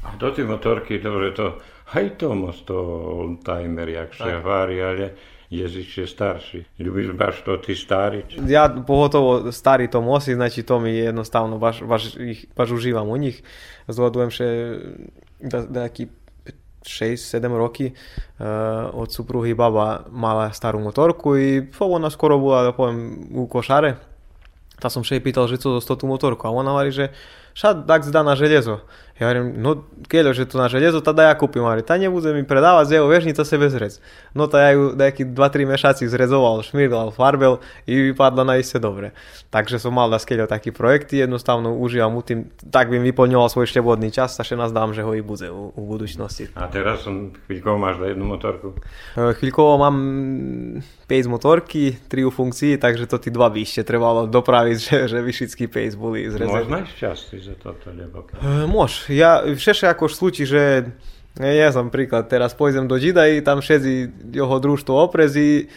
A 0.06 0.16
do 0.18 0.32
tie 0.34 0.48
motorky, 0.48 0.98
dobre, 0.98 1.36
to 1.38 1.60
aj 1.94 2.18
Tomos, 2.18 2.62
to 2.66 2.78
oldtimer, 3.24 3.90
jak 3.90 4.14
sa 4.16 4.40
vári, 4.40 4.82
ale 4.82 5.06
jezdíš 5.50 5.98
je 5.98 6.08
starší. 6.08 6.60
Ľubíš 6.78 7.18
baš 7.18 7.42
to 7.42 7.58
ty 7.58 7.74
starý? 7.74 8.24
Či... 8.30 8.38
Ja 8.46 8.70
pohotovo 8.70 9.50
starý 9.52 9.90
Tomosy, 9.90 10.36
znači 10.36 10.64
to 10.64 10.80
mi 10.80 10.94
jednostavno 10.94 11.58
baš, 11.58 11.82
baš, 11.84 12.16
ich, 12.16 12.46
baš 12.56 12.72
uživam 12.72 13.10
u 13.10 13.18
njih. 13.18 13.42
Zvodujem 13.90 14.30
še 14.30 14.48
da, 15.42 15.66
nejaký 15.66 16.14
6-7 16.86 17.58
roky 17.58 17.92
uh, 17.92 18.94
od 18.94 19.12
supruhy 19.12 19.52
baba 19.58 20.06
mala 20.12 20.54
starú 20.54 20.80
motorku 20.80 21.36
i 21.36 21.68
ona 21.80 22.10
skoro 22.10 22.40
bola, 22.40 22.64
da 22.64 22.72
poviem, 22.72 23.28
u 23.36 23.48
košare. 23.48 23.98
Ta 24.80 24.88
som 24.88 25.04
še 25.04 25.20
jej 25.20 25.24
pýtal, 25.24 25.52
že 25.52 25.60
co 25.60 25.84
zo 25.84 25.96
tú 26.00 26.08
motorku 26.08 26.48
a 26.48 26.56
ona 26.56 26.72
hovorí, 26.72 26.96
že 26.96 27.12
šad 27.52 27.84
tak 27.84 28.08
zdá 28.08 28.24
na 28.24 28.40
železo. 28.40 28.80
Ja 29.20 29.28
hovorím, 29.28 29.60
no 29.60 29.84
keďo, 30.08 30.32
že 30.32 30.48
to 30.48 30.56
na 30.56 30.72
železo, 30.72 31.04
tá 31.04 31.12
ja 31.12 31.36
kúpim. 31.36 31.60
Hovorí, 31.60 31.84
tá 31.84 32.00
nebude 32.00 32.32
mi 32.32 32.48
predávať 32.48 32.96
jeho 32.96 33.08
vežnica 33.12 33.44
sebe 33.44 33.68
zrec. 33.68 34.00
No 34.32 34.48
tá 34.48 34.64
ja 34.64 34.80
ju 34.80 34.96
nejaký 34.96 35.28
2-3 35.36 35.68
mešaci 35.76 36.08
zrezoval, 36.08 36.64
šmirdal, 36.64 37.12
farbel 37.12 37.60
i 37.84 38.16
vypadla 38.16 38.48
na 38.48 38.56
iste 38.56 38.80
dobre. 38.80 39.12
Takže 39.52 39.76
som 39.76 39.92
mal 39.92 40.08
na 40.08 40.24
skeľo 40.24 40.48
taký 40.48 40.72
projekty, 40.72 41.20
jednostavno 41.20 41.76
užívam 41.76 42.16
mu 42.16 42.24
tým, 42.24 42.48
tak 42.72 42.88
bym 42.88 43.04
vyplňoval 43.12 43.52
svoj 43.52 43.68
štebodný 43.68 44.08
čas, 44.08 44.40
a 44.40 44.48
še 44.48 44.56
nazdám, 44.56 44.96
že 44.96 45.04
ho 45.04 45.12
i 45.12 45.20
bude 45.20 45.52
u, 45.52 45.76
u 45.76 45.82
budúcnosti. 45.84 46.48
A 46.56 46.72
teraz 46.72 47.04
som 47.04 47.36
chvíľkovo 47.52 47.76
máš 47.76 48.00
na 48.00 48.16
jednu 48.16 48.24
motorku? 48.24 48.80
Chvíľkovo 49.20 49.84
mám 49.84 49.98
5 51.10 51.28
motorky, 51.28 51.98
3 52.08 52.24
u 52.24 52.32
funkcii, 52.32 52.80
takže 52.80 53.10
to 53.10 53.20
tí 53.20 53.34
dva 53.34 53.52
by 53.52 53.68
ešte 53.68 53.84
trebalo 53.84 54.30
dopraviť, 54.32 54.78
že, 54.88 54.98
že 55.12 55.18
vyšický 55.20 55.68
pace 55.68 56.00
boli 56.00 56.30
zrezené. 56.32 56.64
Možno 56.64 56.88
čas 56.96 57.28
za 57.28 57.56
toto, 57.60 57.92
lebo... 57.92 58.24
Môž, 58.70 59.09
ja 59.10 59.44
všetko 59.44 59.86
ako 59.92 60.06
slučí, 60.08 60.46
že 60.46 60.90
ja 61.40 61.70
som 61.72 61.94
príklad, 61.94 62.30
teraz 62.30 62.58
pôjdem 62.58 62.90
do 62.90 62.98
Žida 62.98 63.30
i 63.30 63.46
tam 63.46 63.62
všetci 63.64 64.28
jeho 64.34 64.56
družstvo 64.60 64.94
oprezí, 64.96 65.70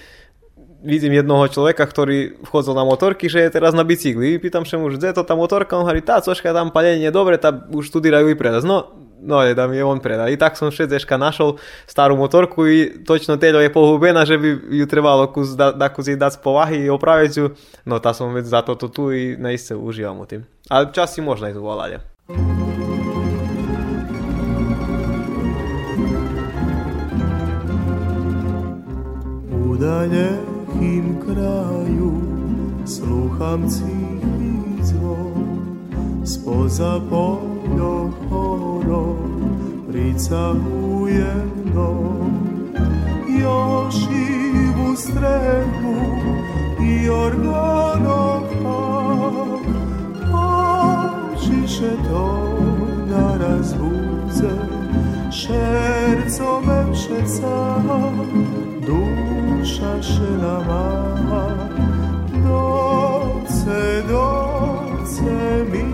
vidím 0.83 1.15
jednoho 1.15 1.47
človeka, 1.47 1.87
ktorý 1.87 2.43
vchodzil 2.43 2.75
na 2.75 2.83
motorky, 2.83 3.31
že 3.31 3.47
je 3.47 3.55
teraz 3.55 3.73
na 3.73 3.87
bicykli. 3.87 4.43
Pýtam 4.43 4.67
sa 4.67 4.77
mu, 4.77 4.91
že 4.91 5.15
to 5.15 5.23
tá 5.23 5.39
motorka, 5.39 5.79
on 5.79 5.87
hovorí, 5.87 6.03
tá 6.03 6.19
cožka 6.19 6.51
tam 6.51 6.75
palenie, 6.75 7.09
dobre, 7.15 7.39
tá 7.39 7.55
už 7.55 7.89
studírajú 7.89 8.35
i 8.35 8.37
predaz. 8.37 8.67
No, 8.67 8.91
no 9.23 9.39
je, 9.47 9.55
da 9.55 9.71
mi 9.71 9.79
je 9.79 9.87
on 9.87 10.03
preda. 10.03 10.27
I 10.27 10.35
tak 10.35 10.59
som 10.59 10.75
šedzeška 10.75 11.15
našol 11.15 11.63
starú 11.87 12.19
motorku 12.19 12.67
i 12.67 12.79
točno 13.07 13.39
teľo 13.39 13.63
je 13.63 13.71
pohubená, 13.71 14.27
že 14.27 14.37
by 14.37 14.49
ju 14.83 14.87
trebalo 14.91 15.31
kus, 15.31 15.55
da, 15.55 15.71
da 15.71 15.87
kus 15.89 16.11
dať 16.11 16.37
z 16.37 16.41
povahy 16.43 16.79
i 16.83 16.93
opraviť 16.93 17.33
ju. 17.39 17.55
No 17.87 18.03
tá 18.03 18.11
som 18.11 18.35
vec 18.35 18.45
za 18.45 18.67
toto 18.67 18.91
tu 18.91 19.15
i 19.15 19.39
naiste 19.39 19.79
užívam 19.79 20.19
u 20.19 20.27
tým. 20.27 20.43
Ale 20.67 20.91
čas 20.91 21.15
si 21.15 21.23
možno 21.23 21.47
aj 21.47 21.55
zvolať. 21.55 21.91
U 22.33 22.62
dalekým 29.83 31.19
kraju 31.19 32.15
slúcham 32.87 33.67
cíchý 33.67 34.55
spoza 36.23 37.03
polio 37.11 38.15
choro 38.31 39.19
pricahuje 39.91 41.35
mnou. 41.67 42.31
Još 43.27 44.07
i 44.07 44.27
u 44.71 44.95
strehu 44.95 45.99
i 46.79 47.11
organov 47.11 48.47
Očiše 50.31 51.93
to 52.07 52.27
da 53.11 53.27
razbuze 53.37 54.53
Šercom 55.31 56.71
mevšeca 59.63 60.03
duša 60.03 60.03
šelama 60.03 61.69
Doce, 62.45 64.03
doce 64.09 65.65
mi 65.73 65.93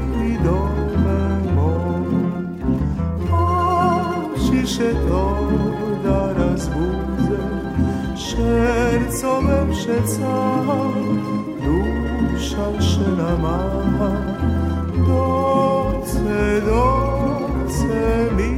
się 4.78 4.94
to 5.08 5.48
da 6.04 6.32
razbudzę 6.32 7.38
Serco 8.16 9.40
me 9.42 9.66
przeca 9.72 10.34
Dusza 11.64 12.82
szyna 12.82 13.36
ma 13.42 13.58
Doce, 15.06 16.60
doce 16.66 18.34
mili 18.36 18.57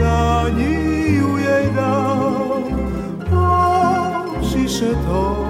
da 0.00 0.48
nju 0.48 1.38
je 1.38 1.70
dao, 1.74 2.62
ošiše 4.40 4.90
to 5.06 5.46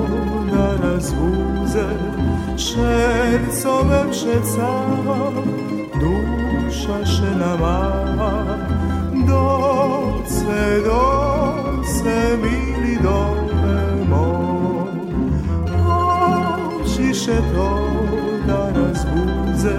da 0.52 0.86
razvuze, 0.86 1.86
šercove 2.56 4.04
pšeca, 4.10 4.72
duša 6.00 7.06
šenava, 7.06 7.80
dok 9.28 10.26
se, 10.28 10.82
dok 10.84 11.86
se 11.86 12.38
mili 12.42 12.98
dovemo, 13.02 14.26
ošiše 16.82 17.36
to 17.54 17.78
da 18.46 18.70
razvuze, 18.70 19.76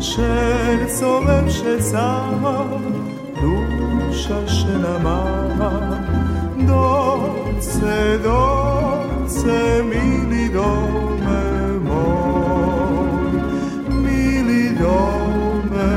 šercove 0.00 1.42
pšeca, 1.48 2.22
duša 3.40 4.40
še 4.48 4.74
nama. 4.80 5.18
Doce, 6.66 8.18
doce, 8.24 9.58
mili 9.84 10.48
dome 10.52 11.42
moj, 11.84 13.32
mili 14.02 14.74
dome 14.80 15.92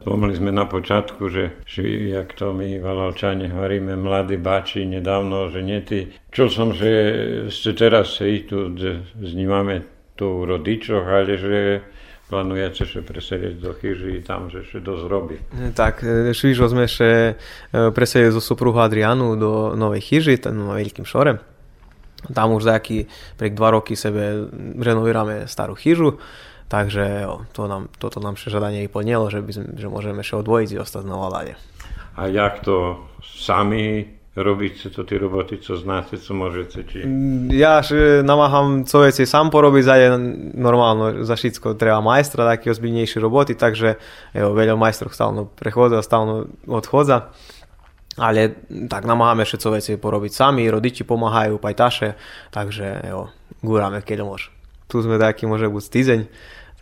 Spomali 0.00 0.38
sme 0.38 0.54
na 0.54 0.64
počiatku, 0.64 1.28
že, 1.28 1.60
že 1.66 1.82
jak 2.14 2.32
to 2.38 2.54
my 2.54 2.78
Valalčani 2.78 3.50
hovoríme, 3.50 3.98
mladí 3.98 4.38
bači 4.38 4.86
nedávno, 4.86 5.50
že 5.50 5.60
nie 5.60 5.82
ty. 5.82 6.14
Čul 6.30 6.48
som, 6.48 6.70
že 6.70 6.90
ste 7.50 7.74
teraz 7.74 8.22
i 8.22 8.46
tu 8.46 8.72
znímame 9.18 9.84
tu 10.16 10.40
u 10.40 10.48
rodičoch, 10.48 11.04
ale 11.04 11.36
že 11.36 11.56
plánujete 12.26 12.82
še 12.86 13.00
presedieť 13.06 13.62
do 13.62 13.70
chyži 13.78 14.22
tam, 14.26 14.50
že 14.50 14.66
še 14.66 14.82
dosť 14.82 15.04
robí. 15.06 15.36
Tak, 15.74 16.02
švižo 16.34 16.66
sme 16.66 16.90
še 16.90 17.38
presedieť 17.70 18.34
zo 18.34 18.42
supruhu 18.42 18.82
Adrianu 18.82 19.38
do 19.38 19.78
novej 19.78 20.02
chyži, 20.02 20.38
na 20.50 20.74
veľkým 20.74 21.06
šore. 21.06 21.38
Tam 22.26 22.50
už 22.58 22.66
za 22.66 22.82
aký 22.82 23.06
prek 23.38 23.54
dva 23.54 23.78
roky 23.78 23.94
sebe 23.94 24.50
renovíráme 24.82 25.46
starú 25.46 25.78
chyžu 25.78 26.18
Takže 26.66 27.22
jo, 27.22 27.46
to 27.54 27.70
nám, 27.70 27.86
toto 27.98 28.18
nám 28.18 28.34
žadanie 28.34 28.84
i 28.84 28.90
plnilo, 28.90 29.30
že, 29.30 29.38
by 29.38 29.78
že 29.78 29.86
môžeme 29.86 30.18
ešte 30.26 30.42
odvojiť 30.42 30.68
i 30.74 30.80
ostať 30.82 31.04
na 31.06 31.14
vláde. 31.14 31.54
A 32.18 32.26
jak 32.26 32.66
to 32.66 33.06
sami 33.22 34.15
robíte 34.36 34.92
to 34.92 35.02
tie 35.02 35.16
roboty, 35.16 35.56
co 35.58 35.76
znáte, 35.76 36.20
co 36.20 36.30
môžete? 36.36 36.84
Či... 36.84 36.98
Ja 37.56 37.80
že 37.80 38.20
namáham 38.20 38.84
co 38.84 39.00
veci 39.00 39.24
sám 39.24 39.48
porobiť, 39.48 39.82
za 39.84 39.94
je 39.96 40.08
normálno, 40.54 41.24
za 41.24 41.34
všetko 41.34 41.74
treba 41.80 42.04
majstra, 42.04 42.44
také 42.44 42.70
ozbiljnejšie 42.70 43.18
roboty, 43.18 43.56
takže 43.56 43.96
jo, 44.36 44.52
veľa 44.52 44.76
majstrov 44.76 45.16
stále 45.16 45.48
prechodza, 45.56 46.04
stále 46.04 46.52
odchodza. 46.68 47.32
Ale 48.16 48.56
tak 48.88 49.04
namáhame 49.04 49.44
všetko 49.44 49.68
veci 49.76 49.90
porobiť 49.96 50.32
sami, 50.32 50.68
rodiči 50.72 51.04
pomáhajú, 51.04 51.60
pajtaše, 51.60 52.16
takže 52.52 53.04
jo, 53.08 53.28
gúrame, 53.60 54.00
keď 54.00 54.24
môže. 54.24 54.48
Tu 54.86 55.02
sme 55.02 55.18
taký, 55.18 55.50
môže 55.50 55.66
byť 55.66 55.86
týzeň, 55.90 56.20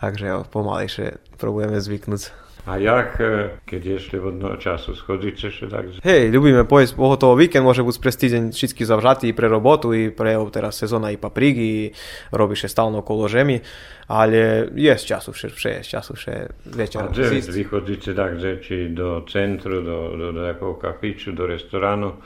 Takže 0.04 0.24
jo, 0.26 0.38
pomalejšie 0.44 1.16
probujeme 1.40 1.80
zvyknúť. 1.80 2.43
A 2.64 2.80
jak, 2.80 3.20
e, 3.20 3.60
keď 3.68 4.00
ešte 4.00 4.16
vodného 4.16 4.56
času 4.56 4.96
schodíte 4.96 5.52
ešte 5.52 5.68
tak? 5.68 6.00
Hej, 6.00 6.32
ľubíme 6.32 6.64
pojsť, 6.64 6.96
pohotovo 6.96 7.36
víkend 7.36 7.60
môže 7.60 7.84
byť 7.84 7.96
cez 8.00 8.16
týždeň 8.16 8.42
všetky 8.56 8.82
zavřatí 8.88 9.28
pre 9.36 9.52
robotu 9.52 9.92
i 9.92 10.08
pre 10.08 10.40
teraz 10.48 10.80
sezóna 10.80 11.12
i 11.12 11.20
paprigy, 11.20 11.92
robíš 12.32 12.72
stále 12.72 12.96
okolo 12.96 13.28
žemi, 13.28 13.60
ale 14.08 14.72
je 14.72 14.94
z 14.96 15.04
času 15.04 15.36
vše, 15.36 15.48
vše 15.52 15.70
je 15.76 15.80
z 15.84 15.88
času 15.92 16.12
vše 16.16 16.34
večer. 16.72 17.04
A 17.04 17.12
kde 17.12 17.44
vy 17.52 17.62
chodíte 17.68 18.16
tak, 18.16 18.40
že 18.40 18.64
či 18.64 18.88
do 18.96 19.20
centru, 19.28 19.84
do, 19.84 20.16
do, 20.16 20.28
do 20.32 20.72
kafiču, 20.80 21.36
do 21.36 21.44
restoránu, 21.44 22.16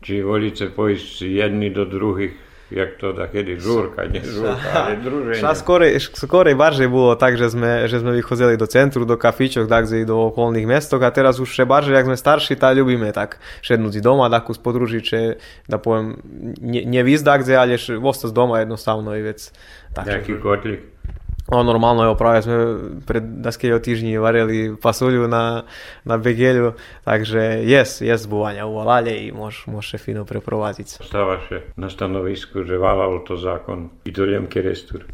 či 0.00 0.24
volíte 0.24 0.72
pojsť 0.72 1.28
jedni 1.28 1.68
do 1.68 1.84
druhých 1.84 2.43
jak 2.70 2.96
to 2.96 3.12
da 3.12 3.28
kedy 3.28 3.60
žurka, 3.60 4.08
žurka, 4.08 4.72
ale 4.72 4.96
druženje. 4.96 5.40
Ša 5.44 5.52
skorej, 5.52 6.00
skorej 6.00 6.56
barže 6.56 6.88
bolo 6.88 7.12
tak, 7.12 7.36
že 7.36 7.52
sme, 7.52 7.84
že 7.84 8.00
sme 8.00 8.16
vychozeli 8.16 8.56
do 8.56 8.64
centru, 8.64 9.04
do 9.04 9.20
kafičok, 9.20 9.68
tak 9.68 9.84
do 10.08 10.32
okolných 10.32 10.64
mestok 10.64 11.04
a 11.04 11.12
teraz 11.12 11.36
už 11.42 11.50
še 11.52 11.68
barže, 11.68 11.92
jak 11.92 12.08
sme 12.08 12.16
starší, 12.16 12.56
tak 12.56 12.80
ľubíme 12.80 13.12
tak 13.12 13.36
šednúť 13.60 14.00
doma, 14.00 14.32
takú 14.32 14.56
spodružiť, 14.56 15.02
že 15.04 15.20
da 15.68 15.76
poviem, 15.76 16.16
ne, 16.64 16.80
nevízda 16.88 17.36
kde, 17.36 17.54
ale 17.58 17.76
ostať 17.76 18.30
doma 18.32 18.64
jednostavno 18.64 19.12
i 19.12 19.20
vec. 19.20 19.52
Tak, 19.92 20.08
Jaký 20.08 20.40
kotlik? 20.40 20.93
O, 21.44 21.60
normálno, 21.60 22.08
jo, 22.08 22.14
práve 22.16 22.40
sme 22.40 22.56
pred 23.04 23.20
daského 23.20 23.76
týždni 23.76 24.16
varili 24.16 24.72
pasuľu 24.80 25.28
na, 25.28 25.68
na 26.00 26.16
begeľu, 26.16 26.72
takže 27.04 27.60
jes, 27.68 28.00
jes 28.00 28.24
búvania 28.24 28.64
uvalali 28.64 29.28
i 29.28 29.32
môž, 29.32 29.68
môže 29.68 30.00
fino 30.00 30.24
preprováziť. 30.24 31.04
Stávaše 31.04 31.76
na 31.76 31.92
stanovisku, 31.92 32.64
že 32.64 32.80
válal 32.80 33.20
to 33.28 33.36
zákon 33.36 33.92
i 34.08 34.10
to 34.10 34.24
Lemke 34.24 34.64
Restur. 34.64 35.04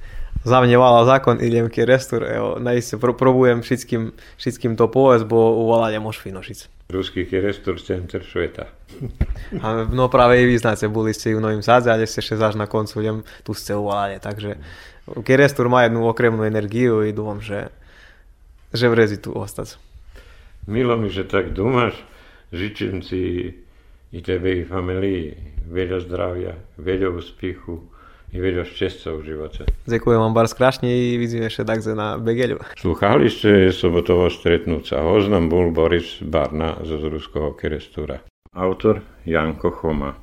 Za 0.46 0.62
mne 0.62 0.78
válal 0.78 1.04
zákon 1.04 1.42
i 1.42 1.50
Lemke 1.50 1.82
Restur, 1.82 2.22
evo, 2.22 2.62
najiste 2.62 2.94
pro, 3.02 3.10
probujem 3.10 3.66
všetkým, 3.66 4.14
všetkým 4.38 4.72
to 4.78 4.86
povedz, 4.86 5.26
bo 5.26 5.66
uvalali 5.66 5.98
môž 5.98 6.22
finošiť. 6.22 6.88
Ruský 6.94 7.26
Restur 7.26 7.82
center 7.82 8.22
sveta. 8.22 8.70
A 9.58 9.82
no 9.90 10.06
práve 10.06 10.38
i 10.38 10.46
vy 10.46 10.62
znáte, 10.62 10.86
boli 10.86 11.10
ste 11.10 11.34
v 11.34 11.42
Novým 11.42 11.62
Sadze, 11.62 11.90
ale 11.90 12.06
ste 12.06 12.22
ešte 12.22 12.38
až 12.38 12.54
na 12.54 12.70
koncu 12.70 13.02
idem 13.02 13.18
tu 13.42 13.50
ste 13.50 13.74
uvalali, 13.74 14.22
takže 14.22 14.62
Kerestur 15.26 15.66
má 15.66 15.86
jednu 15.86 16.06
okremnú 16.06 16.46
energiu 16.46 17.02
i 17.02 17.10
dúfam, 17.10 17.42
že, 17.42 17.70
že 18.70 18.86
vrezi 18.86 19.18
tu 19.18 19.34
ostať. 19.34 19.80
Milo 20.70 20.94
mi, 20.94 21.10
že 21.10 21.26
tak 21.26 21.56
dúmaš. 21.56 21.98
Žičím 22.50 23.02
si 23.02 23.54
i 24.10 24.18
tebe 24.22 24.62
i 24.62 24.66
familii 24.66 25.38
veľa 25.70 25.98
zdravia, 26.02 26.58
veľa 26.82 27.14
úspechu 27.14 27.78
i 28.30 28.38
veľa 28.38 28.66
šťastia 28.66 29.10
v 29.18 29.22
živote. 29.26 29.60
Ďakujem 29.86 30.18
vám 30.18 30.34
bardzo 30.34 30.54
krásne 30.54 30.90
i 30.90 31.18
vidíme 31.18 31.50
ešte 31.50 31.66
takze 31.66 31.94
na 31.94 32.18
Begeľu. 32.18 32.62
Sluchali 32.78 33.26
ste 33.30 33.74
sobotovo 33.74 34.30
stretnúca. 34.30 35.02
Hoznam 35.02 35.50
bol 35.50 35.74
Boris 35.74 36.22
Barna 36.22 36.78
zo 36.86 36.98
Ruského 37.02 37.54
Kerestúra. 37.58 38.22
Autor 38.54 39.02
Janko 39.26 39.70
Choma. 39.70 40.14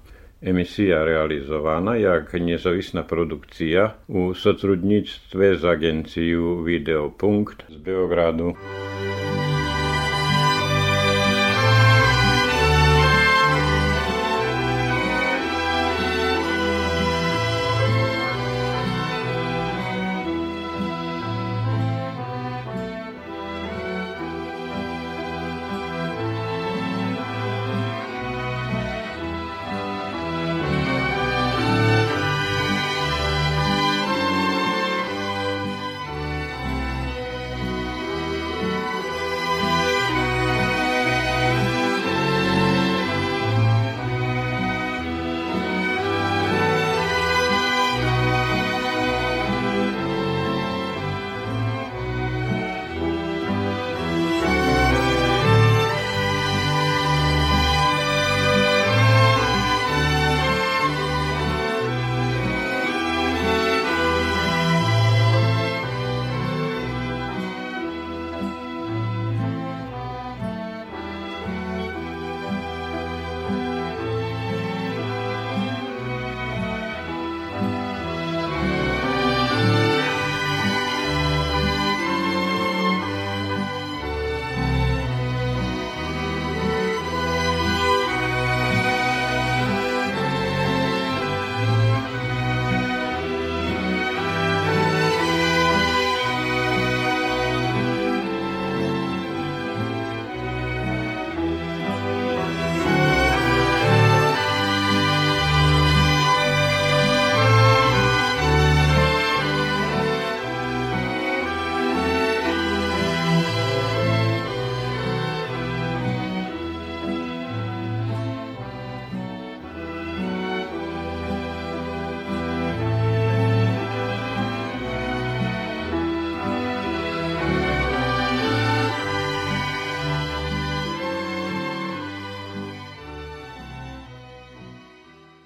Emisija 0.42 1.06
realizovana 1.06 1.96
jak 1.96 2.34
nezavisna 2.34 3.04
produkcija 3.04 3.94
u 4.08 4.34
sotrudnictve 4.34 5.56
z 5.56 5.66
agenciju 5.66 6.62
Videopunkt 6.62 7.64
z 7.70 7.78
Beogradu. 7.78 8.54